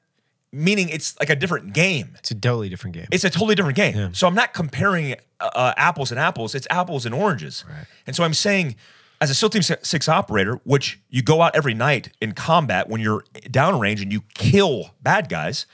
meaning 0.53 0.87
it's 0.89 1.19
like 1.19 1.29
a 1.31 1.35
different 1.35 1.73
game. 1.73 2.15
It's 2.19 2.31
a 2.31 2.35
totally 2.35 2.69
different 2.69 2.95
game. 2.95 3.07
It's 3.11 3.23
a 3.23 3.29
totally 3.29 3.55
different 3.55 3.75
game. 3.75 4.13
So 4.13 4.27
I'm 4.27 4.35
not 4.35 4.53
comparing 4.53 5.13
uh, 5.39 5.49
uh, 5.55 5.73
apples 5.75 6.11
and 6.11 6.19
apples. 6.19 6.53
It's 6.55 6.67
apples 6.69 7.05
and 7.05 7.13
oranges. 7.13 7.65
And 8.05 8.15
so 8.15 8.23
I'm 8.23 8.33
saying, 8.35 8.75
as 9.19 9.29
a 9.29 9.33
SEAL 9.33 9.49
Team 9.49 9.61
Six 9.63 10.07
operator, 10.07 10.59
which 10.63 10.99
you 11.09 11.21
go 11.23 11.41
out 11.41 11.55
every 11.55 11.73
night 11.73 12.09
in 12.21 12.33
combat 12.33 12.87
when 12.87 13.01
you're 13.01 13.23
downrange 13.49 14.01
and 14.01 14.11
you 14.13 14.21
kill 14.35 14.91
bad 15.01 15.27
guys, 15.27 15.65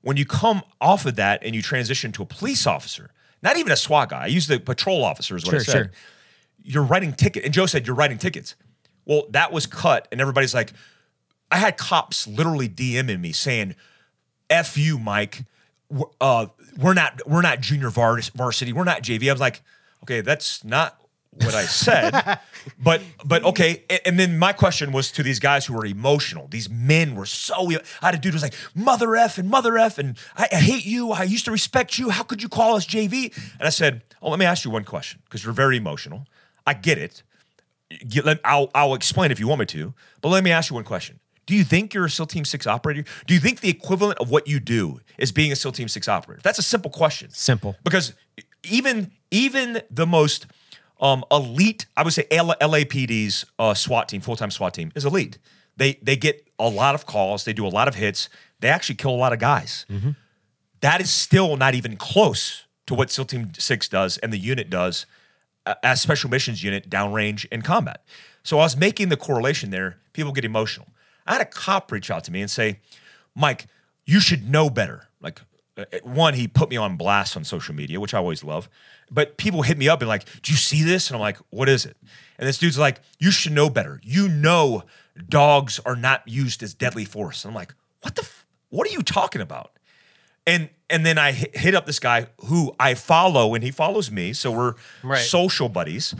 when 0.00 0.16
you 0.16 0.24
come 0.24 0.62
off 0.80 1.04
of 1.06 1.16
that 1.16 1.42
and 1.44 1.54
you 1.54 1.60
transition 1.62 2.10
to 2.12 2.22
a 2.22 2.26
police 2.26 2.66
officer, 2.66 3.10
not 3.42 3.56
even 3.58 3.72
a 3.72 3.76
SWAT 3.76 4.08
guy. 4.08 4.22
I 4.22 4.26
use 4.26 4.46
the 4.46 4.58
patrol 4.58 5.04
officer 5.04 5.36
is 5.36 5.44
what 5.44 5.54
I 5.54 5.58
Sure, 5.58 5.64
said. 5.64 5.72
sure. 5.74 5.90
You're 6.62 6.82
writing 6.82 7.12
ticket, 7.12 7.44
and 7.44 7.52
Joe 7.52 7.66
said 7.66 7.86
you're 7.86 7.96
writing 7.96 8.16
tickets. 8.16 8.54
Well, 9.04 9.24
that 9.30 9.52
was 9.52 9.66
cut, 9.66 10.08
and 10.10 10.18
everybody's 10.18 10.54
like, 10.54 10.72
I 11.50 11.58
had 11.58 11.76
cops 11.76 12.26
literally 12.26 12.70
DMing 12.70 13.20
me 13.20 13.32
saying, 13.32 13.74
"F 14.50 14.76
you, 14.76 14.98
Mike. 14.98 15.44
We're, 15.90 16.06
uh, 16.20 16.46
we're 16.78 16.94
not 16.94 17.20
we're 17.26 17.42
not 17.42 17.60
junior 17.60 17.90
vars- 17.90 18.30
varsity. 18.30 18.72
We're 18.72 18.84
not 18.84 19.02
JV." 19.02 19.28
I 19.28 19.32
was 19.32 19.40
like, 19.40 19.62
"Okay, 20.02 20.20
that's 20.20 20.64
not 20.64 20.98
what 21.30 21.54
I 21.54 21.64
said." 21.64 22.38
but 22.82 23.02
but 23.24 23.44
okay. 23.44 23.84
And 24.04 24.18
then 24.18 24.38
my 24.38 24.52
question 24.52 24.92
was 24.92 25.12
to 25.12 25.22
these 25.22 25.38
guys 25.38 25.66
who 25.66 25.74
were 25.74 25.86
emotional. 25.86 26.48
These 26.48 26.68
men 26.70 27.14
were 27.14 27.26
so. 27.26 27.70
I 27.70 28.06
had 28.06 28.14
a 28.14 28.18
dude 28.18 28.32
who 28.32 28.36
was 28.36 28.42
like, 28.42 28.54
"Mother 28.74 29.14
f 29.16 29.38
and 29.38 29.48
mother 29.48 29.78
f 29.78 29.98
and 29.98 30.16
I, 30.36 30.48
I 30.52 30.56
hate 30.56 30.86
you. 30.86 31.12
I 31.12 31.22
used 31.24 31.44
to 31.44 31.50
respect 31.52 31.98
you. 31.98 32.10
How 32.10 32.22
could 32.22 32.42
you 32.42 32.48
call 32.48 32.76
us 32.76 32.86
JV?" 32.86 33.36
And 33.58 33.66
I 33.66 33.70
said, 33.70 34.02
"Oh, 34.22 34.30
let 34.30 34.38
me 34.38 34.46
ask 34.46 34.64
you 34.64 34.70
one 34.70 34.84
question 34.84 35.20
because 35.24 35.44
you're 35.44 35.52
very 35.52 35.76
emotional. 35.76 36.26
I 36.66 36.74
get 36.74 36.98
it." 36.98 37.22
you- 37.90 38.22
let- 38.22 38.40
I'll, 38.44 38.70
I'll 38.74 38.94
explain 38.94 39.30
if 39.30 39.38
you 39.38 39.46
want 39.46 39.60
me 39.60 39.66
to, 39.66 39.94
but 40.20 40.28
let 40.30 40.42
me 40.42 40.50
ask 40.50 40.70
you 40.70 40.74
one 40.74 40.84
question. 40.84 41.20
Do 41.46 41.54
you 41.54 41.64
think 41.64 41.92
you're 41.94 42.06
a 42.06 42.10
SEAL 42.10 42.26
Team 42.26 42.44
6 42.44 42.66
operator? 42.66 43.04
Do 43.26 43.34
you 43.34 43.40
think 43.40 43.60
the 43.60 43.68
equivalent 43.68 44.18
of 44.18 44.30
what 44.30 44.46
you 44.48 44.60
do 44.60 45.00
is 45.18 45.32
being 45.32 45.52
a 45.52 45.56
SEAL 45.56 45.72
Team 45.72 45.88
6 45.88 46.08
operator? 46.08 46.40
That's 46.42 46.58
a 46.58 46.62
simple 46.62 46.90
question. 46.90 47.30
Simple. 47.30 47.76
Because 47.84 48.14
even 48.62 49.10
even 49.30 49.82
the 49.90 50.06
most 50.06 50.46
um, 51.00 51.24
elite, 51.30 51.86
I 51.96 52.02
would 52.02 52.12
say 52.12 52.26
L- 52.30 52.54
LAPD's 52.60 53.44
uh, 53.58 53.74
SWAT 53.74 54.08
team, 54.08 54.20
full 54.20 54.36
time 54.36 54.50
SWAT 54.50 54.72
team, 54.74 54.92
is 54.94 55.04
elite. 55.04 55.38
They 55.76 55.94
they 56.02 56.16
get 56.16 56.48
a 56.58 56.68
lot 56.68 56.94
of 56.94 57.04
calls, 57.04 57.44
they 57.44 57.52
do 57.52 57.66
a 57.66 57.68
lot 57.68 57.88
of 57.88 57.96
hits, 57.96 58.28
they 58.60 58.68
actually 58.68 58.94
kill 58.94 59.10
a 59.10 59.16
lot 59.16 59.32
of 59.32 59.38
guys. 59.38 59.84
That 60.80 61.00
is 61.00 61.10
still 61.10 61.56
not 61.56 61.74
even 61.74 61.96
close 61.96 62.64
to 62.86 62.94
what 62.94 63.10
SEAL 63.10 63.24
Team 63.26 63.52
6 63.58 63.88
does 63.88 64.18
and 64.18 64.32
the 64.32 64.38
unit 64.38 64.68
does 64.70 65.06
uh, 65.66 65.74
as 65.82 66.00
special 66.02 66.28
missions 66.30 66.62
unit 66.62 66.88
downrange 66.90 67.46
in 67.50 67.62
combat. 67.62 68.04
So 68.42 68.58
I 68.58 68.62
was 68.64 68.76
making 68.76 69.08
the 69.08 69.16
correlation 69.16 69.70
there. 69.70 69.96
People 70.12 70.32
get 70.32 70.44
emotional. 70.44 70.88
I 71.26 71.32
had 71.32 71.40
a 71.40 71.46
cop 71.46 71.90
reach 71.92 72.10
out 72.10 72.24
to 72.24 72.32
me 72.32 72.40
and 72.40 72.50
say, 72.50 72.80
Mike, 73.34 73.66
you 74.04 74.20
should 74.20 74.48
know 74.48 74.68
better. 74.70 75.08
Like, 75.20 75.40
uh, 75.76 75.84
one, 76.02 76.34
he 76.34 76.46
put 76.46 76.68
me 76.70 76.76
on 76.76 76.96
blast 76.96 77.36
on 77.36 77.44
social 77.44 77.74
media, 77.74 77.98
which 78.00 78.14
I 78.14 78.18
always 78.18 78.44
love. 78.44 78.68
But 79.10 79.36
people 79.36 79.62
hit 79.62 79.76
me 79.78 79.88
up 79.88 80.00
and 80.00 80.08
like, 80.08 80.24
"Do 80.42 80.52
you 80.52 80.56
see 80.58 80.82
this?" 80.82 81.08
And 81.08 81.14
I'm 81.16 81.20
like, 81.20 81.38
"What 81.50 81.68
is 81.68 81.84
it?" 81.84 81.96
And 82.38 82.48
this 82.48 82.58
dude's 82.58 82.78
like, 82.78 83.00
"You 83.18 83.30
should 83.30 83.52
know 83.52 83.68
better. 83.68 84.00
You 84.02 84.28
know, 84.28 84.84
dogs 85.28 85.78
are 85.84 85.96
not 85.96 86.26
used 86.26 86.62
as 86.62 86.74
deadly 86.74 87.04
force." 87.04 87.44
And 87.44 87.50
I'm 87.50 87.54
like, 87.54 87.74
"What 88.00 88.14
the? 88.14 88.22
F- 88.22 88.46
what 88.70 88.88
are 88.88 88.92
you 88.92 89.02
talking 89.02 89.40
about?" 89.42 89.72
And 90.46 90.68
and 90.88 91.04
then 91.04 91.18
I 91.18 91.32
hit 91.32 91.56
hit 91.56 91.74
up 91.74 91.86
this 91.86 91.98
guy 91.98 92.28
who 92.46 92.74
I 92.80 92.94
follow, 92.94 93.54
and 93.54 93.62
he 93.64 93.70
follows 93.70 94.10
me, 94.10 94.32
so 94.32 94.50
we're 94.52 94.74
Right. 95.02 95.20
social 95.20 95.68
buddies. 95.68 96.14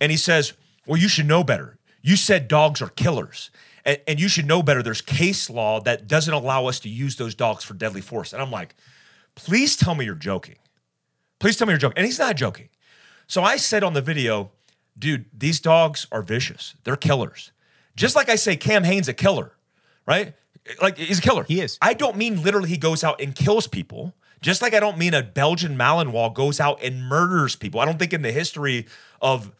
And 0.00 0.10
he 0.10 0.16
says, 0.18 0.52
"Well, 0.86 0.98
you 1.00 1.08
should 1.08 1.26
know 1.26 1.44
better. 1.44 1.78
You 2.02 2.16
said 2.16 2.48
dogs 2.48 2.80
are 2.80 2.88
killers." 2.88 3.50
And, 3.86 3.98
and 4.06 4.20
you 4.20 4.28
should 4.28 4.46
know 4.46 4.62
better. 4.62 4.82
There's 4.82 5.00
case 5.00 5.48
law 5.48 5.80
that 5.80 6.06
doesn't 6.08 6.34
allow 6.34 6.66
us 6.66 6.80
to 6.80 6.90
use 6.90 7.16
those 7.16 7.34
dogs 7.34 7.64
for 7.64 7.72
deadly 7.72 8.02
force. 8.02 8.34
And 8.34 8.42
I'm 8.42 8.50
like, 8.50 8.74
please 9.36 9.76
tell 9.76 9.94
me 9.94 10.04
you're 10.04 10.14
joking. 10.14 10.56
Please 11.38 11.56
tell 11.56 11.66
me 11.66 11.72
you're 11.72 11.78
joking. 11.78 11.96
And 11.96 12.04
he's 12.04 12.18
not 12.18 12.36
joking. 12.36 12.68
So 13.26 13.42
I 13.42 13.56
said 13.56 13.82
on 13.82 13.94
the 13.94 14.02
video, 14.02 14.50
dude, 14.98 15.26
these 15.32 15.60
dogs 15.60 16.06
are 16.12 16.22
vicious. 16.22 16.74
They're 16.84 16.96
killers. 16.96 17.52
Just 17.94 18.14
like 18.16 18.28
I 18.28 18.36
say, 18.36 18.56
Cam 18.56 18.84
Hanes 18.84 19.08
a 19.08 19.14
killer, 19.14 19.52
right? 20.06 20.34
Like 20.82 20.98
he's 20.98 21.18
a 21.18 21.22
killer. 21.22 21.44
He 21.44 21.60
is. 21.60 21.78
I 21.80 21.94
don't 21.94 22.16
mean 22.16 22.42
literally 22.42 22.68
he 22.68 22.76
goes 22.76 23.02
out 23.02 23.20
and 23.20 23.34
kills 23.34 23.66
people. 23.66 24.14
Just 24.40 24.62
like 24.62 24.74
I 24.74 24.80
don't 24.80 24.98
mean 24.98 25.14
a 25.14 25.22
Belgian 25.22 25.76
Malinois 25.76 26.34
goes 26.34 26.60
out 26.60 26.82
and 26.82 27.02
murders 27.04 27.56
people. 27.56 27.80
I 27.80 27.84
don't 27.84 27.98
think 27.98 28.12
in 28.12 28.22
the 28.22 28.32
history 28.32 28.86
of 29.20 29.52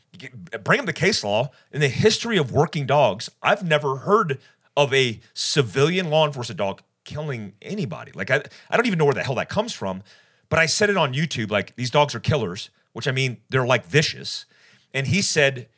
bring 0.64 0.80
up 0.80 0.86
the 0.86 0.92
case 0.92 1.22
law 1.24 1.50
in 1.72 1.80
the 1.80 1.88
history 1.88 2.36
of 2.36 2.52
working 2.52 2.86
dogs, 2.86 3.30
I've 3.42 3.62
never 3.62 3.96
heard 3.96 4.38
of 4.76 4.92
a 4.92 5.20
civilian 5.34 6.10
law 6.10 6.26
enforcement 6.26 6.58
dog 6.58 6.82
killing 7.04 7.54
anybody. 7.62 8.12
Like 8.14 8.30
I, 8.30 8.42
I 8.70 8.76
don't 8.76 8.86
even 8.86 8.98
know 8.98 9.04
where 9.06 9.14
the 9.14 9.22
hell 9.22 9.36
that 9.36 9.48
comes 9.48 9.72
from. 9.72 10.02
But 10.48 10.58
I 10.58 10.66
said 10.66 10.90
it 10.90 10.96
on 10.96 11.12
YouTube, 11.12 11.50
like 11.50 11.74
these 11.76 11.90
dogs 11.90 12.14
are 12.14 12.20
killers, 12.20 12.70
which 12.92 13.08
I 13.08 13.12
mean 13.12 13.38
they're 13.48 13.66
like 13.66 13.84
vicious. 13.84 14.46
And 14.94 15.06
he 15.06 15.22
said, 15.22 15.68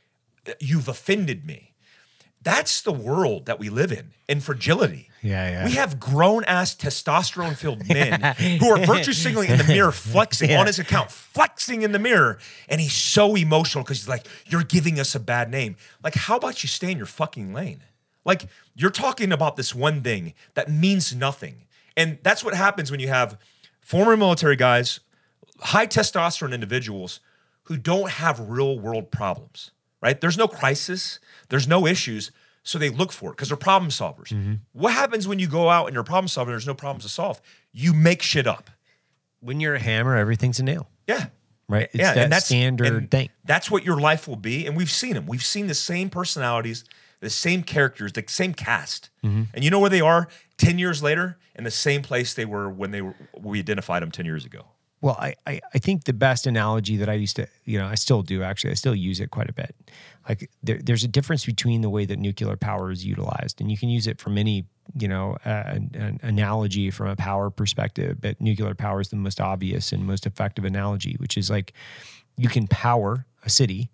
You've 0.61 0.89
offended 0.89 1.45
me. 1.45 1.68
That's 2.43 2.83
the 2.83 2.93
world 2.93 3.47
that 3.47 3.59
we 3.59 3.69
live 3.69 3.91
in, 3.93 4.13
in 4.29 4.41
fragility. 4.41 5.11
Yeah, 5.23 5.51
yeah. 5.51 5.65
We 5.67 5.73
have 5.73 5.99
grown 5.99 6.45
ass 6.45 6.75
testosterone 6.77 7.57
filled 7.57 7.89
men 7.93 8.21
who 8.61 8.71
are 8.71 8.79
virtue 8.87 9.13
signaling 9.13 9.51
in 9.51 9.59
the 9.59 9.65
mirror, 9.65 9.91
flexing 9.93 10.51
Yeah. 10.51 10.61
on 10.61 10.67
his 10.67 10.79
account, 10.79 11.11
flexing 11.11 11.83
in 11.83 11.91
the 11.93 11.99
mirror. 11.99 12.39
And 12.69 12.81
he's 12.81 12.93
so 12.95 13.35
emotional 13.35 13.83
because 13.83 13.99
he's 13.99 14.09
like, 14.09 14.27
You're 14.47 14.63
giving 14.63 15.01
us 15.01 15.15
a 15.17 15.21
bad 15.21 15.51
name. 15.51 15.77
Like, 16.03 16.15
how 16.15 16.37
about 16.37 16.63
you 16.63 16.69
stay 16.69 16.93
in 16.93 16.97
your 16.97 17.07
fucking 17.07 17.53
lane? 17.53 17.83
Like, 18.25 18.47
you're 18.75 18.91
talking 18.91 19.33
about 19.33 19.57
this 19.57 19.75
one 19.75 20.03
thing 20.03 20.35
that 20.55 20.71
means 20.71 21.15
nothing. 21.15 21.65
And 21.97 22.19
that's 22.23 22.45
what 22.45 22.55
happens 22.55 22.91
when 22.93 23.01
you 23.01 23.09
have 23.09 23.37
former 23.81 24.17
military 24.17 24.55
guys, 24.55 25.01
high 25.61 25.87
testosterone 25.89 26.53
individuals 26.55 27.19
who 27.65 27.77
don't 27.77 28.11
have 28.13 28.39
real 28.39 28.79
world 28.79 29.11
problems, 29.11 29.73
right? 30.03 30.21
There's 30.21 30.39
no 30.39 30.49
crisis, 30.49 31.19
there's 31.49 31.67
no 31.69 31.87
issues. 31.87 32.31
So 32.65 32.79
they 32.79 32.91
look 32.91 33.13
for 33.13 33.31
it 33.31 33.37
because 33.37 33.49
they're 33.49 33.57
problem 33.57 33.91
solvers. 33.91 34.59
What 34.73 34.93
happens 34.93 35.27
when 35.27 35.39
you 35.39 35.47
go 35.49 35.71
out 35.71 35.87
and 35.87 35.95
you're 35.95 36.03
a 36.03 36.05
problem 36.05 36.29
solver 36.29 36.51
and 36.51 36.55
there's 36.55 36.67
no 36.67 36.75
problems 36.75 37.05
to 37.05 37.09
solve? 37.09 37.41
You 37.73 37.95
make 37.95 38.21
shit 38.23 38.47
up. 38.47 38.71
when 39.41 39.61
you're 39.61 39.77
a 39.77 39.81
hammer, 39.81 40.17
everything's 40.17 40.59
a 40.59 40.65
nail, 40.65 40.89
Yeah. 41.07 41.27
right? 41.69 41.89
It's 41.93 42.03
that 42.03 42.43
standard 42.43 42.89
and 42.89 43.11
thing. 43.11 43.31
That's 43.45 43.71
what 43.71 43.85
your 43.85 43.99
life 44.01 44.27
will 44.27 44.37
be. 44.37 44.67
And 44.67 44.77
we've 44.77 44.91
seen 44.91 45.15
them. 45.15 45.27
We've 45.27 45.45
seen 45.45 45.69
the 45.69 45.75
same 45.75 46.11
personalities, 46.11 46.85
the 47.21 47.31
same 47.31 47.63
characters, 47.63 48.13
the 48.13 48.25
same 48.27 48.53
cast. 48.53 49.11
Mm-hmm. 49.25 49.45
And 49.55 49.63
you 49.65 49.71
know 49.71 49.79
where 49.79 49.89
they 49.91 50.01
are 50.01 50.27
10 50.59 50.79
years 50.81 51.03
later? 51.05 51.39
In 51.55 51.63
the 51.65 51.71
same 51.71 52.03
place 52.03 52.35
they 52.35 52.45
were 52.45 52.69
when 52.69 52.91
they 52.91 53.01
were 53.01 53.15
we 53.39 53.61
identified 53.61 54.03
them 54.03 54.11
10 54.11 54.27
years 54.27 54.45
ago. 54.45 54.65
Well, 55.01 55.17
I, 55.19 55.35
I, 55.47 55.61
I 55.73 55.79
think 55.79 56.05
the 56.05 56.13
best 56.13 56.47
analogy 56.47 56.97
that 56.97 57.09
I 57.09 57.13
used 57.13 57.37
to, 57.37 57.47
you 57.65 57.79
know, 57.79 57.87
I 57.87 57.95
still 57.95 58.23
do 58.23 58.43
actually, 58.43 58.73
I 58.73 58.75
still 58.75 58.97
use 58.97 59.21
it 59.21 59.31
quite 59.31 59.49
a 59.49 59.53
bit. 59.53 59.75
Like 60.29 60.51
there, 60.63 60.79
there's 60.83 61.05
a 61.05 61.09
difference 61.09 61.47
between 61.47 61.83
the 61.83 61.91
way 61.91 62.05
that 62.05 62.19
nuclear 62.19 62.57
power 62.57 62.91
is 62.91 63.05
utilized, 63.05 63.61
and 63.61 63.71
you 63.71 63.79
can 63.79 63.89
use 63.89 64.07
it 64.09 64.21
from 64.21 64.37
any, 64.37 64.67
you 64.99 65.07
know, 65.07 65.37
uh, 65.47 65.65
an, 65.67 65.91
an 65.95 66.21
analogy 66.23 66.91
from 66.91 67.09
a 67.09 67.17
power 67.17 67.49
perspective. 67.49 68.21
But 68.21 68.41
nuclear 68.41 68.75
power 68.75 69.01
is 69.01 69.09
the 69.09 69.17
most 69.17 69.41
obvious 69.41 69.93
and 69.93 70.05
most 70.05 70.27
effective 70.27 70.65
analogy, 70.65 71.15
which 71.19 71.37
is 71.37 71.49
like 71.49 71.73
you 72.37 72.49
can 72.49 72.67
power 72.67 73.25
a 73.45 73.51
city 73.51 73.91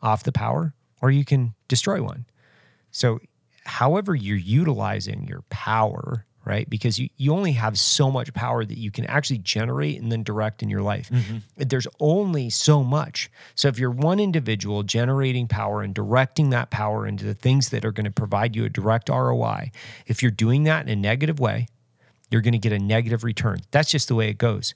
off 0.00 0.24
the 0.24 0.32
power, 0.32 0.74
or 1.02 1.10
you 1.10 1.24
can 1.24 1.54
destroy 1.68 2.02
one. 2.02 2.24
So, 2.90 3.18
however 3.64 4.14
you're 4.14 4.36
utilizing 4.36 5.26
your 5.28 5.42
power, 5.50 6.24
right? 6.46 6.70
Because 6.70 6.98
you, 6.98 7.10
you 7.16 7.34
only 7.34 7.52
have 7.52 7.78
so 7.78 8.10
much 8.10 8.32
power 8.32 8.64
that 8.64 8.78
you 8.78 8.90
can 8.90 9.04
actually 9.06 9.38
generate 9.38 10.00
and 10.00 10.10
then 10.10 10.22
direct 10.22 10.62
in 10.62 10.70
your 10.70 10.80
life. 10.80 11.10
Mm-hmm. 11.10 11.38
There's 11.56 11.88
only 12.00 12.48
so 12.48 12.82
much. 12.82 13.30
So, 13.54 13.68
if 13.68 13.78
you're 13.78 13.90
one 13.90 14.20
individual 14.20 14.84
generating 14.84 15.48
power 15.48 15.82
and 15.82 15.92
directing 15.92 16.50
that 16.50 16.70
power 16.70 17.06
into 17.06 17.24
the 17.24 17.34
things 17.34 17.70
that 17.70 17.84
are 17.84 17.92
going 17.92 18.04
to 18.04 18.10
provide 18.10 18.56
you 18.56 18.64
a 18.64 18.70
direct 18.70 19.08
ROI, 19.08 19.72
if 20.06 20.22
you're 20.22 20.30
doing 20.30 20.62
that 20.64 20.86
in 20.86 20.88
a 20.88 20.96
negative 20.96 21.40
way, 21.40 21.66
you're 22.30 22.42
going 22.42 22.52
to 22.52 22.58
get 22.58 22.72
a 22.72 22.78
negative 22.78 23.24
return. 23.24 23.58
That's 23.72 23.90
just 23.90 24.08
the 24.08 24.14
way 24.14 24.30
it 24.30 24.38
goes 24.38 24.72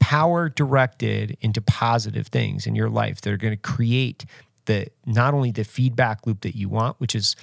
power 0.00 0.48
directed 0.48 1.36
into 1.40 1.60
positive 1.60 2.26
things 2.28 2.66
in 2.66 2.74
your 2.74 2.88
life 2.88 3.20
that 3.20 3.32
are 3.32 3.36
going 3.36 3.52
to 3.52 3.60
create 3.60 4.24
the 4.64 4.88
not 5.06 5.34
only 5.34 5.52
the 5.52 5.62
feedback 5.62 6.26
loop 6.26 6.40
that 6.40 6.56
you 6.56 6.68
want, 6.68 6.98
which 6.98 7.14
is 7.14 7.36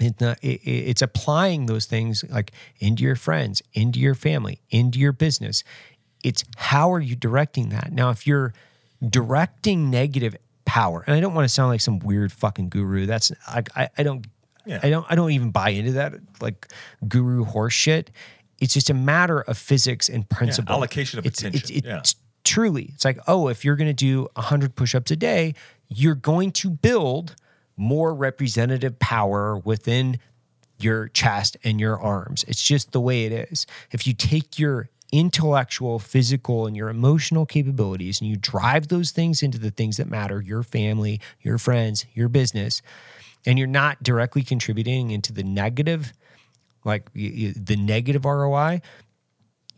it, 0.00 0.20
it, 0.42 0.60
it's 0.64 1.02
applying 1.02 1.66
those 1.66 1.86
things 1.86 2.24
like 2.28 2.52
into 2.78 3.02
your 3.02 3.16
friends, 3.16 3.62
into 3.72 4.00
your 4.00 4.14
family, 4.14 4.60
into 4.70 4.98
your 4.98 5.12
business. 5.12 5.62
It's 6.24 6.44
how 6.56 6.92
are 6.92 7.00
you 7.00 7.16
directing 7.16 7.68
that? 7.70 7.92
Now, 7.92 8.10
if 8.10 8.26
you're 8.26 8.52
directing 9.06 9.90
negative 9.90 10.36
power, 10.64 11.02
and 11.06 11.16
I 11.16 11.20
don't 11.20 11.34
want 11.34 11.44
to 11.46 11.48
sound 11.48 11.70
like 11.70 11.80
some 11.80 11.98
weird 11.98 12.32
fucking 12.32 12.68
guru. 12.68 13.06
That's 13.06 13.32
I, 13.46 13.62
I, 13.74 13.88
I 13.98 14.02
don't 14.02 14.26
Yeah. 14.66 14.80
I 14.82 14.90
don't 14.90 15.06
I 15.08 15.14
don't 15.14 15.32
even 15.32 15.50
buy 15.50 15.70
into 15.70 15.92
that 15.92 16.14
like 16.40 16.68
guru 17.08 17.44
horse 17.44 17.74
shit. 17.74 18.10
It's 18.58 18.74
just 18.74 18.90
a 18.90 18.94
matter 18.94 19.40
of 19.40 19.56
physics 19.56 20.08
and 20.10 20.28
principle. 20.28 20.74
allocation 20.74 21.18
of 21.18 21.24
it's, 21.24 21.40
attention, 21.40 21.76
It's, 21.76 21.86
yeah. 21.86 21.98
it's 21.98 22.14
truly, 22.44 22.90
it's 22.94 23.04
like, 23.04 23.18
oh, 23.26 23.48
if 23.48 23.64
you're 23.64 23.76
going 23.76 23.88
to 23.88 23.94
do 23.94 24.28
100 24.34 24.74
push 24.76 24.94
ups 24.94 25.10
a 25.10 25.16
day, 25.16 25.54
you're 25.88 26.14
going 26.14 26.52
to 26.52 26.68
build 26.68 27.36
more 27.80 28.14
representative 28.14 28.98
power 28.98 29.56
within 29.58 30.18
your 30.78 31.08
chest 31.08 31.56
and 31.64 31.80
your 31.80 31.98
arms. 31.98 32.44
It's 32.46 32.62
just 32.62 32.92
the 32.92 33.00
way 33.00 33.24
it 33.24 33.50
is. 33.50 33.66
If 33.90 34.06
you 34.06 34.14
take 34.14 34.58
your 34.58 34.90
intellectual, 35.12 35.98
physical, 35.98 36.66
and 36.66 36.76
your 36.76 36.88
emotional 36.88 37.44
capabilities 37.46 38.20
and 38.20 38.30
you 38.30 38.36
drive 38.36 38.88
those 38.88 39.10
things 39.10 39.42
into 39.42 39.58
the 39.58 39.70
things 39.70 39.96
that 39.96 40.08
matter 40.08 40.40
your 40.40 40.62
family, 40.62 41.20
your 41.40 41.58
friends, 41.58 42.06
your 42.14 42.28
business 42.28 42.82
and 43.46 43.58
you're 43.58 43.66
not 43.66 44.02
directly 44.02 44.42
contributing 44.42 45.10
into 45.10 45.32
the 45.32 45.42
negative, 45.42 46.12
like 46.84 47.12
the 47.14 47.76
negative 47.78 48.24
ROI, 48.24 48.82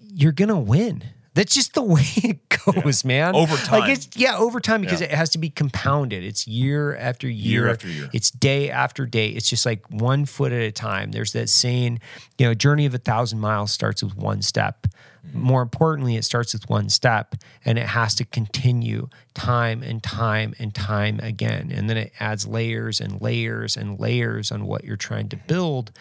you're 0.01 0.33
gonna 0.33 0.59
win. 0.59 1.05
That's 1.35 1.55
just 1.55 1.75
the 1.75 1.83
way 1.95 2.05
it 2.17 2.49
goes, 2.49 3.05
man. 3.05 3.35
Over 3.35 3.57
time. 3.57 3.81
like 3.81 3.91
it's 3.91 4.09
yeah, 4.17 4.37
over 4.37 4.61
time 4.61 4.81
because 4.83 5.01
Yeah. 5.01 5.09
it 5.09 5.13
has 5.15 5.31
to 5.31 5.39
be 5.39 5.51
compounded. 5.51 6.25
It's 6.25 6.47
year 6.47 6.95
after 6.97 7.29
year, 7.29 7.63
Year 7.63 7.71
after 7.71 7.89
year. 7.89 8.11
It's 8.13 8.31
day 8.31 8.71
after 8.71 9.07
day. 9.07 9.29
It's 9.29 9.49
just 9.49 9.65
like 9.65 9.89
one 9.91 10.27
foot 10.27 10.53
at 10.53 10.61
a 10.61 10.73
time. 10.73 11.13
There's 11.13 11.33
that 11.33 11.49
saying, 11.49 12.01
you 12.39 12.47
know, 12.47 12.55
journey 12.55 12.87
of 12.87 12.95
a 12.95 12.99
thousand 12.99 13.41
miles 13.41 13.73
starts 13.73 14.03
with 14.03 14.17
one 14.17 14.43
step. 14.43 14.87
Mm-hmm. 15.27 15.41
More 15.41 15.63
importantly, 15.63 16.17
it 16.17 16.25
starts 16.25 16.53
with 16.53 16.69
one 16.69 16.89
step 16.89 17.35
and 17.65 17.79
it 17.79 17.87
has 17.87 18.15
to 18.17 18.25
continue 18.25 19.09
time 19.35 19.83
and 19.83 20.03
time 20.03 20.55
and 20.59 20.75
time 20.75 21.19
again. 21.23 21.73
And 21.73 21.89
then 21.89 21.97
it 21.97 22.13
adds 22.21 22.47
layers 22.47 23.01
and 23.01 23.21
layers 23.21 23.77
and 23.77 23.99
layers 23.99 24.51
on 24.53 24.67
what 24.67 24.85
you're 24.85 24.97
trying 24.97 25.29
to 25.31 25.37
mm-hmm. 25.37 25.47
build 25.47 25.93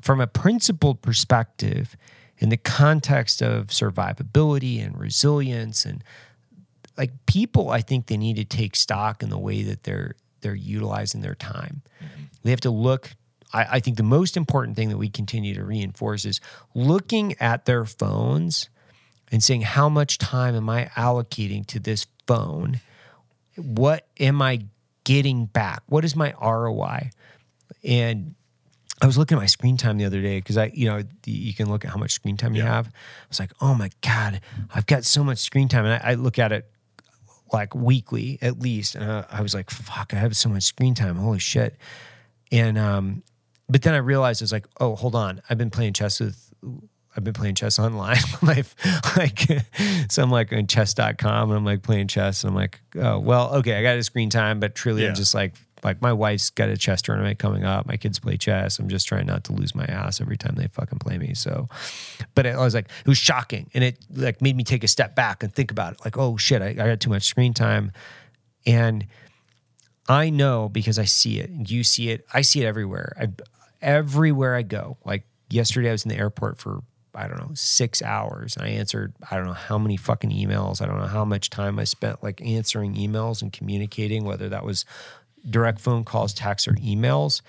from 0.00 0.20
a 0.20 0.26
principled 0.26 1.02
perspective 1.02 1.96
in 2.42 2.50
the 2.50 2.56
context 2.56 3.40
of 3.40 3.68
survivability 3.68 4.84
and 4.84 4.98
resilience 4.98 5.86
and 5.86 6.04
like 6.98 7.12
people 7.26 7.70
i 7.70 7.80
think 7.80 8.06
they 8.06 8.16
need 8.16 8.36
to 8.36 8.44
take 8.44 8.76
stock 8.76 9.22
in 9.22 9.30
the 9.30 9.38
way 9.38 9.62
that 9.62 9.84
they're 9.84 10.14
they're 10.42 10.54
utilizing 10.54 11.22
their 11.22 11.34
time. 11.34 11.82
Mm-hmm. 12.04 12.22
They 12.42 12.50
have 12.50 12.60
to 12.60 12.70
look 12.70 13.12
I, 13.54 13.66
I 13.72 13.80
think 13.80 13.96
the 13.96 14.02
most 14.02 14.36
important 14.36 14.76
thing 14.76 14.90
that 14.90 14.98
we 14.98 15.08
continue 15.08 15.54
to 15.54 15.64
reinforce 15.64 16.24
is 16.24 16.40
looking 16.74 17.34
at 17.40 17.64
their 17.64 17.84
phones 17.84 18.68
and 19.30 19.42
saying 19.42 19.62
how 19.62 19.88
much 19.88 20.18
time 20.18 20.54
am 20.54 20.68
i 20.68 20.90
allocating 20.96 21.66
to 21.68 21.80
this 21.80 22.06
phone? 22.26 22.80
What 23.56 24.06
am 24.20 24.42
i 24.42 24.66
getting 25.04 25.46
back? 25.46 25.82
What 25.86 26.04
is 26.04 26.14
my 26.14 26.34
roi 26.40 27.10
and 27.82 28.34
I 29.02 29.06
was 29.06 29.18
looking 29.18 29.36
at 29.36 29.40
my 29.40 29.46
screen 29.46 29.76
time 29.76 29.98
the 29.98 30.04
other 30.04 30.22
day 30.22 30.38
because 30.38 30.56
I, 30.56 30.70
you 30.72 30.86
know, 30.86 31.02
you 31.26 31.52
can 31.52 31.68
look 31.68 31.84
at 31.84 31.90
how 31.90 31.98
much 31.98 32.12
screen 32.12 32.36
time 32.36 32.54
you 32.54 32.62
Yeah. 32.62 32.72
have. 32.72 32.86
I 32.86 33.26
was 33.28 33.40
like, 33.40 33.50
oh 33.60 33.74
my 33.74 33.90
God, 34.00 34.40
I've 34.72 34.86
got 34.86 35.04
so 35.04 35.24
much 35.24 35.38
screen 35.38 35.66
time. 35.68 35.84
And 35.84 35.94
I, 36.02 36.12
I 36.12 36.14
look 36.14 36.38
at 36.38 36.52
it 36.52 36.70
like 37.52 37.74
weekly 37.74 38.38
at 38.40 38.60
least. 38.60 38.94
And 38.94 39.04
I, 39.04 39.24
I 39.30 39.42
was 39.42 39.54
like, 39.54 39.70
fuck, 39.70 40.14
I 40.14 40.18
have 40.18 40.36
so 40.36 40.48
much 40.48 40.62
screen 40.62 40.94
time. 40.94 41.16
Holy 41.16 41.40
shit. 41.40 41.76
And, 42.52 42.78
um, 42.78 43.22
but 43.68 43.82
then 43.82 43.94
I 43.94 43.98
realized 43.98 44.40
I 44.40 44.44
was 44.44 44.52
like, 44.52 44.66
oh, 44.80 44.94
hold 44.94 45.14
on. 45.16 45.42
I've 45.50 45.58
been 45.58 45.70
playing 45.70 45.94
chess 45.94 46.20
with, 46.20 46.52
I've 47.16 47.24
been 47.24 47.34
playing 47.34 47.56
chess 47.56 47.78
online. 47.80 48.18
like, 48.40 48.66
like, 49.16 49.48
so 50.08 50.22
I'm 50.22 50.30
like 50.30 50.52
on 50.52 50.68
chess.com 50.68 51.50
and 51.50 51.58
I'm 51.58 51.64
like 51.64 51.82
playing 51.82 52.06
chess 52.06 52.44
and 52.44 52.50
I'm 52.50 52.54
like, 52.54 52.80
oh, 52.96 53.18
well, 53.18 53.52
okay, 53.56 53.74
I 53.76 53.82
got 53.82 53.96
a 53.98 54.02
screen 54.04 54.30
time, 54.30 54.60
but 54.60 54.76
truly 54.76 55.02
Yeah. 55.02 55.08
I'm 55.08 55.14
just 55.16 55.34
like, 55.34 55.54
like 55.82 56.00
my 56.00 56.12
wife's 56.12 56.50
got 56.50 56.68
a 56.68 56.76
chess 56.76 57.02
tournament 57.02 57.38
coming 57.38 57.64
up. 57.64 57.86
My 57.86 57.96
kids 57.96 58.18
play 58.18 58.36
chess. 58.36 58.78
I'm 58.78 58.88
just 58.88 59.06
trying 59.06 59.26
not 59.26 59.44
to 59.44 59.52
lose 59.52 59.74
my 59.74 59.84
ass 59.84 60.20
every 60.20 60.36
time 60.36 60.54
they 60.56 60.68
fucking 60.68 60.98
play 60.98 61.18
me. 61.18 61.34
So, 61.34 61.68
but 62.34 62.46
it, 62.46 62.54
I 62.54 62.58
was 62.58 62.74
like, 62.74 62.86
it 63.00 63.08
was 63.08 63.18
shocking, 63.18 63.70
and 63.74 63.82
it 63.82 63.98
like 64.14 64.40
made 64.40 64.56
me 64.56 64.64
take 64.64 64.84
a 64.84 64.88
step 64.88 65.14
back 65.14 65.42
and 65.42 65.52
think 65.52 65.70
about 65.70 65.94
it. 65.94 66.04
Like, 66.04 66.16
oh 66.16 66.36
shit, 66.36 66.62
I, 66.62 66.68
I 66.68 66.74
got 66.74 67.00
too 67.00 67.10
much 67.10 67.24
screen 67.24 67.54
time, 67.54 67.92
and 68.66 69.06
I 70.08 70.30
know 70.30 70.68
because 70.68 70.98
I 70.98 71.04
see 71.04 71.40
it. 71.40 71.50
and 71.50 71.70
You 71.70 71.84
see 71.84 72.10
it. 72.10 72.26
I 72.32 72.42
see 72.42 72.62
it 72.62 72.66
everywhere. 72.66 73.14
I, 73.18 73.28
everywhere 73.80 74.54
I 74.54 74.62
go. 74.62 74.96
Like 75.04 75.24
yesterday, 75.50 75.88
I 75.88 75.92
was 75.92 76.04
in 76.04 76.08
the 76.10 76.16
airport 76.18 76.58
for 76.58 76.82
I 77.14 77.28
don't 77.28 77.38
know 77.38 77.50
six 77.54 78.02
hours. 78.02 78.56
And 78.56 78.64
I 78.64 78.70
answered 78.70 79.14
I 79.30 79.36
don't 79.36 79.46
know 79.46 79.52
how 79.52 79.78
many 79.78 79.96
fucking 79.96 80.30
emails. 80.30 80.80
I 80.80 80.86
don't 80.86 80.98
know 80.98 81.06
how 81.06 81.24
much 81.24 81.50
time 81.50 81.78
I 81.78 81.84
spent 81.84 82.22
like 82.22 82.40
answering 82.40 82.94
emails 82.94 83.42
and 83.42 83.52
communicating, 83.52 84.24
whether 84.24 84.48
that 84.48 84.64
was 84.64 84.84
direct 85.48 85.80
phone 85.80 86.04
calls, 86.04 86.34
texts, 86.34 86.68
or 86.68 86.74
emails. 86.74 87.40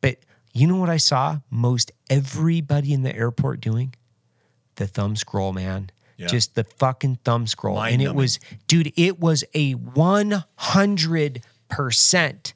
But 0.00 0.18
you 0.52 0.66
know 0.66 0.76
what 0.76 0.90
I 0.90 0.96
saw 0.96 1.40
most 1.50 1.92
everybody 2.10 2.92
in 2.92 3.02
the 3.02 3.14
airport 3.14 3.60
doing? 3.60 3.94
The 4.76 4.86
thumb 4.86 5.16
scroll, 5.16 5.52
man. 5.52 5.90
Just 6.26 6.54
the 6.56 6.64
fucking 6.64 7.20
thumb 7.24 7.46
scroll. 7.46 7.76
and 7.92 8.02
it 8.02 8.14
was, 8.14 8.40
dude, 8.66 8.92
it 8.96 9.20
was 9.20 9.44
a 9.54 9.76
100%. 9.76 12.52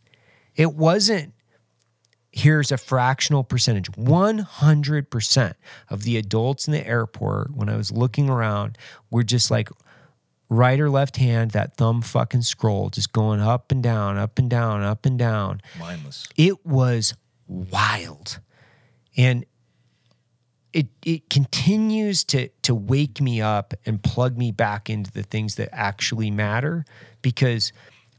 It 0.57 0.75
wasn't, 0.75 1.35
here's 2.33 2.73
a 2.73 2.79
fractional 2.79 3.45
percentage 3.45 3.93
100% 3.93 5.55
of 5.91 6.03
the 6.03 6.17
adults 6.17 6.67
in 6.67 6.73
the 6.73 6.87
airport, 6.87 7.55
when 7.55 7.69
I 7.69 7.77
was 7.77 7.93
looking 7.93 8.29
around, 8.29 8.77
were 9.11 9.23
just 9.23 9.51
like, 9.51 9.69
right 10.53 10.79
or 10.79 10.91
left 10.91 11.17
hand, 11.17 11.53
that 11.53 11.77
thumb 11.77 12.03
fucking 12.03 12.43
scroll, 12.43 12.91
just 12.91 13.13
going 13.13 13.41
up 13.41 13.73
and 13.73 13.83
down, 13.83 14.19
up 14.19 14.39
and 14.39 14.51
down, 14.51 14.83
up 14.83 15.07
and 15.07 15.19
down 15.19 15.63
Mindless. 15.79 16.29
it 16.37 16.65
was 16.65 17.15
wild 17.49 18.39
and 19.17 19.45
it 20.73 20.89
it 21.05 21.29
continues 21.29 22.25
to 22.25 22.49
to 22.63 22.75
wake 22.75 23.21
me 23.21 23.41
up 23.41 23.75
and 23.85 24.03
plug 24.03 24.39
me 24.39 24.51
back 24.51 24.89
into 24.89 25.11
the 25.11 25.23
things 25.23 25.57
that 25.57 25.69
actually 25.73 26.31
matter 26.31 26.85
because 27.21 27.73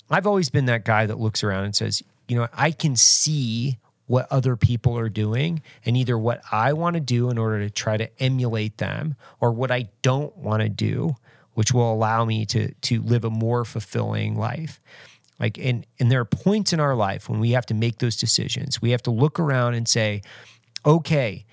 I've 0.10 0.28
always 0.28 0.50
been 0.50 0.66
that 0.66 0.86
guy 0.86 1.06
that 1.06 1.20
looks 1.20 1.44
around 1.44 1.66
and 1.66 1.76
says, 1.76 2.04
you 2.28 2.36
know, 2.36 2.48
I 2.54 2.72
can 2.72 2.96
see 2.96 3.80
what 4.06 4.28
other 4.30 4.56
people 4.56 4.98
are 4.98 5.10
doing 5.10 5.62
and 5.86 5.98
either 5.98 6.18
what 6.18 6.42
I 6.52 6.74
want 6.74 6.96
to 6.96 7.00
do 7.00 7.30
in 7.30 7.38
order 7.38 7.60
to 7.60 7.70
try 7.70 7.98
to 7.98 8.10
emulate 8.22 8.78
them 8.78 9.16
or 9.40 9.52
what 9.52 9.72
I 9.72 9.90
don't 10.02 10.36
want 10.38 10.62
to 10.62 10.70
do 10.70 11.16
which 11.54 11.74
will 11.74 11.92
allow 11.92 12.26
me 12.26 12.46
to 12.48 12.74
to 12.74 13.02
live 13.02 13.24
a 13.24 13.30
more 13.30 13.66
fulfilling 13.66 14.36
life. 14.36 14.80
Like 15.40 15.58
and 15.58 15.86
and 16.00 16.12
there 16.12 16.20
are 16.20 16.26
points 16.26 16.74
in 16.74 16.80
our 16.80 16.96
life 16.96 17.30
when 17.30 17.40
we 17.40 17.52
have 17.52 17.66
to 17.68 17.74
make 17.74 18.00
those 18.00 18.16
decisions. 18.16 18.82
We 18.82 18.92
have 18.92 19.04
to 19.04 19.12
look 19.12 19.40
around 19.40 19.76
and 19.76 19.88
say 19.88 20.22
okay 20.86 21.46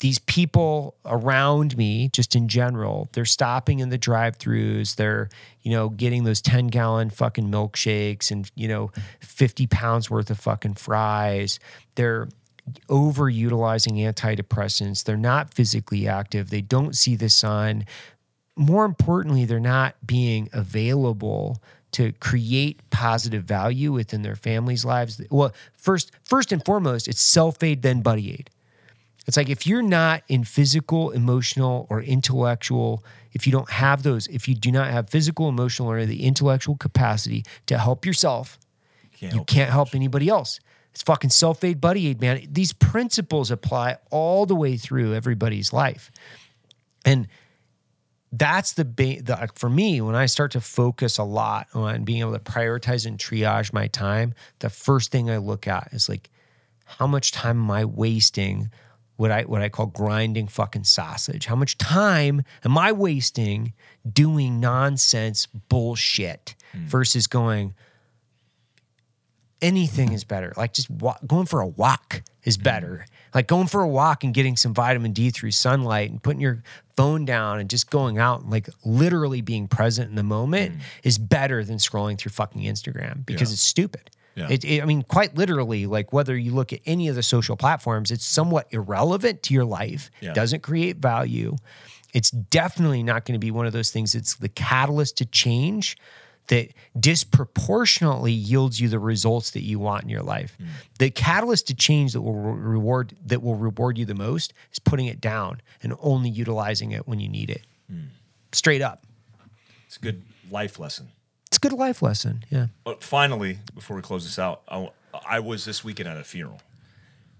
these 0.00 0.18
people 0.18 0.96
around 1.04 1.76
me 1.76 2.08
just 2.08 2.34
in 2.34 2.48
general 2.48 3.08
they're 3.12 3.26
stopping 3.26 3.80
in 3.80 3.90
the 3.90 3.98
drive-throughs. 3.98 4.96
They're 4.96 5.28
you 5.62 5.70
know 5.70 5.90
getting 5.90 6.24
those 6.24 6.40
10 6.40 6.68
gallon 6.68 7.10
fucking 7.10 7.50
milkshakes 7.50 8.30
and 8.30 8.50
you 8.54 8.66
know 8.66 8.90
50 9.20 9.66
pounds 9.66 10.10
worth 10.10 10.30
of 10.30 10.40
fucking 10.40 10.74
fries. 10.74 11.60
They're 11.94 12.28
overutilizing 12.88 13.98
antidepressants. 13.98 15.04
They're 15.04 15.16
not 15.16 15.52
physically 15.52 16.08
active. 16.08 16.50
They 16.50 16.62
don't 16.62 16.96
see 16.96 17.16
the 17.16 17.30
sun 17.30 17.84
more 18.56 18.84
importantly, 18.84 19.44
they're 19.44 19.60
not 19.60 19.94
being 20.04 20.48
available 20.52 21.62
to 21.92 22.12
create 22.12 22.78
positive 22.90 23.44
value 23.44 23.92
within 23.92 24.22
their 24.22 24.36
families' 24.36 24.84
lives. 24.84 25.20
Well, 25.30 25.52
first, 25.72 26.12
first 26.22 26.52
and 26.52 26.64
foremost, 26.64 27.08
it's 27.08 27.20
self-aid, 27.20 27.82
then 27.82 28.00
buddy 28.00 28.32
aid. 28.32 28.50
It's 29.26 29.36
like 29.36 29.48
if 29.48 29.66
you're 29.66 29.82
not 29.82 30.22
in 30.28 30.44
physical, 30.44 31.10
emotional, 31.10 31.86
or 31.90 32.00
intellectual, 32.00 33.04
if 33.32 33.46
you 33.46 33.52
don't 33.52 33.70
have 33.70 34.02
those, 34.02 34.26
if 34.28 34.48
you 34.48 34.54
do 34.54 34.72
not 34.72 34.90
have 34.90 35.10
physical, 35.10 35.48
emotional, 35.48 35.90
or 35.90 36.04
the 36.06 36.24
intellectual 36.24 36.76
capacity 36.76 37.44
to 37.66 37.78
help 37.78 38.06
yourself, 38.06 38.58
Can't 39.12 39.32
you 39.32 39.38
help 39.38 39.46
can't 39.46 39.70
help 39.70 39.94
anybody 39.94 40.28
else. 40.28 40.58
It's 40.92 41.02
fucking 41.02 41.30
self 41.30 41.62
aid, 41.62 41.80
buddy 41.80 42.08
aid, 42.08 42.20
man. 42.20 42.46
These 42.50 42.72
principles 42.72 43.50
apply 43.50 43.98
all 44.10 44.46
the 44.46 44.56
way 44.56 44.76
through 44.76 45.14
everybody's 45.14 45.72
life. 45.72 46.10
And 47.04 47.28
that's 48.32 48.72
the, 48.72 48.84
ba- 48.84 49.22
the 49.22 49.48
for 49.54 49.68
me 49.68 50.00
when 50.00 50.14
I 50.14 50.26
start 50.26 50.52
to 50.52 50.60
focus 50.60 51.18
a 51.18 51.24
lot 51.24 51.66
on 51.74 52.04
being 52.04 52.20
able 52.20 52.32
to 52.32 52.38
prioritize 52.38 53.06
and 53.06 53.18
triage 53.18 53.72
my 53.72 53.88
time. 53.88 54.34
The 54.60 54.70
first 54.70 55.10
thing 55.10 55.30
I 55.30 55.38
look 55.38 55.66
at 55.66 55.88
is 55.92 56.08
like, 56.08 56.30
how 56.84 57.06
much 57.06 57.32
time 57.32 57.58
am 57.58 57.70
I 57.70 57.84
wasting? 57.84 58.70
What 59.16 59.30
I 59.30 59.42
what 59.42 59.60
I 59.60 59.68
call 59.68 59.86
grinding 59.86 60.48
fucking 60.48 60.84
sausage. 60.84 61.44
How 61.44 61.54
much 61.54 61.76
time 61.76 62.42
am 62.64 62.78
I 62.78 62.90
wasting 62.90 63.74
doing 64.10 64.60
nonsense 64.60 65.46
bullshit 65.46 66.54
hmm. 66.72 66.86
versus 66.86 67.26
going? 67.26 67.74
anything 69.62 70.12
is 70.12 70.24
better. 70.24 70.52
Like 70.56 70.72
just 70.72 70.90
wa- 70.90 71.18
going 71.26 71.46
for 71.46 71.60
a 71.60 71.66
walk 71.66 72.22
is 72.44 72.56
hmm. 72.56 72.62
better. 72.62 73.06
Like 73.34 73.46
going 73.46 73.66
for 73.66 73.80
a 73.82 73.88
walk 73.88 74.24
and 74.24 74.34
getting 74.34 74.56
some 74.56 74.74
vitamin 74.74 75.12
D 75.12 75.30
through 75.30 75.52
sunlight 75.52 76.10
and 76.10 76.22
putting 76.22 76.40
your 76.40 76.62
phone 76.96 77.24
down 77.24 77.60
and 77.60 77.70
just 77.70 77.90
going 77.90 78.18
out 78.18 78.42
and 78.42 78.50
like 78.50 78.68
literally 78.84 79.40
being 79.40 79.68
present 79.68 80.10
in 80.10 80.16
the 80.16 80.22
moment 80.22 80.74
mm. 80.74 80.80
is 81.04 81.18
better 81.18 81.64
than 81.64 81.76
scrolling 81.78 82.18
through 82.18 82.30
fucking 82.32 82.62
Instagram 82.62 83.24
because 83.24 83.50
Yeah. 83.50 83.54
it's 83.54 83.62
stupid. 83.62 84.10
Yeah. 84.34 84.48
It, 84.50 84.64
it- 84.64 84.82
I 84.82 84.84
mean, 84.84 85.02
quite 85.02 85.36
literally, 85.36 85.86
like 85.86 86.12
whether 86.12 86.36
you 86.36 86.52
look 86.52 86.72
at 86.72 86.80
any 86.86 87.08
of 87.08 87.14
the 87.14 87.22
social 87.22 87.56
platforms, 87.56 88.10
it's 88.10 88.24
somewhat 88.24 88.66
irrelevant 88.70 89.42
to 89.44 89.54
your 89.54 89.64
life, 89.64 90.10
Yeah. 90.20 90.32
doesn't 90.32 90.62
create 90.62 90.96
value. 90.98 91.56
It's 92.12 92.30
definitely 92.30 93.02
not 93.02 93.24
going 93.24 93.34
to 93.34 93.44
be 93.44 93.50
one 93.52 93.66
of 93.66 93.72
those 93.72 93.90
things 93.90 94.12
that's 94.14 94.34
the 94.34 94.48
catalyst 94.48 95.16
to 95.18 95.24
change 95.24 95.96
that 96.50 96.74
disproportionately 96.98 98.32
yields 98.32 98.80
you 98.80 98.88
the 98.88 98.98
results 98.98 99.52
that 99.52 99.62
you 99.62 99.78
want 99.78 100.02
in 100.02 100.08
your 100.08 100.22
life. 100.22 100.56
Hmm. 100.58 100.66
The 100.98 101.10
catalyst 101.10 101.68
to 101.68 101.76
change 101.76 102.12
that 102.12 102.22
will 102.22 102.34
reward 102.34 103.16
that 103.24 103.40
will 103.40 103.54
reward 103.54 103.96
you 103.96 104.04
the 104.04 104.16
most 104.16 104.52
is 104.72 104.80
putting 104.80 105.06
it 105.06 105.20
down 105.20 105.62
and 105.80 105.94
only 106.00 106.28
utilizing 106.28 106.90
it 106.90 107.06
when 107.06 107.20
you 107.20 107.28
need 107.28 107.50
it. 107.50 107.62
Hmm. 107.88 108.08
Straight 108.52 108.82
up. 108.82 109.06
It's 109.86 109.96
a 109.96 110.00
good 110.00 110.22
life 110.50 110.80
lesson. 110.80 111.10
It's 111.46 111.56
a 111.56 111.60
good 111.60 111.72
life 111.72 112.02
lesson. 112.02 112.44
Yeah. 112.50 112.66
But 112.82 113.04
finally, 113.04 113.58
before 113.72 113.94
we 113.94 114.02
close 114.02 114.24
this 114.24 114.38
out, 114.38 114.62
I, 114.68 114.90
I 115.28 115.38
was 115.38 115.64
this 115.64 115.84
weekend 115.84 116.08
at 116.08 116.16
a 116.16 116.24
funeral, 116.24 116.60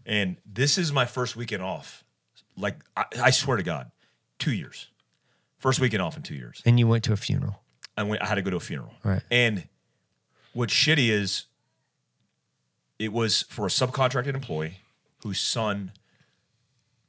and 0.06 0.36
this 0.46 0.78
is 0.78 0.92
my 0.92 1.04
first 1.04 1.34
weekend 1.34 1.64
off. 1.64 2.04
Like 2.56 2.76
I, 2.96 3.06
I 3.20 3.30
swear 3.30 3.56
to 3.56 3.64
God, 3.64 3.90
two 4.38 4.52
years, 4.52 4.86
first 5.58 5.80
weekend 5.80 6.00
off 6.00 6.16
in 6.16 6.22
two 6.22 6.36
years. 6.36 6.62
And 6.64 6.78
you 6.78 6.86
went 6.86 7.02
to 7.04 7.12
a 7.12 7.16
funeral. 7.16 7.60
I 8.00 8.04
went. 8.04 8.22
I 8.22 8.26
had 8.26 8.34
to 8.36 8.42
go 8.42 8.50
to 8.50 8.56
a 8.56 8.60
funeral. 8.60 8.94
Right. 9.04 9.22
And 9.30 9.68
what's 10.52 10.72
shitty 10.74 11.08
is, 11.10 11.44
it 12.98 13.12
was 13.12 13.42
for 13.48 13.66
a 13.66 13.68
subcontracted 13.68 14.34
employee 14.34 14.78
whose 15.22 15.40
son 15.40 15.92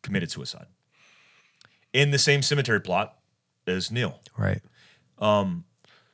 committed 0.02 0.32
suicide 0.32 0.66
in 1.94 2.12
the 2.12 2.18
same 2.20 2.42
cemetery 2.42 2.80
plot 2.82 3.18
as 3.68 3.92
Neil. 3.92 4.20
Right. 4.38 4.62
Um. 5.20 5.66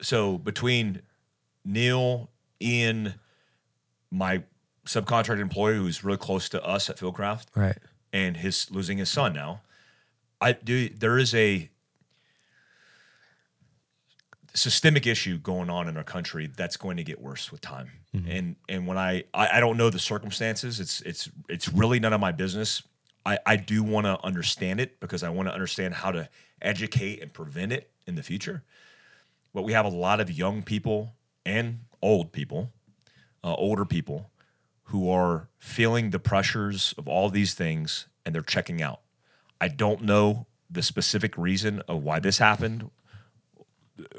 so 0.01 0.37
between 0.37 1.01
Neil, 1.63 2.29
Ian, 2.61 3.13
my 4.11 4.43
subcontract 4.85 5.39
employee 5.39 5.75
who's 5.77 6.03
really 6.03 6.17
close 6.17 6.49
to 6.49 6.63
us 6.63 6.89
at 6.89 6.97
Fieldcraft, 6.97 7.45
Right. 7.55 7.77
and 8.13 8.37
his 8.37 8.69
losing 8.71 8.97
his 8.97 9.09
son 9.09 9.33
now, 9.33 9.61
I 10.41 10.53
do. 10.53 10.89
There 10.89 11.17
is 11.17 11.33
a 11.35 11.69
systemic 14.57 15.05
issue 15.05 15.37
going 15.37 15.69
on 15.69 15.87
in 15.87 15.97
our 15.97 16.03
country 16.03 16.47
that's 16.47 16.77
going 16.77 16.97
to 16.97 17.03
get 17.03 17.21
worse 17.21 17.51
with 17.51 17.61
time. 17.61 17.91
And 18.27 18.55
and 18.67 18.87
when 18.87 18.97
I, 18.97 19.25
I 19.33 19.57
I 19.57 19.59
don't 19.59 19.77
know 19.77 19.89
the 19.89 19.99
circumstances, 19.99 20.79
it's 20.79 21.01
it's 21.01 21.29
it's 21.47 21.69
really 21.69 21.99
none 21.99 22.13
of 22.13 22.19
my 22.19 22.31
business. 22.31 22.81
I 23.25 23.37
I 23.45 23.55
do 23.55 23.83
want 23.83 24.05
to 24.05 24.19
understand 24.25 24.79
it 24.79 24.99
because 24.99 25.21
I 25.23 25.29
want 25.29 25.47
to 25.47 25.53
understand 25.53 25.93
how 25.93 26.11
to 26.11 26.27
educate 26.61 27.21
and 27.21 27.31
prevent 27.31 27.71
it 27.71 27.91
in 28.07 28.15
the 28.15 28.23
future. 28.23 28.63
But 29.53 29.63
we 29.63 29.73
have 29.73 29.85
a 29.85 29.89
lot 29.89 30.19
of 30.19 30.31
young 30.31 30.63
people 30.63 31.13
and 31.45 31.81
old 32.01 32.31
people, 32.31 32.71
uh, 33.43 33.53
older 33.53 33.85
people, 33.85 34.29
who 34.85 35.09
are 35.11 35.49
feeling 35.59 36.09
the 36.09 36.19
pressures 36.19 36.93
of 36.97 37.07
all 37.07 37.29
these 37.29 37.53
things 37.53 38.07
and 38.25 38.33
they're 38.33 38.41
checking 38.41 38.81
out. 38.81 39.01
I 39.59 39.67
don't 39.67 40.01
know 40.01 40.47
the 40.69 40.81
specific 40.81 41.37
reason 41.37 41.81
of 41.87 42.03
why 42.03 42.19
this 42.19 42.37
happened. 42.37 42.89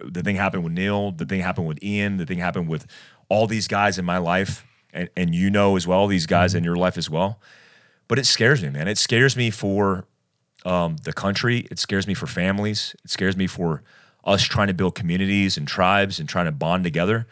The 0.04 0.22
thing 0.22 0.36
happened 0.36 0.64
with 0.64 0.72
Neil, 0.72 1.12
the 1.12 1.24
thing 1.24 1.40
happened 1.40 1.66
with 1.66 1.82
Ian, 1.82 2.16
the 2.16 2.26
thing 2.26 2.38
happened 2.38 2.68
with 2.68 2.86
all 3.28 3.46
these 3.46 3.68
guys 3.68 3.98
in 3.98 4.04
my 4.04 4.18
life, 4.18 4.64
and, 4.92 5.08
and 5.16 5.34
you 5.34 5.50
know 5.50 5.76
as 5.76 5.86
well, 5.86 6.06
these 6.06 6.26
guys 6.26 6.54
in 6.54 6.64
your 6.64 6.76
life 6.76 6.96
as 6.98 7.08
well. 7.08 7.40
But 8.08 8.18
it 8.18 8.24
scares 8.26 8.62
me, 8.62 8.70
man. 8.70 8.88
It 8.88 8.98
scares 8.98 9.36
me 9.36 9.50
for 9.50 10.06
um, 10.64 10.96
the 11.04 11.12
country. 11.12 11.68
It 11.70 11.78
scares 11.78 12.06
me 12.06 12.14
for 12.14 12.26
families. 12.26 12.96
It 13.04 13.10
scares 13.10 13.36
me 13.36 13.46
for 13.46 13.82
us 14.24 14.42
trying 14.42 14.68
to 14.68 14.74
build 14.74 14.94
communities 14.94 15.56
and 15.56 15.68
tribes 15.68 16.18
and 16.18 16.28
trying 16.28 16.46
to 16.46 16.52
bond 16.52 16.84
together 16.84 17.26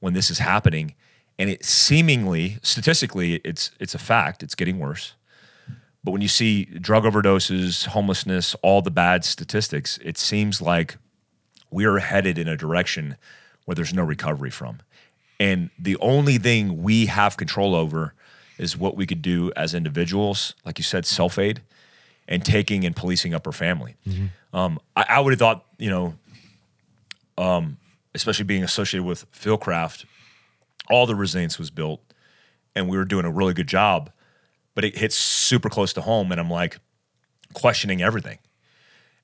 when 0.00 0.14
this 0.14 0.30
is 0.30 0.38
happening. 0.38 0.94
And 1.38 1.50
it 1.50 1.64
seemingly, 1.64 2.58
statistically, 2.62 3.36
it's 3.44 3.72
it's 3.80 3.94
a 3.94 3.98
fact. 3.98 4.42
It's 4.42 4.54
getting 4.54 4.78
worse. 4.78 5.14
But 6.04 6.10
when 6.10 6.20
you 6.20 6.28
see 6.28 6.64
drug 6.64 7.04
overdoses, 7.04 7.86
homelessness, 7.86 8.56
all 8.62 8.82
the 8.82 8.90
bad 8.90 9.24
statistics, 9.24 9.98
it 10.02 10.18
seems 10.18 10.60
like 10.60 10.96
we 11.72 11.84
are 11.84 11.98
headed 11.98 12.38
in 12.38 12.46
a 12.48 12.56
direction 12.56 13.16
where 13.64 13.74
there's 13.74 13.94
no 13.94 14.02
recovery 14.02 14.50
from. 14.50 14.80
And 15.40 15.70
the 15.78 15.96
only 15.98 16.38
thing 16.38 16.82
we 16.82 17.06
have 17.06 17.36
control 17.36 17.74
over 17.74 18.14
is 18.58 18.76
what 18.76 18.96
we 18.96 19.06
could 19.06 19.22
do 19.22 19.50
as 19.56 19.74
individuals, 19.74 20.54
like 20.64 20.78
you 20.78 20.84
said, 20.84 21.06
self 21.06 21.38
aid, 21.38 21.62
and 22.28 22.44
taking 22.44 22.84
and 22.84 22.94
policing 22.94 23.34
up 23.34 23.46
our 23.46 23.52
family. 23.52 23.96
Um, 24.52 24.78
I, 24.94 25.06
I 25.08 25.20
would 25.20 25.32
have 25.32 25.38
thought, 25.40 25.64
you 25.78 25.90
know, 25.90 26.14
um, 27.38 27.78
especially 28.14 28.44
being 28.44 28.62
associated 28.62 29.04
with 29.04 29.30
Fieldcraft, 29.32 30.04
all 30.90 31.06
the 31.06 31.16
resilience 31.16 31.58
was 31.58 31.70
built, 31.70 32.00
and 32.74 32.88
we 32.88 32.96
were 32.96 33.04
doing 33.04 33.24
a 33.24 33.30
really 33.30 33.54
good 33.54 33.66
job. 33.66 34.10
But 34.74 34.84
it 34.84 34.96
hits 34.96 35.16
super 35.16 35.68
close 35.68 35.92
to 35.94 36.02
home, 36.02 36.30
and 36.30 36.40
I'm 36.40 36.50
like 36.50 36.78
questioning 37.54 38.02
everything. 38.02 38.38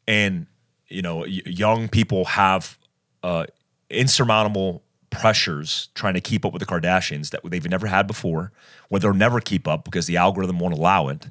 And 0.06 0.46
you 0.88 1.02
know, 1.02 1.24
young 1.24 1.88
people 1.88 2.24
have 2.26 2.78
uh, 3.22 3.46
insurmountable 3.90 4.82
pressures 5.10 5.88
trying 5.94 6.14
to 6.14 6.20
keep 6.20 6.44
up 6.44 6.52
with 6.52 6.60
the 6.60 6.66
Kardashians 6.66 7.30
that 7.30 7.40
they've 7.44 7.68
never 7.68 7.86
had 7.86 8.06
before, 8.06 8.52
where 8.88 9.00
they'll 9.00 9.14
never 9.14 9.40
keep 9.40 9.66
up 9.66 9.84
because 9.84 10.06
the 10.06 10.16
algorithm 10.16 10.58
won't 10.58 10.74
allow 10.74 11.08
it. 11.08 11.26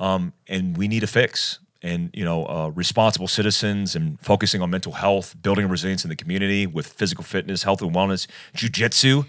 Um, 0.00 0.32
and 0.46 0.76
we 0.76 0.88
need 0.88 1.02
a 1.02 1.06
fix. 1.06 1.58
And 1.80 2.10
you 2.12 2.24
know, 2.24 2.44
uh, 2.46 2.68
responsible 2.74 3.28
citizens 3.28 3.94
and 3.94 4.20
focusing 4.20 4.62
on 4.62 4.70
mental 4.70 4.92
health, 4.92 5.40
building 5.40 5.68
resilience 5.68 6.04
in 6.04 6.10
the 6.10 6.16
community 6.16 6.66
with 6.66 6.88
physical 6.88 7.22
fitness, 7.22 7.62
health 7.62 7.82
and 7.82 7.94
wellness, 7.94 8.26
jujitsu. 8.56 9.26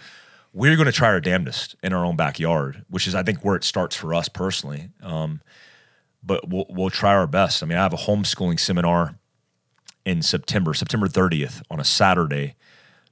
We're 0.52 0.76
going 0.76 0.88
to 0.88 0.92
try 0.92 1.10
our 1.10 1.22
damnedest 1.22 1.76
in 1.84 1.94
our 1.94 2.04
own 2.04 2.16
backyard, 2.16 2.84
which 2.90 3.06
is, 3.08 3.14
I 3.14 3.22
think, 3.22 3.46
where 3.46 3.56
it 3.56 3.64
starts 3.64 3.96
for 3.96 4.16
us 4.16 4.28
personally. 4.30 4.90
Um, 5.04 5.42
but 6.24 6.50
we'll, 6.50 6.66
we'll 6.70 6.90
try 6.90 7.14
our 7.14 7.28
best. 7.28 7.62
I 7.62 7.68
mean, 7.68 7.78
I 7.78 7.84
have 7.84 7.94
a 7.94 7.98
homeschooling 7.98 8.60
seminar 8.60 9.16
in 10.10 10.24
September, 10.24 10.74
September 10.74 11.08
30th, 11.08 11.62
on 11.70 11.80
a 11.80 11.84
Saturday 11.84 12.56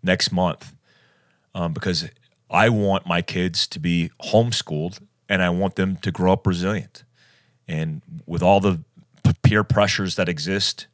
next 0.02 0.32
month, 0.32 0.74
um, 1.54 1.72
because 1.72 2.10
I 2.50 2.70
want 2.70 3.06
my 3.06 3.22
kids 3.22 3.68
to 3.68 3.80
be 3.80 4.10
homeschooled 4.24 5.00
and 5.30 5.44
I 5.44 5.50
want 5.52 5.76
them 5.76 5.98
to 5.98 6.12
grow 6.12 6.34
up 6.34 6.48
resilient. 6.48 7.04
And 7.68 8.02
with 8.26 8.42
all 8.42 8.60
the 8.60 8.84
peer 9.44 9.64
pressures 9.64 10.16
that 10.16 10.28
exist 10.28 10.88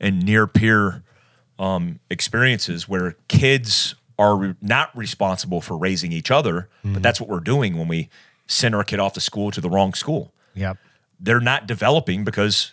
and 0.00 0.22
near 0.24 0.46
peer 0.46 1.02
um, 1.58 2.00
experiences 2.08 2.88
where 2.88 3.16
kids 3.28 3.94
are 4.18 4.36
re- 4.36 4.54
not 4.62 4.96
responsible 4.96 5.60
for 5.60 5.76
raising 5.76 6.12
each 6.12 6.30
other, 6.30 6.68
but 6.82 7.02
that's 7.02 7.20
what 7.20 7.28
we're 7.28 7.40
doing 7.40 7.76
when 7.76 7.88
we 7.88 8.08
send 8.46 8.74
our 8.74 8.84
kid 8.84 9.00
off 9.00 9.12
to 9.14 9.20
school 9.20 9.50
to 9.50 9.60
the 9.60 9.68
wrong 9.70 9.92
school 9.94 10.32
Yep. 10.54 10.76
they're 11.20 11.40
not 11.40 11.66
developing 11.66 12.24
because 12.24 12.72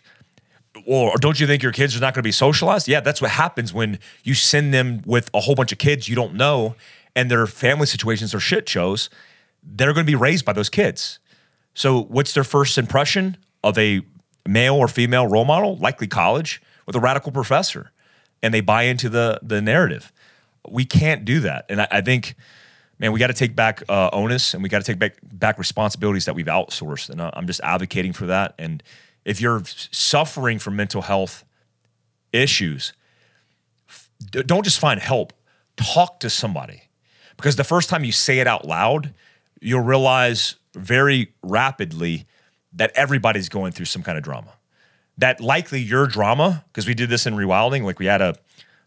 or 0.86 1.18
don't 1.18 1.40
you 1.40 1.48
think 1.48 1.64
your 1.64 1.72
kids 1.72 1.96
are 1.96 2.00
not 2.00 2.14
going 2.14 2.22
to 2.24 2.28
be 2.28 2.32
socialized? 2.32 2.88
Yeah, 2.88 3.00
that's 3.00 3.22
what 3.22 3.32
happens 3.32 3.74
when 3.74 4.00
you 4.24 4.34
send 4.34 4.74
them 4.74 5.02
with 5.06 5.30
a 5.34 5.40
whole 5.40 5.56
bunch 5.56 5.72
of 5.72 5.78
kids 5.78 6.08
you 6.10 6.16
don't 6.16 6.34
know 6.36 6.76
and 7.16 7.30
their 7.30 7.48
family 7.48 7.86
situations 7.86 8.34
are 8.34 8.40
shit 8.40 8.68
shows. 8.70 9.10
They're 9.64 9.94
going 9.94 10.06
to 10.06 10.10
be 10.12 10.16
raised 10.16 10.46
by 10.46 10.54
those 10.54 10.70
kids. 10.70 11.20
So, 11.74 12.04
what's 12.04 12.34
their 12.34 12.44
first 12.44 12.78
impression 12.78 13.38
of 13.64 13.78
a 13.78 14.02
male 14.48 14.76
or 14.76 14.88
female 14.88 15.28
role 15.28 15.46
model? 15.46 15.76
Likely 15.78 16.08
college 16.08 16.62
with 16.86 16.96
a 16.96 17.00
radical 17.00 17.32
professor, 17.32 17.92
and 18.42 18.54
they 18.54 18.62
buy 18.62 18.84
into 18.84 19.10
the 19.10 19.40
the 19.44 19.62
narrative. 19.62 20.12
We 20.70 20.86
can't 20.86 21.26
do 21.26 21.40
that, 21.42 21.66
and 21.70 21.82
I, 21.82 21.88
I 21.92 22.02
think, 22.02 22.36
man, 23.00 23.12
we 23.12 23.20
got 23.20 23.28
to 23.28 23.34
take 23.34 23.56
back 23.56 23.84
uh, 23.90 24.10
onus 24.14 24.54
and 24.54 24.62
we 24.64 24.70
got 24.70 24.80
to 24.80 24.86
take 24.86 25.00
back 25.00 25.18
back 25.24 25.58
responsibilities 25.58 26.26
that 26.26 26.36
we've 26.36 26.46
outsourced. 26.46 27.10
And 27.10 27.22
I- 27.22 27.32
I'm 27.34 27.48
just 27.48 27.62
advocating 27.62 28.14
for 28.14 28.28
that. 28.28 28.56
And 28.58 28.82
if 29.26 29.42
you're 29.42 29.62
suffering 29.66 30.60
from 30.60 30.76
mental 30.76 31.02
health 31.02 31.46
issues, 32.32 32.94
don't 34.32 34.64
just 34.64 34.80
find 34.80 35.00
help. 35.00 35.34
Talk 35.78 36.20
to 36.20 36.30
somebody, 36.30 36.90
because 37.38 37.56
the 37.56 37.64
first 37.64 37.90
time 37.90 38.04
you 38.04 38.12
say 38.12 38.40
it 38.40 38.48
out 38.48 38.68
loud, 38.68 39.14
you'll 39.62 39.80
realize 39.80 40.56
very 40.76 41.34
rapidly 41.42 42.26
that 42.74 42.92
everybody's 42.96 43.50
going 43.50 43.72
through 43.72 43.86
some 43.86 44.04
kind 44.04 44.18
of 44.18 44.24
drama. 44.24 44.54
That 45.18 45.40
likely 45.42 45.80
your 45.80 46.06
drama, 46.06 46.66
because 46.68 46.86
we 46.86 46.94
did 46.94 47.10
this 47.10 47.26
in 47.26 47.34
rewilding, 47.34 47.84
like 47.84 47.98
we 47.98 48.08
had 48.08 48.22
a 48.22 48.36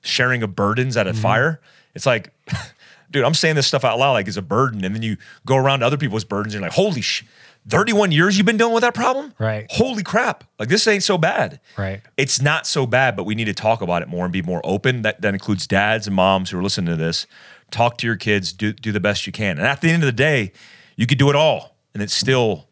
sharing 0.02 0.42
of 0.42 0.54
burdens 0.54 0.96
at 0.96 1.06
a 1.06 1.12
mm-hmm. 1.12 1.20
fire. 1.20 1.60
It's 1.94 2.06
like, 2.06 2.32
dude, 3.10 3.24
I'm 3.24 3.34
saying 3.34 3.56
this 3.56 3.66
stuff 3.66 3.84
out 3.84 3.98
loud 3.98 4.12
like 4.12 4.28
it's 4.28 4.36
a 4.36 4.42
burden, 4.42 4.84
and 4.84 4.94
then 4.94 5.02
you 5.02 5.16
go 5.46 5.56
around 5.56 5.80
to 5.80 5.86
other 5.86 5.96
people's 5.96 6.24
burdens, 6.24 6.54
and 6.54 6.60
you're 6.60 6.68
like, 6.68 6.76
holy 6.76 7.00
sh, 7.00 7.24
31 7.68 8.12
years 8.12 8.36
you've 8.36 8.46
been 8.46 8.56
dealing 8.56 8.74
with 8.74 8.82
that 8.82 8.94
problem? 8.94 9.32
Right. 9.38 9.66
Holy 9.70 10.02
crap! 10.02 10.44
Like 10.58 10.68
this 10.68 10.86
ain't 10.86 11.02
so 11.02 11.16
bad. 11.16 11.60
Right. 11.78 12.00
It's 12.16 12.40
not 12.40 12.66
so 12.66 12.86
bad, 12.86 13.16
but 13.16 13.24
we 13.24 13.34
need 13.34 13.44
to 13.44 13.54
talk 13.54 13.82
about 13.82 14.02
it 14.02 14.08
more 14.08 14.24
and 14.24 14.32
be 14.32 14.42
more 14.42 14.60
open. 14.64 15.02
That 15.02 15.20
that 15.22 15.34
includes 15.34 15.66
dads 15.66 16.06
and 16.06 16.16
moms 16.16 16.50
who 16.50 16.58
are 16.58 16.62
listening 16.62 16.86
to 16.86 16.96
this. 16.96 17.26
Talk 17.70 17.98
to 17.98 18.06
your 18.06 18.16
kids. 18.16 18.52
Do 18.52 18.72
do 18.72 18.92
the 18.92 19.00
best 19.00 19.26
you 19.26 19.32
can. 19.32 19.58
And 19.58 19.66
at 19.66 19.80
the 19.80 19.90
end 19.90 20.02
of 20.02 20.06
the 20.06 20.12
day, 20.12 20.52
you 20.96 21.06
could 21.06 21.18
do 21.18 21.30
it 21.30 21.36
all, 21.36 21.76
and 21.94 22.02
it 22.02 22.10
still 22.10 22.68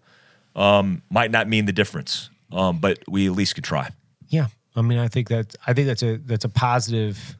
um, 0.56 1.02
might 1.10 1.30
not 1.30 1.48
mean 1.48 1.66
the 1.66 1.72
difference. 1.72 2.30
Um, 2.52 2.78
but 2.78 2.98
we 3.08 3.26
at 3.26 3.32
least 3.32 3.54
could 3.54 3.64
try. 3.64 3.90
Yeah, 4.28 4.48
I 4.74 4.82
mean, 4.82 4.98
I 4.98 5.08
think 5.08 5.28
that 5.28 5.54
I 5.66 5.72
think 5.72 5.86
that's 5.86 6.02
a 6.02 6.16
that's 6.16 6.44
a 6.44 6.48
positive. 6.48 7.36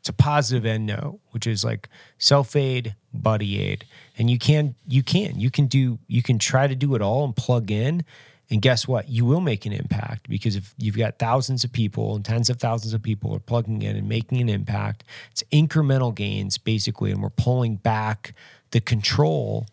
It's 0.00 0.08
a 0.08 0.14
positive 0.14 0.64
end 0.64 0.86
note, 0.86 1.20
which 1.32 1.46
is 1.46 1.62
like 1.62 1.88
self 2.16 2.56
aid, 2.56 2.94
buddy 3.12 3.60
aid, 3.60 3.84
and 4.20 4.28
you 4.28 4.38
can 4.38 4.74
you 4.86 5.02
can 5.02 5.40
you 5.40 5.50
can 5.50 5.66
do 5.66 5.98
you 6.06 6.22
can 6.22 6.38
try 6.38 6.66
to 6.66 6.74
do 6.76 6.94
it 6.94 7.00
all 7.00 7.24
and 7.24 7.34
plug 7.34 7.70
in, 7.70 8.04
and 8.50 8.60
guess 8.60 8.86
what? 8.86 9.08
You 9.08 9.24
will 9.24 9.40
make 9.40 9.64
an 9.64 9.72
impact 9.72 10.28
because 10.28 10.56
if 10.56 10.74
you've 10.76 10.98
got 10.98 11.18
thousands 11.18 11.64
of 11.64 11.72
people 11.72 12.16
and 12.16 12.22
tens 12.22 12.50
of 12.50 12.60
thousands 12.60 12.92
of 12.92 13.02
people 13.02 13.34
are 13.34 13.40
plugging 13.40 13.80
in 13.80 13.96
and 13.96 14.06
making 14.06 14.38
an 14.42 14.50
impact, 14.50 15.04
it's 15.30 15.42
incremental 15.50 16.14
gains 16.14 16.58
basically, 16.58 17.10
and 17.10 17.22
we're 17.22 17.30
pulling 17.30 17.76
back 17.76 18.34
the 18.72 18.80
control 18.80 19.66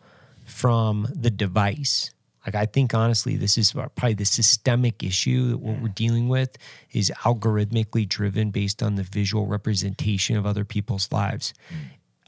from 0.45 1.09
the 1.13 1.29
device. 1.29 2.11
Like 2.45 2.55
I 2.55 2.67
think 2.67 2.93
honestly, 2.93 3.35
this 3.35 3.57
is 3.57 3.73
probably 3.73 4.13
the 4.13 4.23
systemic 4.23 5.03
issue 5.03 5.49
that 5.49 5.57
what 5.57 5.81
we're 5.81 5.89
dealing 5.89 6.29
with 6.29 6.57
is 6.93 7.11
algorithmically 7.25 8.07
driven 8.07 8.51
based 8.51 8.81
on 8.81 8.95
the 8.95 9.03
visual 9.03 9.45
representation 9.45 10.37
of 10.37 10.45
other 10.45 10.63
people's 10.63 11.11
lives. 11.11 11.53
Mm. 11.69 11.75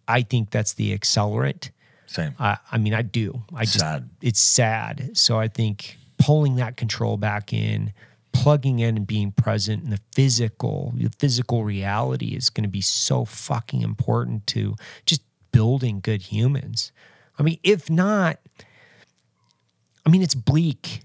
I 0.10 0.22
think 0.24 0.50
that's 0.50 0.74
the 0.74 0.98
accelerant. 0.98 1.70
Same. 2.10 2.34
I, 2.40 2.58
I 2.72 2.80
mean, 2.80 2.96
I 2.96 3.04
do. 3.04 3.44
I 3.54 3.66
just 3.66 3.80
Sad. 3.80 4.10
it's 4.20 4.40
sad. 4.40 5.12
So 5.16 5.38
I 5.40 5.48
think 5.48 5.98
pulling 6.18 6.56
that 6.56 6.76
control 6.76 7.18
back 7.18 7.54
in, 7.54 7.94
plugging 8.32 8.80
in 8.80 8.98
and 8.98 9.06
being 9.06 9.32
present 9.32 9.84
in 9.84 9.92
the 9.92 10.00
physical, 10.14 10.92
the 10.96 11.12
physical 11.20 11.64
reality 11.64 12.30
is 12.36 12.50
going 12.50 12.64
to 12.64 12.70
be 12.70 12.82
so 12.82 13.26
fucking 13.26 13.84
important 13.84 14.48
to 14.48 14.76
just 15.06 15.22
building 15.52 16.00
good 16.00 16.24
humans. 16.24 16.92
I 17.38 17.44
mean, 17.44 17.60
if 17.64 17.92
not, 17.92 18.40
I 20.04 20.10
mean, 20.10 20.24
it's 20.24 20.36
bleak. 20.36 21.02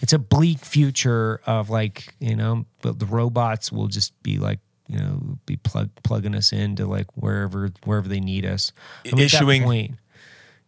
It's 0.00 0.12
a 0.12 0.18
bleak 0.18 0.60
future 0.60 1.40
of 1.44 1.70
like, 1.70 2.14
you 2.20 2.36
know, 2.36 2.66
but 2.82 3.00
the 3.00 3.06
robots 3.06 3.72
will 3.72 3.88
just 3.88 4.20
be 4.22 4.38
like, 4.38 4.60
you 4.88 4.98
know, 4.98 5.38
be 5.44 5.56
plug 5.56 5.90
plugging 6.04 6.36
us 6.36 6.52
into 6.52 6.86
like 6.86 7.06
wherever 7.16 7.70
wherever 7.84 8.06
they 8.06 8.20
need 8.20 8.46
us. 8.46 8.70
I 9.04 9.16
mean, 9.16 9.24
Issuing- 9.24 9.96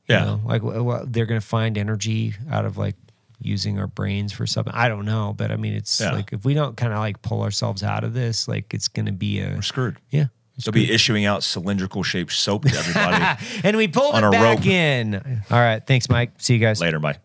point, 0.09 0.20
you 0.20 0.26
Yeah. 0.26 0.30
know, 0.32 0.40
like 0.44 0.62
wh- 0.62 1.04
they're 1.11 1.26
going 1.26 1.40
to 1.40 1.46
find 1.46 1.76
energy 1.78 2.34
out 2.50 2.64
of 2.64 2.76
like 2.78 2.96
using 3.40 3.78
our 3.78 3.86
brains 3.86 4.32
for 4.32 4.46
something. 4.46 4.72
I 4.74 4.88
don't 4.88 5.04
know, 5.04 5.32
but 5.36 5.52
I 5.52 5.56
mean, 5.56 5.74
it's 5.74 6.00
Yeah. 6.00 6.12
like 6.12 6.32
if 6.32 6.44
we 6.44 6.54
don't 6.54 6.76
kind 6.76 6.92
of 6.92 6.98
like 6.98 7.22
pull 7.22 7.42
ourselves 7.42 7.82
out 7.82 8.02
of 8.04 8.12
this, 8.14 8.48
like 8.48 8.74
it's 8.74 8.88
going 8.88 9.06
to 9.06 9.12
be 9.12 9.40
a 9.40 9.50
We're 9.54 9.62
screwed. 9.62 9.96
yeah. 10.11 10.26
They'll 10.64 10.72
be 10.72 10.90
issuing 10.90 11.24
out 11.24 11.44
cylindrical 11.44 12.02
shaped 12.02 12.32
soap 12.32 12.64
to 12.64 12.76
everybody 12.76 13.40
And 13.62 13.76
we 13.76 13.86
pulled 13.86 14.16
it 14.16 14.28
back 14.32 14.56
rope. 14.59 14.66
in. 14.66 15.14
All 15.52 15.59
right, 15.60 15.80
thanks, 15.86 16.09
Mike. 16.09 16.32
See 16.39 16.55
you 16.55 16.59
guys 16.59 16.80
later. 16.80 16.98
Bye. 16.98 17.18